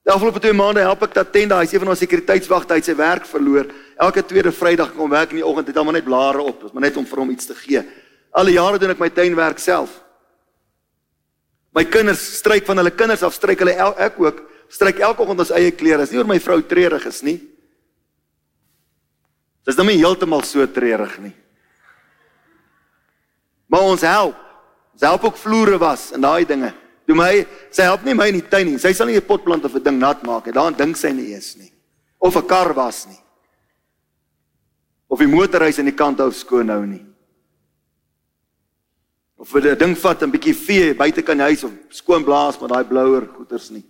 Die 0.01 0.11
afgelope 0.11 0.41
2 0.41 0.55
maande 0.57 0.81
help 0.81 1.03
ek 1.05 1.13
Tatenda, 1.13 1.59
hy's 1.61 1.75
een 1.75 1.83
van 1.83 1.91
ons 1.93 2.01
sekuriteitswagte, 2.01 2.73
hy 2.73 2.81
het 2.81 2.87
sy 2.89 2.95
werk 2.97 3.27
verloor. 3.29 3.69
Elke 4.01 4.23
tweede 4.25 4.51
Vrydag 4.55 4.95
kom 4.95 5.11
werk 5.13 5.35
in 5.35 5.43
die 5.43 5.45
oggend, 5.45 5.69
het 5.69 5.77
hom 5.77 5.91
net 5.93 6.07
blare 6.07 6.41
op, 6.41 6.63
maar 6.73 6.87
net 6.87 6.97
om 6.97 7.05
vir 7.05 7.21
hom 7.21 7.29
iets 7.31 7.51
te 7.51 7.55
gee. 7.59 7.83
Al 8.33 8.49
die 8.49 8.57
jare 8.57 8.79
doen 8.81 8.95
ek 8.95 9.03
my 9.03 9.11
tuinwerk 9.13 9.61
self. 9.61 9.93
My 11.75 11.85
kinders 11.85 12.23
stryk 12.39 12.65
van 12.67 12.81
hulle 12.81 12.95
kinders 12.97 13.21
af, 13.23 13.35
stryk 13.37 13.61
hulle 13.61 13.77
el, 13.77 13.93
ek 14.01 14.17
ook, 14.19 14.41
stryk 14.73 15.03
elke 15.05 15.21
oggend 15.21 15.45
ons 15.45 15.53
eie 15.55 15.71
klere. 15.75 16.01
Dis 16.01 16.15
nie 16.15 16.23
oor 16.23 16.31
my 16.31 16.39
vrou 16.41 16.57
treurig 16.65 17.05
is 17.11 17.21
nie. 17.27 17.37
Dis 19.65 19.77
nou 19.77 19.85
nie 19.85 19.99
heeltemal 20.01 20.43
so 20.43 20.65
treurig 20.67 21.17
nie. 21.21 21.33
Maar 23.71 23.87
ons 23.93 24.01
help. 24.01 24.37
Ons 24.93 25.05
help 25.05 25.27
ook 25.29 25.37
vloere 25.37 25.77
was 25.79 26.11
en 26.15 26.21
daai 26.21 26.45
dinge. 26.45 26.73
Doen 27.07 27.17
my, 27.17 27.45
sy 27.73 27.85
help 27.87 28.03
nie 28.05 28.15
my 28.17 28.27
in 28.31 28.39
die 28.39 28.49
tuin 28.49 28.67
nie. 28.67 28.79
Sy 28.79 28.93
sal 28.93 29.07
nie 29.07 29.17
'n 29.17 29.25
potplant 29.25 29.65
of 29.65 29.75
'n 29.75 29.83
ding 29.83 29.99
nat 29.99 30.23
maak 30.23 30.45
nie. 30.45 30.53
Daarin 30.53 30.77
dink 30.77 30.97
sy 30.97 31.11
nie 31.11 31.33
eens 31.33 31.55
nie. 31.57 31.71
Of 32.19 32.35
'n 32.35 32.47
kar 32.47 32.73
was 32.73 33.07
nie. 33.07 33.19
Of 35.07 35.19
die 35.19 35.27
motorhuis 35.27 35.79
aan 35.79 35.85
die 35.85 35.95
kant 35.95 36.19
hou 36.19 36.31
skoon 36.31 36.69
hou 36.69 36.85
nie 36.85 37.11
of 39.41 39.51
wil 39.51 39.65
'n 39.65 39.77
ding 39.77 39.95
vat 39.97 40.21
en 40.21 40.31
bietjie 40.31 40.53
vee 40.53 40.93
buite 40.93 41.21
kan 41.21 41.39
huis 41.39 41.63
of 41.63 41.71
skoon 41.89 42.23
blaas 42.23 42.59
met 42.61 42.69
daai 42.69 42.85
blouer 42.85 43.25
goeters 43.25 43.71
nie. 43.71 43.85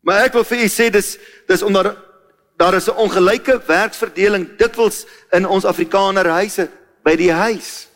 Maar 0.00 0.24
ek 0.24 0.32
wil 0.32 0.44
vir 0.44 0.64
u 0.64 0.68
sê 0.68 0.90
dis 0.90 1.18
dis 1.46 1.62
onder 1.62 1.92
daar 2.56 2.74
is 2.74 2.88
'n 2.88 2.96
ongelyke 2.96 3.62
werksverdeling 3.66 4.56
dikwels 4.56 5.06
in 5.32 5.46
ons 5.46 5.64
Afrikaner 5.64 6.26
huise 6.26 6.70
by 7.02 7.16
die 7.16 7.32
huis. 7.32 7.88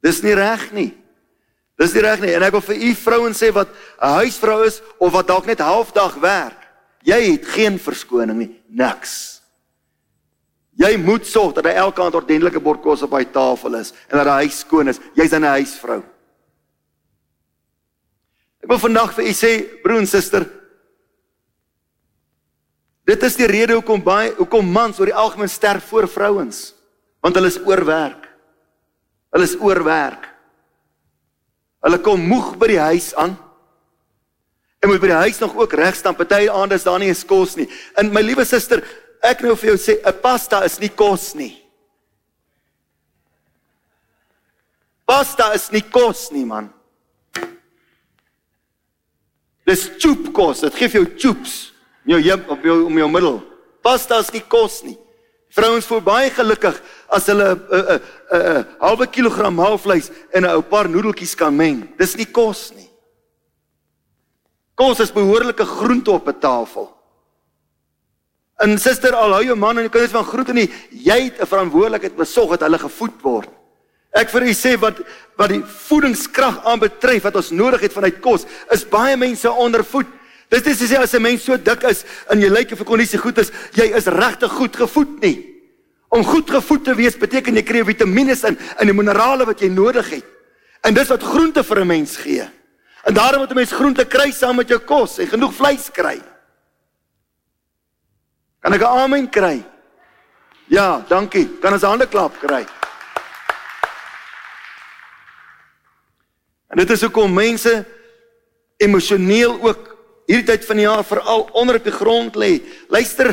Dis 0.00 0.22
nie 0.22 0.34
reg 0.34 0.72
nie. 0.72 0.94
Dis 1.78 1.94
nie 1.94 2.02
reg 2.02 2.20
nie 2.20 2.34
en 2.34 2.42
ek 2.42 2.52
wil 2.52 2.60
vir 2.60 2.76
u 2.76 2.94
vrouens 2.94 3.42
sê 3.42 3.52
wat 3.52 3.68
'n 4.00 4.14
huisvrou 4.22 4.66
is 4.66 4.82
of 4.98 5.12
wat 5.12 5.26
dalk 5.26 5.46
net 5.46 5.58
halfdag 5.58 6.14
werk. 6.14 6.58
Jy 7.02 7.32
het 7.32 7.46
geen 7.46 7.78
verskoning 7.78 8.38
nie, 8.38 8.62
niks. 8.68 9.40
Jy 10.78 10.96
moet 10.96 11.26
sorg 11.26 11.54
dat 11.54 11.64
hy 11.64 11.72
elke 11.72 12.02
aand 12.02 12.14
ordentlike 12.14 12.60
bord 12.60 12.80
kos 12.82 13.02
op 13.02 13.12
hy 13.12 13.24
tafel 13.24 13.74
is 13.74 13.92
en 14.08 14.18
dat 14.18 14.26
hy 14.26 14.48
skoon 14.48 14.88
is. 14.88 15.00
Jy's 15.14 15.32
'n 15.32 15.42
huisvrou. 15.42 16.02
Ek 18.62 18.68
wil 18.68 18.78
vandag 18.78 19.14
vir 19.14 19.24
u 19.24 19.32
sê, 19.32 19.52
broer 19.82 19.98
en 19.98 20.06
suster, 20.06 20.46
dit 23.04 23.22
is 23.22 23.36
die 23.36 23.46
rede 23.50 23.74
hoekom 23.74 24.02
baie 24.02 24.32
hoekom 24.38 24.66
mans 24.72 25.00
oor 25.00 25.10
die 25.10 25.20
algemeen 25.24 25.50
sterf 25.50 25.84
voor 25.90 26.08
vrouens, 26.08 26.74
want 27.20 27.34
hulle 27.34 27.50
is 27.50 27.60
oorwerk. 27.60 28.28
Hulle 29.32 29.48
is 29.48 29.56
oorwerk. 29.60 30.28
Hulle 31.82 31.98
kom 31.98 32.20
moeg 32.20 32.56
by 32.60 32.68
die 32.68 32.82
huis 32.82 33.14
aan. 33.14 33.32
En 34.82 34.90
moet 34.90 35.00
by 35.00 35.08
die 35.08 35.22
huis 35.24 35.38
nog 35.38 35.54
ook 35.56 35.72
reg 35.78 35.96
staan. 35.96 36.14
Party 36.18 36.48
aande 36.50 36.74
is 36.74 36.84
daar 36.84 36.98
nie 36.98 37.08
eens 37.08 37.24
kos 37.26 37.54
nie. 37.56 37.68
En 37.96 38.10
my 38.12 38.20
liewe 38.20 38.44
suster, 38.44 38.82
Ek 39.22 39.44
nou 39.44 39.54
vir 39.54 39.70
jou 39.70 39.78
sê 39.78 39.94
'n 40.02 40.20
pasta 40.20 40.64
is 40.64 40.80
nie 40.80 40.90
kos 40.90 41.34
nie. 41.34 41.62
Pasta 45.06 45.52
is 45.54 45.70
nie 45.70 45.82
kos 45.82 46.32
nie 46.32 46.44
man. 46.44 46.72
Dis 49.64 49.88
choop 49.98 50.32
kos. 50.34 50.60
Dit 50.60 50.74
gee 50.74 50.88
vir 50.88 51.02
jou 51.02 51.18
choops 51.18 51.71
jou 52.04 52.20
heup 52.20 52.50
op 52.50 52.64
jou 52.64 52.84
om 52.86 52.98
jou 52.98 53.08
middel. 53.10 53.42
Pasta 53.82 54.18
is 54.18 54.32
nie 54.32 54.44
kos 54.48 54.82
nie. 54.82 54.98
Vrouens 55.52 55.86
voel 55.86 56.00
baie 56.00 56.30
gelukkig 56.32 56.78
as 57.12 57.26
hulle 57.26 57.48
'n 57.52 57.58
'n 57.58 58.00
'n 58.32 58.40
'n 58.58 58.66
halwe 58.80 59.06
kilogram 59.06 59.54
maalvleis 59.54 60.10
en 60.32 60.44
'n 60.44 60.54
ou 60.54 60.62
paar 60.62 60.88
noedeltjies 60.88 61.34
kan 61.34 61.56
meng. 61.56 61.96
Dis 61.98 62.16
nie 62.16 62.26
kos 62.26 62.72
nie. 62.74 62.88
Kos 64.74 65.00
is 65.00 65.12
behoorlike 65.12 65.64
groente 65.64 66.10
op 66.10 66.28
'n 66.28 66.38
tafel. 66.38 66.88
En 68.62 68.78
suster, 68.78 69.14
al 69.14 69.32
hou 69.32 69.44
jou 69.44 69.56
man 69.56 69.76
en 69.76 69.82
jou 69.82 69.90
kinders 69.90 70.12
van 70.12 70.24
groete 70.24 70.52
nie, 70.52 70.70
jy 70.90 71.24
het 71.24 71.40
'n 71.40 71.46
verantwoordelikheid 71.46 72.12
om 72.12 72.18
te 72.18 72.24
sorg 72.24 72.50
dat 72.50 72.60
hulle 72.60 72.78
gevoed 72.78 73.22
word. 73.22 73.48
Ek 74.12 74.28
vir 74.28 74.42
u 74.42 74.52
sê 74.52 74.78
wat 74.78 75.00
wat 75.36 75.48
die 75.48 75.62
voedingskrag 75.64 76.64
aanbetref 76.64 77.22
wat 77.22 77.36
ons 77.36 77.50
nodig 77.50 77.80
het 77.80 77.92
vanuit 77.92 78.20
kos, 78.20 78.44
is 78.70 78.84
baie 78.88 79.16
mense 79.16 79.50
ondervoed. 79.50 80.06
Dis 80.52 80.62
dis 80.62 80.84
sê 80.84 80.98
as 81.00 81.14
'n 81.14 81.22
mens 81.22 81.42
so 81.42 81.56
dik 81.56 81.82
is 81.84 82.04
en 82.28 82.40
jy 82.40 82.50
lyk 82.50 82.72
of 82.72 82.80
'n 82.80 82.84
kondisie 82.84 83.18
goed 83.18 83.38
is, 83.38 83.50
jy 83.72 83.88
is 83.96 84.04
regtig 84.06 84.52
goed 84.52 84.76
gevoed 84.76 85.20
nie. 85.20 85.48
Om 86.10 86.24
goed 86.24 86.50
gevoed 86.50 86.84
te 86.84 86.94
wees 86.94 87.16
beteken 87.16 87.56
jy 87.56 87.62
kry 87.62 87.84
vitamiene 87.84 88.36
in 88.36 88.58
en 88.78 88.86
die 88.86 88.92
minerale 88.92 89.46
wat 89.46 89.60
jy 89.60 89.68
nodig 89.68 90.10
het. 90.10 90.24
En 90.84 90.94
dis 90.94 91.08
wat 91.08 91.22
groente 91.22 91.64
vir 91.64 91.80
'n 91.80 91.86
mens 91.86 92.16
gee. 92.16 92.44
En 93.04 93.14
daarom 93.14 93.40
moet 93.40 93.50
'n 93.50 93.54
mens 93.54 93.72
groente 93.72 94.04
kry 94.04 94.30
saam 94.30 94.56
met 94.56 94.68
jou 94.68 94.78
kos 94.78 95.18
en 95.18 95.26
genoeg 95.26 95.54
vleis 95.54 95.90
kry. 95.90 96.20
Kan 98.60 98.74
ek 98.74 98.80
'n 98.80 98.84
amen 98.84 99.30
kry? 99.30 99.64
Ja, 100.68 101.04
dankie. 101.08 101.48
Kan 101.60 101.72
ons 101.72 101.82
hande 101.82 102.06
klap 102.06 102.38
kry? 102.38 102.66
En 106.68 106.76
dit 106.76 106.90
is 106.90 107.00
hoekom 107.00 107.32
mense 107.32 107.86
emosioneel 108.76 109.58
ook 109.62 109.91
hierdie 110.26 110.46
tyd 110.46 110.64
van 110.64 110.76
die 110.76 110.86
jaar 110.86 111.04
veral 111.04 111.48
onder 111.52 111.76
op 111.80 111.84
die 111.84 111.94
grond 111.94 112.36
lê. 112.38 112.60
Luister, 112.88 113.32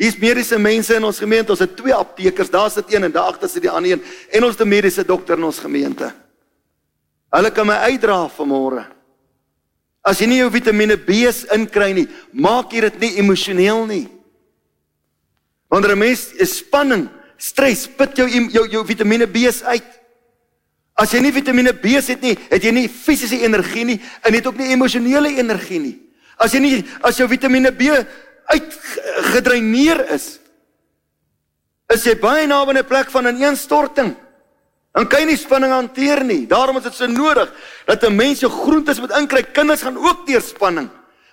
hier's 0.00 0.18
mediese 0.18 0.58
mense 0.58 0.94
in 0.96 1.04
ons 1.04 1.20
gemeente. 1.20 1.52
Ons 1.52 1.64
het 1.64 1.76
twee 1.76 1.94
aptekers. 1.94 2.50
Daar 2.50 2.70
sit 2.70 2.92
een 2.92 3.04
en 3.04 3.12
daar 3.12 3.34
agter 3.34 3.48
sit 3.48 3.62
die 3.62 3.70
ander 3.70 3.92
een 3.92 4.02
en 4.30 4.44
ons 4.44 4.56
het 4.56 4.64
'n 4.64 4.68
mediese 4.68 5.04
dokter 5.04 5.36
in 5.36 5.44
ons 5.44 5.58
gemeente. 5.58 6.12
Hulle 7.30 7.50
kan 7.50 7.66
my 7.66 7.74
uitdra 7.74 8.28
vanmôre. 8.28 8.86
As 10.02 10.18
jy 10.18 10.26
nie 10.26 10.40
jou 10.40 10.50
Vitamiene 10.50 10.96
B's 10.96 11.44
inkry 11.52 11.92
nie, 11.92 12.08
maak 12.32 12.72
jy 12.72 12.80
dit 12.80 13.00
nie 13.00 13.16
emosioneel 13.20 13.86
nie. 13.86 14.08
Wanneer 15.68 15.92
'n 15.92 15.98
mens 15.98 16.32
is 16.32 16.56
spanning, 16.56 17.08
stres, 17.36 17.86
put 17.86 18.16
jou 18.16 18.26
jou 18.28 18.68
jou 18.68 18.84
Vitamiene 18.86 19.26
B's 19.26 19.62
uit. 19.62 19.84
As 20.94 21.12
jy 21.12 21.20
nie 21.20 21.32
Vitamiene 21.32 21.72
B's 21.72 22.08
het 22.08 22.20
nie, 22.22 22.36
het 22.50 22.62
jy 22.62 22.70
nie 22.70 22.88
fisiese 22.88 23.40
energie 23.40 23.84
nie 23.84 24.00
en 24.22 24.34
het 24.34 24.46
ook 24.46 24.56
nie 24.56 24.72
emosionele 24.72 25.36
energie 25.36 25.80
nie. 25.80 26.09
As 26.40 26.54
jy 26.56 26.60
nie 26.64 26.84
as 27.04 27.18
jou 27.20 27.28
Vitamiene 27.28 27.72
B 27.76 27.92
uitgedreineer 28.50 30.06
is, 30.16 30.38
is 31.92 32.06
jy 32.06 32.14
baie 32.18 32.46
naby 32.46 32.72
'n 32.78 32.84
plek 32.84 33.10
van 33.10 33.26
ineenstorting. 33.26 34.16
Dan 34.94 35.06
kan 35.06 35.20
jy 35.20 35.26
nie 35.26 35.36
spanning 35.36 35.72
hanteer 35.72 36.24
nie. 36.24 36.46
Daarom 36.46 36.76
is 36.78 36.82
dit 36.82 36.94
so 36.94 37.06
nodig 37.06 37.52
dat 37.86 38.02
'n 38.02 38.16
mens 38.16 38.40
jou 38.40 38.50
groentes 38.50 39.00
moet 39.00 39.16
inkry. 39.18 39.42
Kinders 39.42 39.82
gaan 39.82 39.96
ook 39.96 40.26
deur 40.26 40.40
spanning 40.40 40.90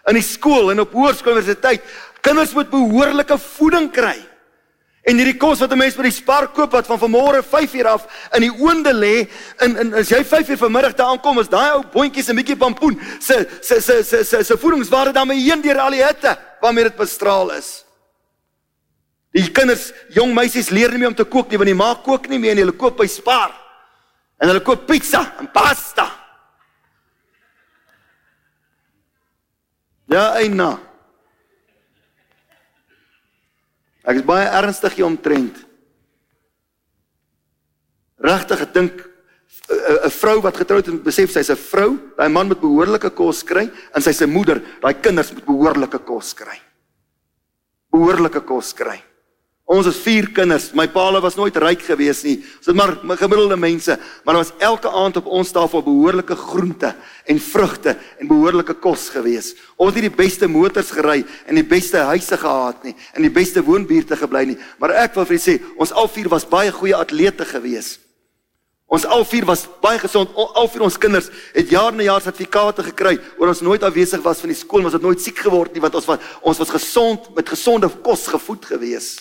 in 0.07 0.13
die 0.13 0.23
skool 0.23 0.71
en 0.71 0.79
op 0.79 0.93
hoërskool 0.93 1.37
universiteit. 1.37 1.81
Kinders 2.21 2.53
moet 2.53 2.69
behoorlike 2.69 3.37
voeding 3.37 3.91
kry. 3.91 4.17
En 5.07 5.15
hierdie 5.15 5.37
kos 5.39 5.61
wat 5.63 5.71
'n 5.71 5.77
mens 5.77 5.95
by 5.95 6.03
die 6.03 6.11
Spar 6.11 6.49
koop 6.51 6.71
wat 6.71 6.85
van 6.85 6.99
vanmôre 6.99 7.41
5uur 7.41 7.87
af 7.87 8.07
in 8.35 8.41
die 8.41 8.51
oonde 8.51 8.93
lê 8.93 9.29
en 9.57 9.77
en 9.77 9.93
as 9.93 10.09
jy 10.09 10.23
5uur 10.23 10.57
vanmiddag 10.57 10.95
daar 10.95 11.07
aankom 11.07 11.39
is 11.39 11.47
daai 11.47 11.71
ou 11.71 11.83
boontjies 11.83 12.29
'n 12.29 12.35
bietjie 12.35 12.57
pampoen 12.57 12.99
se 13.19 13.47
se 13.61 13.81
se 13.81 14.03
se 14.03 14.23
se 14.23 14.43
se 14.43 14.57
voedingswaarde 14.57 15.13
daarmee 15.13 15.39
heen 15.39 15.61
deur 15.61 15.79
al 15.79 15.91
die 15.91 16.03
hitte 16.03 16.37
waarmee 16.61 16.83
dit 16.83 16.95
bestraal 16.95 17.51
is. 17.51 17.85
Die 19.31 19.51
kinders, 19.51 19.93
jong 20.09 20.33
meisies 20.33 20.69
leer 20.69 20.89
nie 20.89 20.97
meer 20.97 21.07
om 21.07 21.15
te 21.15 21.23
kook 21.23 21.49
nie 21.49 21.57
want 21.57 21.67
die 21.67 21.75
ma 21.75 21.95
kook 21.95 22.27
nie 22.27 22.39
meer 22.39 22.51
en 22.51 22.57
hulle 22.57 22.77
koop 22.77 22.97
by 22.97 23.07
Spar. 23.07 23.51
En 24.39 24.47
hulle 24.47 24.61
koop 24.61 24.87
pizza 24.87 25.35
en 25.39 25.51
pasta. 25.51 26.11
Ja, 30.07 30.33
eina. 30.35 30.86
Ek 34.07 34.21
is 34.21 34.27
baie 34.27 34.47
ernstig 34.47 34.95
hier 34.95 35.07
omtrent. 35.07 35.59
Regtig, 38.23 38.61
ek 38.63 38.73
dink 38.73 39.03
'n 39.67 40.11
vrou 40.11 40.41
wat 40.41 40.57
getroud 40.57 40.87
is 40.87 40.93
moet 40.93 41.03
besef 41.03 41.31
sy's 41.31 41.49
'n 41.49 41.55
vrou, 41.55 41.97
daai 42.17 42.29
man 42.29 42.47
moet 42.47 42.61
behoorlike 42.61 43.09
kos 43.15 43.43
kry 43.43 43.69
en 43.95 44.01
sy's 44.01 44.21
'n 44.21 44.31
moeder, 44.31 44.61
daai 44.81 44.93
kinders 44.93 45.31
moet 45.33 45.45
behoorlike 45.45 45.99
kos 46.05 46.33
kry. 46.33 46.59
Behoorlike 47.91 48.41
kos 48.45 48.73
kry. 48.73 49.03
Ons 49.67 49.83
het 49.89 49.97
vier 49.99 50.29
kinders. 50.31 50.69
My 50.71 50.85
paal 50.87 51.17
was 51.19 51.35
nooit 51.35 51.57
ryk 51.59 51.81
gewees 51.83 52.21
nie. 52.23 52.37
Ons 52.39 52.69
het 52.69 52.77
maar 52.77 52.93
gemiddelde 53.19 53.57
mense, 53.59 53.97
maar 54.23 54.37
daar 54.37 54.45
was 54.45 54.53
elke 54.63 54.87
aand 54.87 55.19
op 55.19 55.27
ons 55.27 55.51
tafel 55.51 55.83
behoorlike 55.83 56.37
groente 56.39 56.93
en 57.27 57.41
vrugte 57.43 57.97
en 58.15 58.29
behoorlike 58.29 58.77
kos 58.79 59.09
gewees. 59.11 59.51
Ons 59.75 59.91
het 59.91 59.99
nie 59.99 60.07
die 60.07 60.19
beste 60.23 60.47
motors 60.47 60.93
gery 60.95 61.25
en 61.51 61.59
die 61.59 61.67
beste 61.67 61.99
huise 62.13 62.39
gehad 62.39 62.87
nie 62.87 62.95
en 63.11 63.27
die 63.27 63.33
beste 63.33 63.59
woonbuurte 63.67 64.15
gebly 64.15 64.45
nie, 64.53 64.57
maar 64.79 64.95
ek 65.03 65.19
wil 65.19 65.27
vir 65.27 65.35
julle 65.35 65.45
sê, 65.49 65.59
ons 65.75 65.91
al 65.91 66.07
vier 66.15 66.31
was 66.31 66.47
baie 66.47 66.71
goeie 66.71 66.95
atlete 66.95 67.43
gewees. 67.51 67.97
Ons 68.87 69.03
al 69.03 69.27
vier 69.27 69.43
was 69.43 69.65
baie 69.83 69.99
gesond. 69.99 70.31
Al 70.39 70.69
vier 70.71 70.87
ons 70.87 70.95
kinders 70.95 71.27
het 71.51 71.75
jaar 71.75 71.91
na 71.91 72.07
jaar 72.07 72.23
sertifikate 72.23 72.87
gekry 72.93 73.17
oor 73.35 73.51
ons 73.51 73.65
nooit 73.67 73.83
afwesig 73.83 74.23
was 74.23 74.39
van 74.39 74.55
die 74.55 74.61
skool, 74.63 74.87
ons 74.87 74.95
het 74.95 75.03
nooit 75.03 75.19
siek 75.19 75.43
geword 75.43 75.75
nie 75.75 75.83
want 75.83 75.99
ons 75.99 76.07
was 76.07 76.35
ons 76.39 76.63
was 76.63 76.77
gesond 76.79 77.33
met 77.35 77.51
gesonde 77.51 77.91
kos 77.99 78.29
gevoed 78.31 78.71
gewees. 78.71 79.17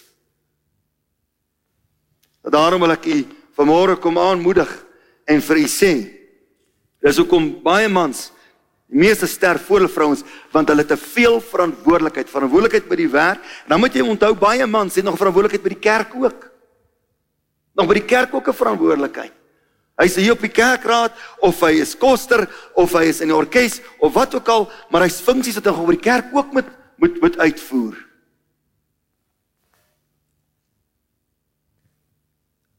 Daarom 2.47 2.81
wil 2.81 2.95
ek 2.95 3.07
u 3.11 3.25
vanmôre 3.59 3.97
kom 3.99 4.19
aanmoedig 4.19 4.71
en 5.27 5.43
vir 5.43 5.59
u 5.59 5.67
sê 5.67 5.93
dis 7.03 7.19
hoekom 7.19 7.49
baie 7.65 7.89
mans 7.91 8.31
die 8.87 9.01
meeste 9.03 9.27
sterf 9.27 9.67
voor 9.67 9.81
hulle 9.81 9.91
vrouens 9.91 10.23
want 10.55 10.69
hulle 10.71 10.85
het 10.85 10.93
te 10.95 10.99
veel 11.01 11.41
verantwoordelikheid, 11.43 12.31
verantwoordelikheid 12.31 12.87
by 12.89 12.99
die 13.01 13.11
werk. 13.11 13.43
En 13.67 13.75
dan 13.75 13.83
moet 13.83 13.95
jy 13.99 14.05
onthou 14.07 14.33
baie 14.39 14.67
mans 14.67 14.95
het 14.95 15.05
nog 15.05 15.19
verantwoordelikheid 15.19 15.65
by 15.65 15.75
die 15.75 15.83
kerk 15.89 16.15
ook. 16.15 16.47
Nog 17.77 17.91
by 17.91 17.99
die 17.99 18.07
kerk 18.07 18.35
ook 18.35 18.49
'n 18.49 18.61
verantwoordelikheid. 18.63 19.33
Hy 19.97 20.05
is 20.05 20.17
hier 20.17 20.33
op 20.33 20.41
die 20.41 20.53
kerkraad 20.53 21.13
of 21.41 21.61
hy 21.61 21.81
is 21.81 21.97
koster 21.97 22.49
of 22.75 22.93
hy 22.93 23.05
is 23.05 23.21
in 23.21 23.29
die 23.29 23.37
orkes 23.37 23.81
of 23.99 24.13
wat 24.13 24.35
ook 24.35 24.49
al, 24.49 24.71
maar 24.91 25.03
hy's 25.03 25.21
funksies 25.21 25.55
wat 25.55 25.65
hy 25.65 25.73
oor 25.73 25.97
die 25.97 26.01
kerk 26.01 26.27
ook 26.33 26.53
moet 26.53 26.67
moet 26.97 27.21
moet 27.21 27.39
uitvoer. 27.39 28.06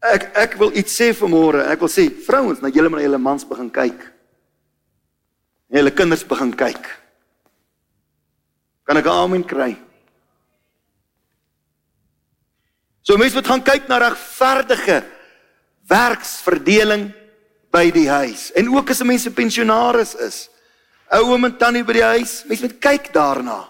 Ek 0.05 0.29
ek 0.37 0.53
wil 0.61 0.75
iets 0.77 0.93
sê 0.93 1.09
vanmôre. 1.13 1.65
Ek 1.71 1.81
wil 1.81 1.89
sê 1.89 2.07
vrouens, 2.25 2.61
nou 2.61 2.71
julle 2.71 2.89
moet 2.89 3.01
na 3.01 3.07
julle 3.07 3.21
mans 3.21 3.45
begin 3.47 3.69
kyk. 3.73 3.97
En 5.71 5.79
julle 5.81 5.91
kinders 5.91 6.23
begin 6.27 6.53
kyk. 6.53 6.85
Kan 8.85 8.97
ek 8.97 9.05
'n 9.05 9.09
amen 9.09 9.43
kry? 9.43 9.75
So 13.01 13.17
mense 13.17 13.35
moet 13.35 13.47
gaan 13.47 13.63
kyk 13.63 13.87
na 13.87 13.97
regverdige 13.97 15.03
werksverdeling 15.87 17.13
by 17.71 17.91
die 17.91 18.09
huis. 18.09 18.51
En 18.51 18.69
ook 18.69 18.89
as 18.89 19.01
'n 19.01 19.07
mens 19.07 19.25
'n 19.25 19.33
pensionaris 19.33 20.15
is, 20.15 20.49
'n 21.11 21.23
oom 21.23 21.45
en 21.45 21.57
tannie 21.57 21.83
by 21.83 21.93
die 21.93 22.03
huis, 22.03 22.43
mense 22.45 22.63
moet 22.63 22.79
kyk 22.79 23.13
daarna. 23.13 23.69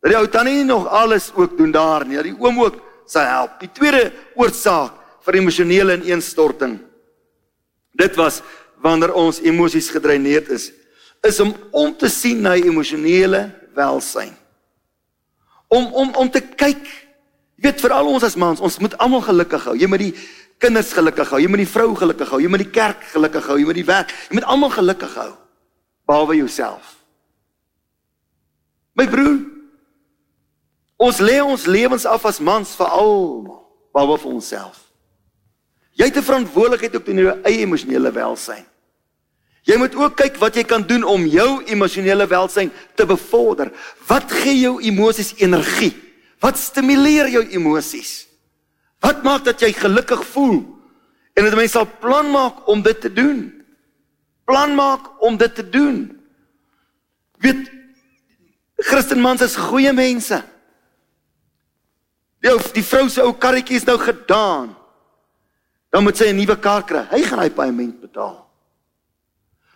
Dat 0.00 0.10
die 0.10 0.18
ou 0.18 0.26
tannie 0.28 0.54
nie 0.54 0.64
nog 0.64 0.86
alles 0.86 1.32
ook 1.34 1.56
doen 1.56 1.70
daar 1.70 2.06
nie, 2.06 2.16
dat 2.16 2.24
die 2.24 2.38
oom 2.38 2.60
ook 2.60 2.76
sy 3.06 3.24
help. 3.24 3.60
Die 3.60 3.72
tweede 3.72 4.12
oorsaak 4.34 5.01
vir 5.26 5.38
emosionele 5.38 5.98
ineenstorting. 6.00 6.78
Dit 7.98 8.16
was 8.20 8.40
wanneer 8.82 9.14
ons 9.14 9.40
emosies 9.40 9.90
gedreineerd 9.94 10.50
is, 10.50 10.70
is 11.22 11.40
om 11.40 11.54
om 11.70 11.92
te 11.96 12.10
sien 12.10 12.40
na 12.42 12.56
emosionele 12.58 13.46
welsyn. 13.76 14.34
Om 15.68 15.92
om 15.92 16.14
om 16.24 16.30
te 16.30 16.42
kyk, 16.42 16.82
jy 17.56 17.68
weet 17.68 17.80
veral 17.84 18.10
ons 18.10 18.26
as 18.26 18.36
mans, 18.36 18.60
ons 18.60 18.78
moet 18.82 18.96
almal 18.98 19.22
gelukkig 19.22 19.68
hou. 19.68 19.76
Jy 19.78 19.88
moet 19.88 20.02
die 20.02 20.14
kinders 20.62 20.92
gelukkig 20.94 21.30
hou, 21.30 21.40
jy 21.42 21.50
moet 21.50 21.62
die 21.62 21.70
vrou 21.70 21.92
gelukkig 21.98 22.28
hou, 22.30 22.40
jy 22.42 22.50
moet 22.50 22.64
die 22.64 22.74
kerk 22.74 23.06
gelukkig 23.14 23.46
hou, 23.50 23.56
jy 23.58 23.66
moet 23.66 23.78
die 23.78 23.88
werk, 23.88 24.12
jy 24.28 24.38
moet 24.38 24.50
almal 24.50 24.74
gelukkig 24.74 25.14
hou 25.18 25.30
behalwe 26.06 26.36
jouself. 26.42 26.98
My 28.98 29.06
broer, 29.08 29.38
ons 31.02 31.18
lê 31.22 31.38
ons 31.42 31.66
lewens 31.66 32.04
af 32.06 32.26
as 32.28 32.42
mans 32.42 32.74
vir 32.78 32.90
almal 32.90 33.62
behalwe 33.94 34.18
vir 34.22 34.34
onsself. 34.34 34.91
Jy 35.92 36.04
het 36.04 36.16
'n 36.16 36.22
verantwoordelikheid 36.22 36.96
op 36.96 37.04
teenoor 37.04 37.24
jou 37.24 37.40
eie 37.42 37.58
emosionele 37.58 38.12
welsyn. 38.12 38.64
Jy 39.62 39.76
moet 39.76 39.94
ook 39.94 40.16
kyk 40.16 40.36
wat 40.36 40.54
jy 40.54 40.64
kan 40.64 40.82
doen 40.82 41.04
om 41.04 41.26
jou 41.26 41.62
emosionele 41.64 42.26
welsyn 42.26 42.72
te 42.94 43.06
bevorder. 43.06 43.70
Wat 44.06 44.32
gee 44.32 44.58
jou 44.58 44.80
emosies 44.82 45.34
energie? 45.38 45.94
Wat 46.40 46.58
stimuleer 46.58 47.28
jou 47.28 47.44
emosies? 47.48 48.26
Wat 49.00 49.22
maak 49.22 49.44
dat 49.44 49.60
jy 49.60 49.72
gelukkig 49.72 50.24
voel? 50.26 50.64
En 51.34 51.44
dat 51.44 51.54
mense 51.54 51.78
sal 51.78 51.88
plan 52.00 52.30
maak 52.30 52.66
om 52.68 52.82
dit 52.82 53.00
te 53.00 53.12
doen. 53.12 53.52
Plan 54.44 54.74
maak 54.74 55.22
om 55.22 55.36
dit 55.36 55.54
te 55.54 55.68
doen. 55.68 56.10
Weet 57.38 57.70
Christenmans 58.76 59.42
is 59.42 59.56
goeie 59.56 59.92
mense. 59.92 60.42
Die 62.42 62.58
die 62.74 62.82
vrou 62.82 63.08
se 63.08 63.22
ou 63.22 63.32
karretjie 63.38 63.76
is 63.78 63.86
nou 63.86 63.98
gedaan 63.98 64.72
dan 65.92 66.02
moet 66.02 66.16
sy 66.16 66.32
'n 66.32 66.36
nuwe 66.36 66.56
kar 66.56 66.84
kry. 66.84 67.04
Hy 67.10 67.22
gaan 67.22 67.38
hy 67.38 67.50
paaiement 67.50 68.00
betaal. 68.00 68.48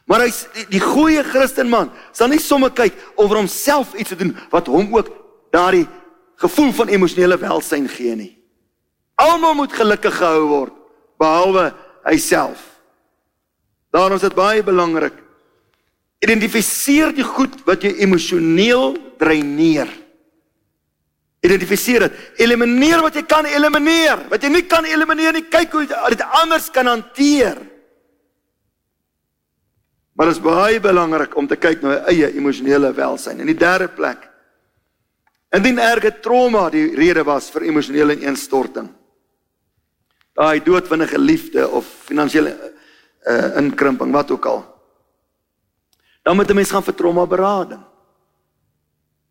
Maar 0.07 0.21
hy 0.25 0.31
die, 0.55 0.79
die 0.79 0.81
goeie 0.81 1.23
Christenman 1.23 1.91
sal 2.13 2.31
nie 2.31 2.41
sommer 2.41 2.71
kyk 2.71 2.95
of 3.17 3.29
vir 3.29 3.41
homself 3.43 3.95
iets 3.95 4.15
te 4.15 4.17
doen 4.17 4.37
wat 4.51 4.71
hom 4.71 4.95
ook 4.95 5.11
daardie 5.53 5.87
gevoel 6.41 6.73
van 6.73 6.89
emosionele 6.89 7.37
welsyn 7.37 7.89
gee 7.89 8.15
nie. 8.17 8.33
Almal 9.17 9.55
moet 9.55 9.73
gelukkig 9.73 10.17
gehou 10.17 10.47
word 10.49 10.73
behalwe 11.19 11.73
hy 12.07 12.17
self. 12.21 12.61
Daarom 13.91 14.17
is 14.17 14.25
dit 14.27 14.37
baie 14.37 14.63
belangrik. 14.63 15.15
Identifiseer 16.21 17.13
die 17.17 17.25
goed 17.25 17.65
wat 17.67 17.83
jou 17.83 17.93
emosioneel 17.93 18.97
dreineer. 19.19 19.89
Identifiseer 21.45 22.07
dit. 22.07 22.13
Elimineer 22.37 23.03
wat 23.05 23.15
jy 23.15 23.23
kan 23.29 23.47
elimineer. 23.47 24.27
Wat 24.31 24.43
jy 24.43 24.51
nie 24.51 24.67
kan 24.67 24.85
elimineer 24.85 25.37
nie, 25.37 25.47
kyk 25.51 25.73
hoe 25.73 25.85
jy 25.85 26.13
dit 26.15 26.25
anders 26.43 26.71
kan 26.71 26.87
hanteer. 26.87 27.59
Maar 30.17 30.31
dit 30.31 30.39
is 30.39 30.43
baie 30.43 30.81
belangrik 30.81 31.37
om 31.37 31.47
te 31.47 31.59
kyk 31.61 31.83
na 31.85 31.93
jou 31.93 32.05
eie 32.13 32.31
emosionele 32.39 32.93
welsyn. 32.97 33.41
In 33.41 33.51
die 33.51 33.59
derde 33.59 33.89
plek. 33.93 34.25
Indien 35.55 35.79
erge 35.79 36.15
trauma 36.25 36.71
die 36.73 36.89
rede 36.97 37.25
was 37.25 37.51
vir 37.53 37.69
emosionele 37.69 38.17
ineenstorting. 38.17 38.89
Daai 40.37 40.61
dood 40.65 40.89
van 40.89 41.03
'n 41.03 41.09
geliefde 41.09 41.69
of 41.69 41.85
finansiële 42.05 42.53
uh, 43.27 43.57
inkrimping, 43.57 44.13
wat 44.13 44.31
ook 44.31 44.45
al. 44.45 44.65
Dan 46.23 46.37
moet 46.37 46.51
'n 46.51 46.55
mens 46.55 46.71
gaan 46.71 46.83
vir 46.83 46.95
trauma 46.95 47.27
berading. 47.27 47.85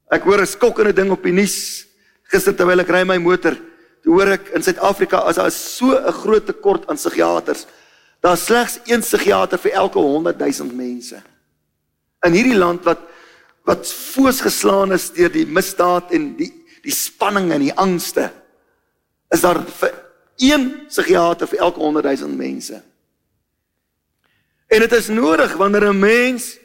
Ek 0.09 0.23
hoor 0.23 0.41
'n 0.41 0.47
skokkende 0.47 0.93
ding 0.93 1.11
op 1.11 1.23
die 1.23 1.33
nuus 1.33 1.87
Gister 2.35 2.55
terwyl 2.55 2.83
ek 2.83 2.91
ry 2.91 3.05
my 3.07 3.17
motor, 3.23 3.55
toe 4.03 4.13
hoor 4.17 4.33
ek 4.35 4.51
in 4.57 4.63
Suid-Afrika 4.65 5.23
as 5.23 5.39
daar 5.39 5.51
so 5.51 5.95
'n 5.95 6.11
groot 6.11 6.45
tekort 6.45 6.83
aan 6.89 6.99
psigiaters. 6.99 7.65
Daar's 8.21 8.45
slegs 8.45 8.79
een 8.85 9.01
psigiater 9.01 9.57
vir 9.57 9.71
elke 9.71 9.99
100 9.99 10.37
000 10.39 10.73
mense. 10.73 11.21
In 12.25 12.33
hierdie 12.33 12.57
land 12.57 12.83
wat 12.83 12.99
wat 13.65 13.87
foos 13.87 14.41
geslaan 14.41 14.93
is 14.93 15.09
deur 15.09 15.29
die 15.29 15.45
misdaad 15.45 16.11
en 16.11 16.35
die 16.37 16.51
die 16.85 16.93
spanning 16.93 17.51
en 17.51 17.63
die 17.63 17.73
angste, 17.73 18.29
is 19.33 19.41
daar 19.41 19.57
vir 19.57 19.93
een 20.37 20.85
psigiater 20.87 21.47
vir 21.47 21.59
elke 21.59 21.79
100 21.79 22.19
000 22.19 22.35
mense. 22.35 22.81
En 24.69 24.79
dit 24.79 24.93
is 24.93 25.07
nodig 25.07 25.53
wanneer 25.57 25.89
'n 25.89 25.99
mens 25.99 26.59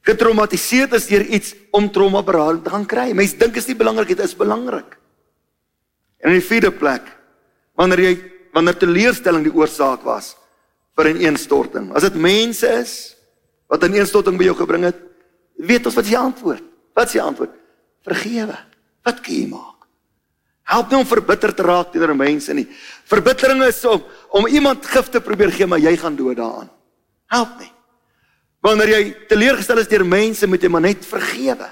getraumatiseerd 0.00 0.92
is 0.92 1.06
deur 1.06 1.24
iets 1.24 1.54
om 1.70 1.90
trauma 1.90 2.22
berading 2.22 2.64
te 2.64 2.70
gaan 2.70 2.86
kry. 2.86 3.12
Mense 3.12 3.36
dink 3.36 3.56
is 3.56 3.66
nie 3.66 3.76
belangrik, 3.76 4.08
dit 4.08 4.24
is 4.24 4.36
belangrik. 4.36 4.99
En 6.20 6.32
in 6.32 6.40
die 6.40 6.48
vierde 6.48 6.70
plek, 6.72 7.06
wanneer 7.78 8.04
jy 8.04 8.14
wanneer 8.52 8.76
teleurstelling 8.76 9.44
die 9.46 9.54
oorsaak 9.54 10.02
was 10.02 10.34
vir 10.96 11.08
'n 11.08 11.16
ineenstorting. 11.16 11.92
As 11.94 12.02
dit 12.02 12.14
mense 12.14 12.66
is 12.66 13.16
wat 13.68 13.82
'n 13.82 13.92
ineenstorting 13.94 14.36
by 14.36 14.44
jou 14.44 14.56
gebring 14.56 14.84
het, 14.84 14.96
weet 15.56 15.86
ons 15.86 15.94
wat 15.94 16.04
is 16.04 16.10
die 16.10 16.18
antwoord? 16.18 16.62
Wat 16.94 17.06
is 17.06 17.12
die 17.12 17.22
antwoord? 17.22 17.50
Vergewe. 18.04 18.58
Wat 19.04 19.20
kan 19.20 19.34
jy 19.34 19.46
maak? 19.46 19.86
Help 20.62 20.90
nie 20.90 20.98
om 20.98 21.06
verbitter 21.06 21.54
te 21.54 21.62
raak 21.62 21.92
teenoor 21.92 22.16
mense 22.16 22.52
nie. 22.54 22.68
Verbittering 23.04 23.62
is 23.62 23.84
om 23.84 24.02
om 24.30 24.46
iemand 24.46 24.86
gif 24.86 25.08
te 25.08 25.20
probeer 25.20 25.50
gee, 25.50 25.66
maar 25.66 25.78
jy 25.78 25.96
gaan 25.96 26.16
dood 26.16 26.36
daaraan. 26.36 26.70
Help 27.26 27.58
nie. 27.58 27.72
Wanneer 28.60 28.88
jy 28.88 29.02
teleurgestel 29.28 29.78
is 29.78 29.88
deur 29.88 30.04
mense, 30.06 30.46
moet 30.46 30.62
jy 30.62 30.68
maar 30.68 30.84
net 30.84 31.06
vergewe. 31.06 31.70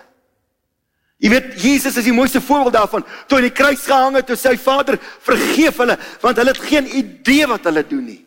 Jy 1.19 1.31
weet 1.33 1.55
Jesus 1.59 1.97
is 1.99 2.07
die 2.07 2.15
mooiste 2.15 2.41
voorbeeld 2.41 2.77
daarvan. 2.79 3.05
Toe 3.27 3.39
hy 3.39 3.43
aan 3.43 3.49
die 3.49 3.57
kruis 3.59 3.83
gehang 3.83 4.19
het, 4.21 4.27
toe 4.29 4.37
sy 4.39 4.55
Vader 4.61 4.99
vergeef 5.27 5.81
hulle, 5.83 5.97
want 6.23 6.39
hulle 6.39 6.55
het 6.55 6.69
geen 6.71 6.87
idee 7.01 7.49
wat 7.51 7.67
hulle 7.67 7.83
doen 7.87 8.05
nie. 8.07 8.21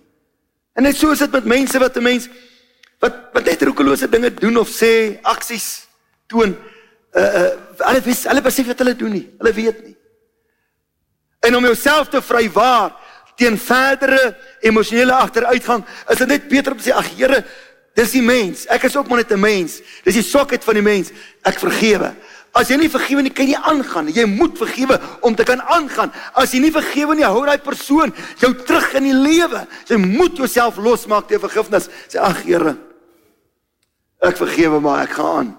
En 0.76 0.84
net 0.84 1.00
so 1.00 1.12
is 1.16 1.24
dit 1.24 1.32
met 1.32 1.48
mense 1.48 1.80
wat 1.80 1.98
'n 1.98 2.04
mens 2.04 2.28
wat 3.00 3.32
wat 3.34 3.46
net 3.46 3.62
roekelose 3.62 4.10
dinge 4.10 4.34
doen 4.34 4.58
of 4.58 4.70
sê, 4.70 5.20
aksies 5.24 5.88
toon. 6.28 6.56
Uh 7.16 7.22
uh 7.22 7.52
hulle 7.88 8.02
wys 8.02 8.24
hulle 8.28 8.42
besef 8.42 8.68
wat 8.68 8.80
hulle 8.80 8.96
doen 8.96 9.12
nie. 9.12 9.28
Hulle 9.40 9.54
weet 9.54 9.84
nie. 9.86 9.96
En 11.42 11.56
om 11.56 11.64
jouself 11.64 12.10
te 12.10 12.22
vrywaar 12.22 12.92
teen 13.36 13.58
verdere 13.58 14.38
emosionele 14.60 15.14
agteruitgang, 15.14 15.86
is 16.10 16.18
dit 16.18 16.28
net 16.28 16.48
beter 16.48 16.72
om 16.72 16.78
te 16.78 16.90
sê 16.90 16.94
ag 16.94 17.08
Here, 17.18 17.44
dis 17.96 18.12
die 18.12 18.22
mens. 18.22 18.68
Ek 18.68 18.84
is 18.84 18.96
ook 18.96 19.08
maar 19.08 19.18
net 19.18 19.32
'n 19.32 19.40
mens. 19.40 19.82
Dis 20.04 20.14
die 20.14 20.24
swakheid 20.24 20.64
van 20.64 20.74
die 20.74 20.84
mens. 20.84 21.12
Ek 21.42 21.60
vergewe. 21.60 22.14
As 22.52 22.68
jy 22.68 22.76
nie 22.82 22.92
vergewe 22.92 23.24
nie, 23.24 23.32
kan 23.32 23.48
jy 23.48 23.56
aangaan. 23.56 24.10
Jy 24.12 24.26
moet 24.28 24.58
vergewe 24.60 24.98
om 25.24 25.36
te 25.36 25.46
kan 25.48 25.62
aangaan. 25.72 26.12
As 26.36 26.52
jy 26.52 26.60
nie 26.60 26.74
vergewe 26.76 27.16
nie, 27.16 27.24
hou 27.24 27.46
daai 27.48 27.62
persoon 27.64 28.12
jou 28.42 28.52
terug 28.68 28.90
in 29.00 29.08
die 29.08 29.16
lewe. 29.16 29.64
Jy 29.88 30.00
moet 30.02 30.36
jouself 30.42 30.80
losmaak 30.82 31.30
te 31.30 31.40
vergifnis. 31.40 31.88
Sê 32.12 32.20
ag 32.20 32.44
Here, 32.44 32.76
ek 34.20 34.40
vergewe 34.42 34.82
maar 34.84 35.06
ek 35.06 35.16
gaan 35.16 35.38
aan. 35.38 35.52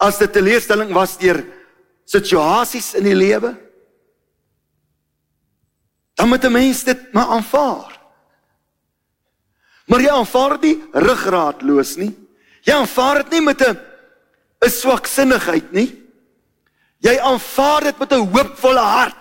As 0.00 0.18
dit 0.18 0.30
'n 0.30 0.32
teleurstelling 0.32 0.92
was 0.92 1.18
deur 1.18 1.44
situasies 2.06 2.94
in 2.94 3.04
die 3.04 3.14
lewe, 3.14 3.54
dan 6.16 6.28
moet 6.28 6.44
'n 6.44 6.52
mens 6.52 6.84
dit 6.84 7.12
maar 7.12 7.26
aanvaar. 7.26 8.00
Maar 9.86 10.00
jy 10.00 10.10
aanvaar 10.10 10.60
dit 10.60 10.78
ruggraatloos 10.92 11.96
nie. 11.96 12.14
Jy 12.62 12.72
aanvaar 12.74 13.22
dit 13.22 13.30
nie 13.32 13.40
met 13.40 13.60
'n 13.60 13.89
'n 14.60 14.70
swaksinnigheid 14.70 15.72
nie. 15.72 15.88
Jy 17.00 17.16
aanvaar 17.18 17.88
dit 17.88 17.98
met 17.98 18.12
'n 18.12 18.28
hoopvolle 18.28 18.80
hart. 18.80 19.16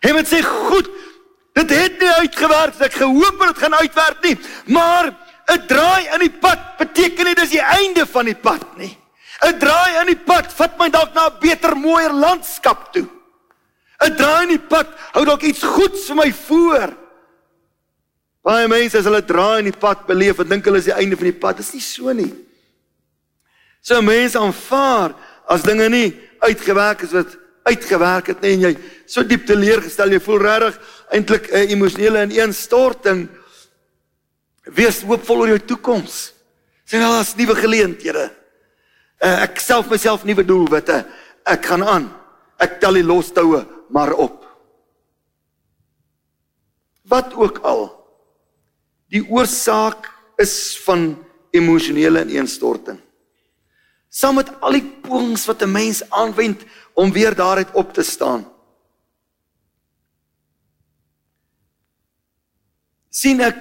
Jy 0.00 0.12
moet 0.12 0.28
sê, 0.28 0.42
"Goed, 0.42 0.88
dit 1.54 1.70
het 1.70 1.98
nie 2.00 2.10
uitgewerk 2.20 2.80
ek 2.80 2.92
gehoop 2.92 3.40
dit 3.40 3.58
gaan 3.58 3.74
uitwerk 3.74 4.22
nie, 4.22 4.38
maar 4.66 5.14
'n 5.48 5.66
draai 5.66 6.08
in 6.14 6.20
die 6.20 6.38
pad 6.38 6.76
beteken 6.78 7.24
nie 7.24 7.34
dis 7.34 7.50
die 7.50 7.62
einde 7.62 8.06
van 8.06 8.24
die 8.24 8.34
pad 8.34 8.76
nie. 8.76 8.98
'n 9.42 9.58
Draai 9.58 10.00
in 10.00 10.06
die 10.06 10.24
pad 10.24 10.52
vat 10.52 10.78
my 10.78 10.88
dalk 10.90 11.14
na 11.14 11.28
'n 11.28 11.40
beter, 11.40 11.76
mooier 11.76 12.12
landskap 12.12 12.92
toe." 12.92 13.08
'n 14.00 14.16
draai 14.16 14.42
in 14.42 14.48
die 14.48 14.66
pad 14.68 14.86
hou 15.12 15.24
dalk 15.24 15.42
iets 15.42 15.62
goeds 15.62 16.06
vir 16.06 16.16
my 16.16 16.32
voor. 16.32 16.96
Baie 18.42 18.68
mense 18.68 18.98
as 18.98 19.04
hulle 19.04 19.24
draai 19.24 19.58
in 19.58 19.70
die 19.72 19.78
pad 19.78 20.06
beleef, 20.06 20.36
dink 20.36 20.64
hulle 20.64 20.78
is 20.78 20.84
die 20.84 20.94
einde 20.94 21.16
van 21.16 21.24
die 21.24 21.40
pad. 21.40 21.56
Dit 21.56 21.66
is 21.66 21.72
nie 21.72 21.80
so 21.80 22.12
nie. 22.12 22.45
So 23.86 24.02
mense 24.02 24.38
aanvaar 24.38 25.14
as 25.46 25.62
dinge 25.62 25.86
nie 25.92 26.08
uitgewerk 26.42 27.04
is 27.06 27.12
wat 27.14 27.36
uitgewerk 27.66 28.32
het 28.32 28.40
nie 28.42 28.54
en 28.56 28.64
jy 28.64 28.72
so 29.06 29.22
diep 29.22 29.44
teleurgestel 29.46 30.10
jy 30.10 30.18
voel 30.22 30.42
regtig 30.42 30.80
eintlik 31.14 31.46
'n 31.52 31.70
emosionele 31.70 32.24
ineenstorting. 32.26 33.28
Wees 34.74 35.02
hoopvol 35.06 35.40
oor 35.40 35.52
jou 35.54 35.62
toekoms. 35.70 36.32
Sien 36.84 37.02
al 37.02 37.20
as 37.20 37.36
nuwe 37.36 37.54
geleenthede. 37.54 38.30
Uh, 39.22 39.42
ek 39.46 39.60
self 39.60 39.88
myself 39.90 40.24
nuwe 40.24 40.42
doelwitte. 40.44 41.06
Ek 41.46 41.64
gaan 41.66 41.84
aan. 41.84 42.10
Ek 42.58 42.80
tel 42.80 42.98
die 42.98 43.06
lostoue 43.06 43.66
maar 43.88 44.12
op. 44.12 44.42
Wat 47.06 47.34
ook 47.34 47.58
al 47.62 47.86
die 49.08 49.22
oorsaak 49.30 50.10
is 50.38 50.76
van 50.82 51.14
emosionele 51.54 52.26
ineenstorting. 52.26 53.05
Saam 54.16 54.38
met 54.40 54.52
al 54.64 54.78
die 54.78 54.86
pogings 55.04 55.44
wat 55.50 55.62
'n 55.62 55.72
mens 55.72 56.02
aanwend 56.10 56.64
om 56.94 57.12
weer 57.12 57.34
daaruit 57.34 57.72
op 57.74 57.92
te 57.92 58.02
staan. 58.02 58.52
sien 63.16 63.40
ek 63.40 63.56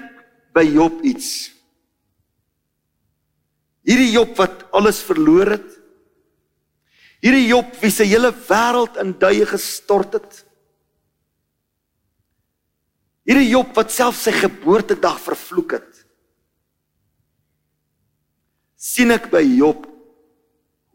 by 0.52 0.64
Job 0.68 1.02
iets. 1.02 1.52
Hierdie 3.88 4.12
Job 4.12 4.36
wat 4.36 4.66
alles 4.72 5.00
verloor 5.00 5.48
het, 5.56 5.76
Hierdie 7.26 7.48
Job 7.48 7.72
wie 7.82 7.90
se 7.90 8.06
hele 8.06 8.30
wêreld 8.30 9.00
in 9.02 9.16
duie 9.18 9.48
gestort 9.50 10.14
het. 10.14 10.44
Hierdie 13.26 13.48
Job 13.50 13.72
wat 13.74 13.90
self 13.90 14.20
sy 14.22 14.34
geboortedag 14.36 15.18
vervloek 15.24 15.80
het. 15.80 15.92
sien 18.86 19.10
ek 19.10 19.32
by 19.32 19.42
Job 19.42 19.88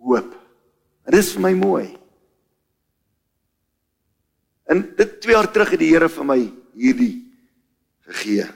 hoop. 0.00 0.32
Dit 1.10 1.18
is 1.20 1.32
vir 1.34 1.44
my 1.44 1.52
mooi. 1.58 1.86
En 4.70 4.82
dit 4.96 5.14
2 5.24 5.34
jaar 5.34 5.50
terug 5.50 5.72
het 5.74 5.82
die 5.82 5.90
Here 5.90 6.08
vir 6.08 6.26
my 6.26 6.40
hierdie 6.78 7.14
gegee. 8.06 8.46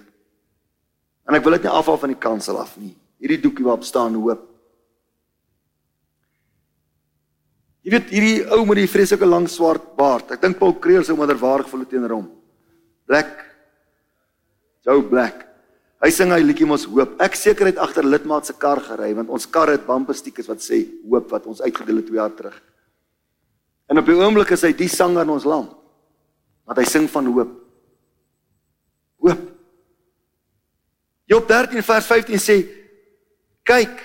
En 1.27 1.37
ek 1.37 1.45
wil 1.45 1.57
dit 1.57 1.67
nie 1.67 1.73
afhaal 1.73 1.99
van 2.03 2.13
die 2.13 2.21
kansel 2.21 2.59
af 2.61 2.77
nie. 2.79 2.93
Hierdie 3.23 3.41
doekie 3.43 3.65
waarop 3.67 3.87
staan 3.87 4.15
hoop. 4.19 4.45
Jy 7.85 7.93
weet 7.93 8.13
hierdie 8.15 8.37
ou 8.57 8.63
met 8.65 8.81
die 8.81 8.89
vreeslike 8.89 9.27
lang 9.29 9.49
swart 9.51 9.91
baard. 9.99 10.31
Ek 10.33 10.41
dink 10.41 10.57
Paul 10.61 10.77
Creer 10.81 11.05
sou 11.05 11.17
wonderwaardig 11.19 11.69
voel 11.69 11.85
teenoor 11.89 12.15
hom. 12.17 12.29
Black. 13.09 13.43
Joe 14.87 15.03
Black. 15.05 15.43
Hy 16.03 16.11
sing 16.13 16.33
hy 16.35 16.41
liedjie 16.43 16.67
mos 16.69 16.87
hoop. 16.91 17.15
Ek 17.23 17.37
seker 17.39 17.71
het 17.71 17.81
agter 17.81 18.07
lidmaat 18.07 18.49
se 18.49 18.57
kar 18.59 18.83
gery 18.83 19.13
want 19.17 19.31
ons 19.33 19.47
kar 19.47 19.73
het 19.73 19.87
bumper 19.87 20.17
stickers 20.17 20.51
wat 20.51 20.65
sê 20.65 20.85
hoop 21.07 21.31
wat 21.33 21.47
ons 21.51 21.63
uitgedeel 21.63 22.03
het 22.03 22.09
2 22.11 22.21
jaar 22.21 22.35
terug. 22.35 22.57
En 23.89 24.01
op 24.01 24.09
die 24.09 24.17
oomblik 24.17 24.55
is 24.57 24.65
hy 24.65 24.73
die 24.77 24.89
sanger 24.89 25.25
in 25.25 25.35
ons 25.37 25.47
land. 25.49 25.71
Want 26.65 26.81
hy 26.81 26.87
sing 26.89 27.09
van 27.13 27.29
hoop. 27.29 27.53
Hoop. 29.25 29.45
Job 31.29 31.47
13 31.49 31.85
vers 31.85 32.09
15 32.09 32.41
sê 32.41 32.57
kyk 33.65 34.01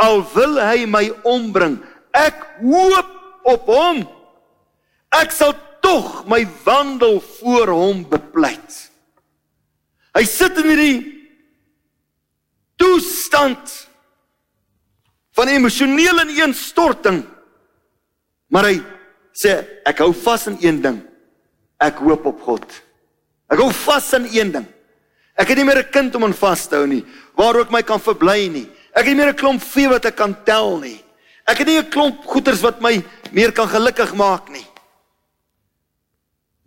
al 0.00 0.22
wil 0.32 0.56
hy 0.60 0.86
my 0.88 1.04
ombring 1.28 1.76
Ek 2.12 2.44
hoop 2.60 3.08
op 3.48 3.68
hom. 3.72 4.02
Ek 5.16 5.32
sal 5.32 5.54
tog 5.82 6.22
my 6.28 6.44
wandel 6.64 7.18
voor 7.40 7.72
hom 7.72 8.04
bepleit. 8.08 8.91
Hy 10.12 10.24
sit 10.28 10.58
in 10.60 10.68
hierdie 10.68 10.98
toestand 12.76 13.88
van 15.36 15.48
emosionele 15.48 16.26
ineenstorting. 16.28 17.22
Maar 18.52 18.68
hy 18.68 18.76
sê 19.32 19.56
ek 19.88 20.02
hou 20.04 20.12
vas 20.12 20.46
aan 20.50 20.58
een 20.60 20.82
ding. 20.84 21.00
Ek 21.80 22.02
hoop 22.04 22.26
op 22.28 22.42
God. 22.44 22.66
Ek 23.52 23.60
hou 23.60 23.70
vas 23.84 24.12
aan 24.16 24.28
een 24.28 24.52
ding. 24.52 24.66
Ek 25.32 25.48
het 25.48 25.56
nie 25.56 25.64
meer 25.64 25.80
'n 25.80 25.90
kind 25.90 26.14
om 26.14 26.24
aan 26.24 26.36
vas 26.36 26.66
te 26.68 26.76
hou 26.76 26.86
nie, 26.86 27.04
waar 27.34 27.56
ook 27.56 27.70
my 27.70 27.82
kan 27.82 28.00
verbly 28.00 28.48
nie. 28.48 28.68
Ek 28.92 29.06
het 29.06 29.16
nie 29.16 29.24
meer 29.24 29.32
'n 29.32 29.40
klomp 29.40 29.62
vee 29.62 29.88
wat 29.88 30.04
ek 30.04 30.16
kan 30.16 30.36
tel 30.44 30.78
nie. 30.78 31.02
Ek 31.46 31.58
het 31.58 31.66
nie 31.66 31.78
'n 31.78 31.90
klomp 31.90 32.24
goeders 32.24 32.60
wat 32.60 32.80
my 32.80 33.02
meer 33.32 33.52
kan 33.52 33.68
gelukkig 33.68 34.14
maak 34.14 34.50
nie. 34.50 34.66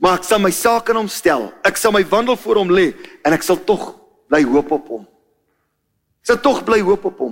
Maar 0.05 0.19
ek 0.19 0.27
sal 0.27 0.37
my 0.37 0.51
saak 0.53 0.91
aan 0.91 0.99
hom 0.99 1.07
stel. 1.09 1.47
Ek 1.65 1.79
sal 1.81 1.89
my 1.95 2.03
wandel 2.05 2.37
voor 2.37 2.59
hom 2.61 2.69
lê 2.69 2.91
en 3.25 3.33
ek 3.33 3.41
sal 3.41 3.57
tog 3.65 3.87
bly 4.29 4.43
hoop 4.45 4.75
op 4.75 4.89
hom. 4.93 5.05
Ek 6.21 6.29
sal 6.29 6.37
tog 6.45 6.59
bly 6.67 6.77
hoop 6.85 7.07
op 7.09 7.23
hom. 7.23 7.31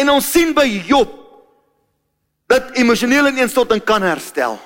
En 0.00 0.12
ons 0.14 0.24
sien 0.24 0.54
by 0.56 0.64
Job 0.88 1.12
dat 2.48 2.72
emosionele 2.80 3.28
ineenstorting 3.34 3.82
kan 3.84 4.00
herstel. 4.06 4.56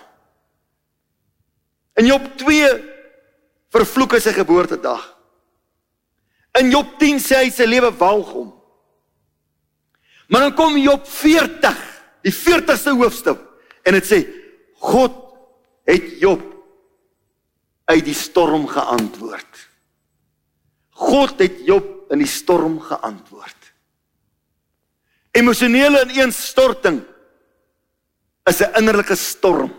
In 1.99 2.07
Job 2.13 2.31
2 2.39 2.71
vervloek 3.75 4.15
hy 4.15 4.23
sy 4.23 4.37
geboortedag. 4.39 5.03
In 6.63 6.71
Job 6.71 6.95
10 7.03 7.19
sê 7.27 7.43
hy 7.43 7.51
sy 7.51 7.67
lewe 7.67 7.91
walg 7.99 8.31
hom. 8.37 8.55
Maar 10.31 10.47
dan 10.47 10.57
kom 10.63 10.79
Job 10.79 11.11
40, 11.11 11.83
die 12.23 12.37
40ste 12.39 12.95
hoofstuk 12.95 13.43
en 13.83 13.99
dit 13.99 14.11
sê 14.15 14.23
God 14.79 15.24
het 15.85 16.19
Job 16.21 16.43
uit 17.85 18.05
die 18.05 18.17
storm 18.17 18.67
geantwoord. 18.69 19.69
God 20.95 21.39
het 21.43 21.61
Job 21.67 22.13
in 22.13 22.23
die 22.23 22.31
storm 22.31 22.79
geantwoord. 22.81 23.73
Emosionele 25.35 26.05
ineenstorting 26.07 27.03
is 28.45 28.61
'n 28.61 28.77
innerlike 28.79 29.17
storm 29.17 29.73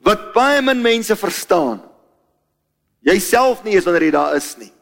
wat 0.00 0.32
baie 0.32 0.62
min 0.62 0.80
mense 0.80 1.16
verstaan. 1.16 1.82
Jouself 3.00 3.64
nie 3.64 3.74
eens 3.74 3.84
wanneer 3.84 4.02
jy 4.02 4.10
daar 4.10 4.36
is 4.36 4.56
nie. 4.56 4.72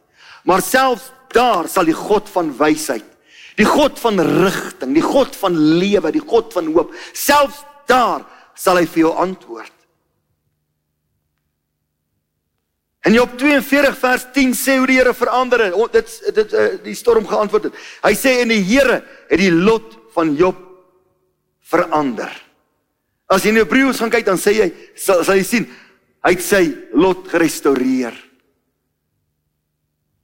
Maar 0.45 0.63
selfs 0.63 1.13
daar 1.29 1.69
sal 1.69 1.85
die 1.85 1.97
God 1.97 2.29
van 2.29 2.57
wysheid 2.57 3.15
Die 3.55 3.67
God 3.67 4.01
van 4.03 4.19
rigting, 4.21 4.95
die 4.97 5.05
God 5.05 5.37
van 5.39 5.55
lewe, 5.79 6.11
die 6.15 6.23
God 6.23 6.51
van 6.55 6.73
hoop. 6.75 6.95
Selfs 7.15 7.63
daar 7.87 8.25
sal 8.55 8.79
hy 8.81 8.87
vir 8.87 9.07
jou 9.07 9.15
antwoord. 9.25 9.73
En 13.05 13.13
Job 13.13 13.35
42 13.37 13.99
vers 14.01 14.25
10 14.33 14.55
sê 14.57 14.79
hoe 14.81 14.89
die 14.89 14.97
Here 14.97 15.13
verander 15.13 15.67
het. 15.67 15.75
Dit 15.93 16.13
dit 16.39 16.55
uh, 16.57 16.69
die 16.87 16.97
storm 16.97 17.27
geantwoord 17.29 17.69
het. 17.69 17.81
Hy 18.07 18.15
sê 18.17 18.39
en 18.41 18.53
die 18.55 18.63
Here 18.65 19.03
het 19.29 19.41
die 19.41 19.53
lot 19.53 19.99
van 20.15 20.33
Job 20.39 20.57
verander. 21.69 22.33
As 23.29 23.45
jy 23.45 23.53
in 23.53 23.61
Hebreëus 23.61 24.01
gaan 24.01 24.13
kyk 24.13 24.25
dan 24.27 24.41
sê 24.41 24.55
hy 24.57 24.71
sal, 24.97 25.21
sal 25.25 25.37
jy 25.37 25.45
sien 25.49 25.69
hy 26.25 26.33
het 26.33 26.45
sy 26.45 26.63
lot 26.97 27.29
gerestoreer. 27.29 28.17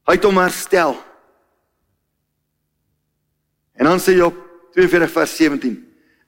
Hy 0.08 0.16
het 0.16 0.24
hom 0.24 0.40
herstel. 0.40 0.96
En 3.76 3.88
dan 3.88 4.00
sê 4.00 4.16
Job 4.16 4.36
42 4.72 5.12
vers 5.12 5.36
17 5.36 5.76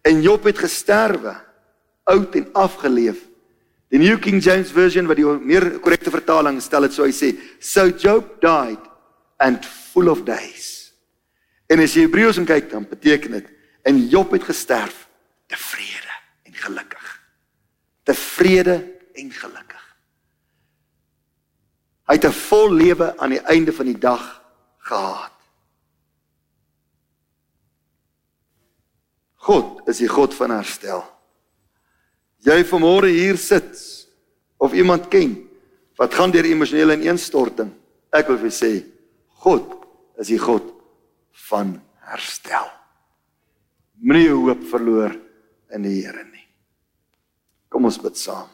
en 0.03 0.23
Job 0.25 0.45
het 0.49 0.61
gesterwe 0.61 1.35
oud 2.05 2.35
en 2.35 2.49
afgeleef 2.53 3.29
Die 3.93 4.01
New 4.01 4.17
King 4.25 4.41
James 4.41 4.71
Version 4.73 5.05
wat 5.05 5.19
die 5.21 5.27
meer 5.45 5.67
korrekte 5.85 6.11
vertaling 6.13 6.63
stel 6.65 6.87
dit 6.87 6.95
so 6.97 7.05
hy 7.05 7.13
sê 7.13 7.35
so 7.61 7.91
Job 7.93 8.39
died 8.41 8.81
and 9.43 9.67
full 9.69 10.09
of 10.09 10.23
days. 10.25 10.95
En 11.69 11.83
as 11.85 11.93
jy 11.93 12.07
Hebreëus 12.07 12.41
kyk 12.49 12.71
dan 12.73 12.89
beteken 12.89 13.37
dit 13.37 13.51
en 13.85 14.01
Job 14.09 14.33
het 14.33 14.49
gesterf 14.49 15.05
tevrede 15.53 16.17
en 16.49 16.57
gelukkig. 16.57 17.07
Tevrede 18.09 18.79
en 19.21 19.29
gelukkig. 19.29 19.85
Hy 22.09 22.17
het 22.17 22.25
'n 22.25 22.33
vol 22.49 22.73
lewe 22.73 23.13
aan 23.19 23.37
die 23.37 23.45
einde 23.45 23.73
van 23.73 23.87
die 23.87 23.99
dag 23.99 24.41
gehad. 24.79 25.37
God 29.37 29.89
is 29.89 29.99
die 29.99 30.09
God 30.09 30.35
van 30.35 30.51
herstel 30.51 31.05
jy 32.43 32.63
vanmôre 32.67 33.11
hier 33.13 33.39
sit 33.39 33.71
of 34.63 34.75
iemand 34.75 35.09
ken 35.11 35.37
wat 35.99 36.15
gaan 36.15 36.33
deur 36.35 36.49
emosionele 36.49 36.97
ineenstorting, 36.99 37.71
ek 38.13 38.31
wil 38.31 38.41
vir 38.43 38.55
sê 38.55 38.73
God 39.43 39.75
is 40.21 40.31
die 40.31 40.41
God 40.41 40.67
van 41.49 41.77
herstel. 42.07 42.69
Moenie 44.03 44.31
hoop 44.31 44.65
verloor 44.71 45.15
in 45.75 45.87
die 45.87 46.01
Here 46.03 46.25
nie. 46.27 46.47
Kom 47.71 47.87
ons 47.89 48.01
bid 48.03 48.19
saam. 48.19 48.51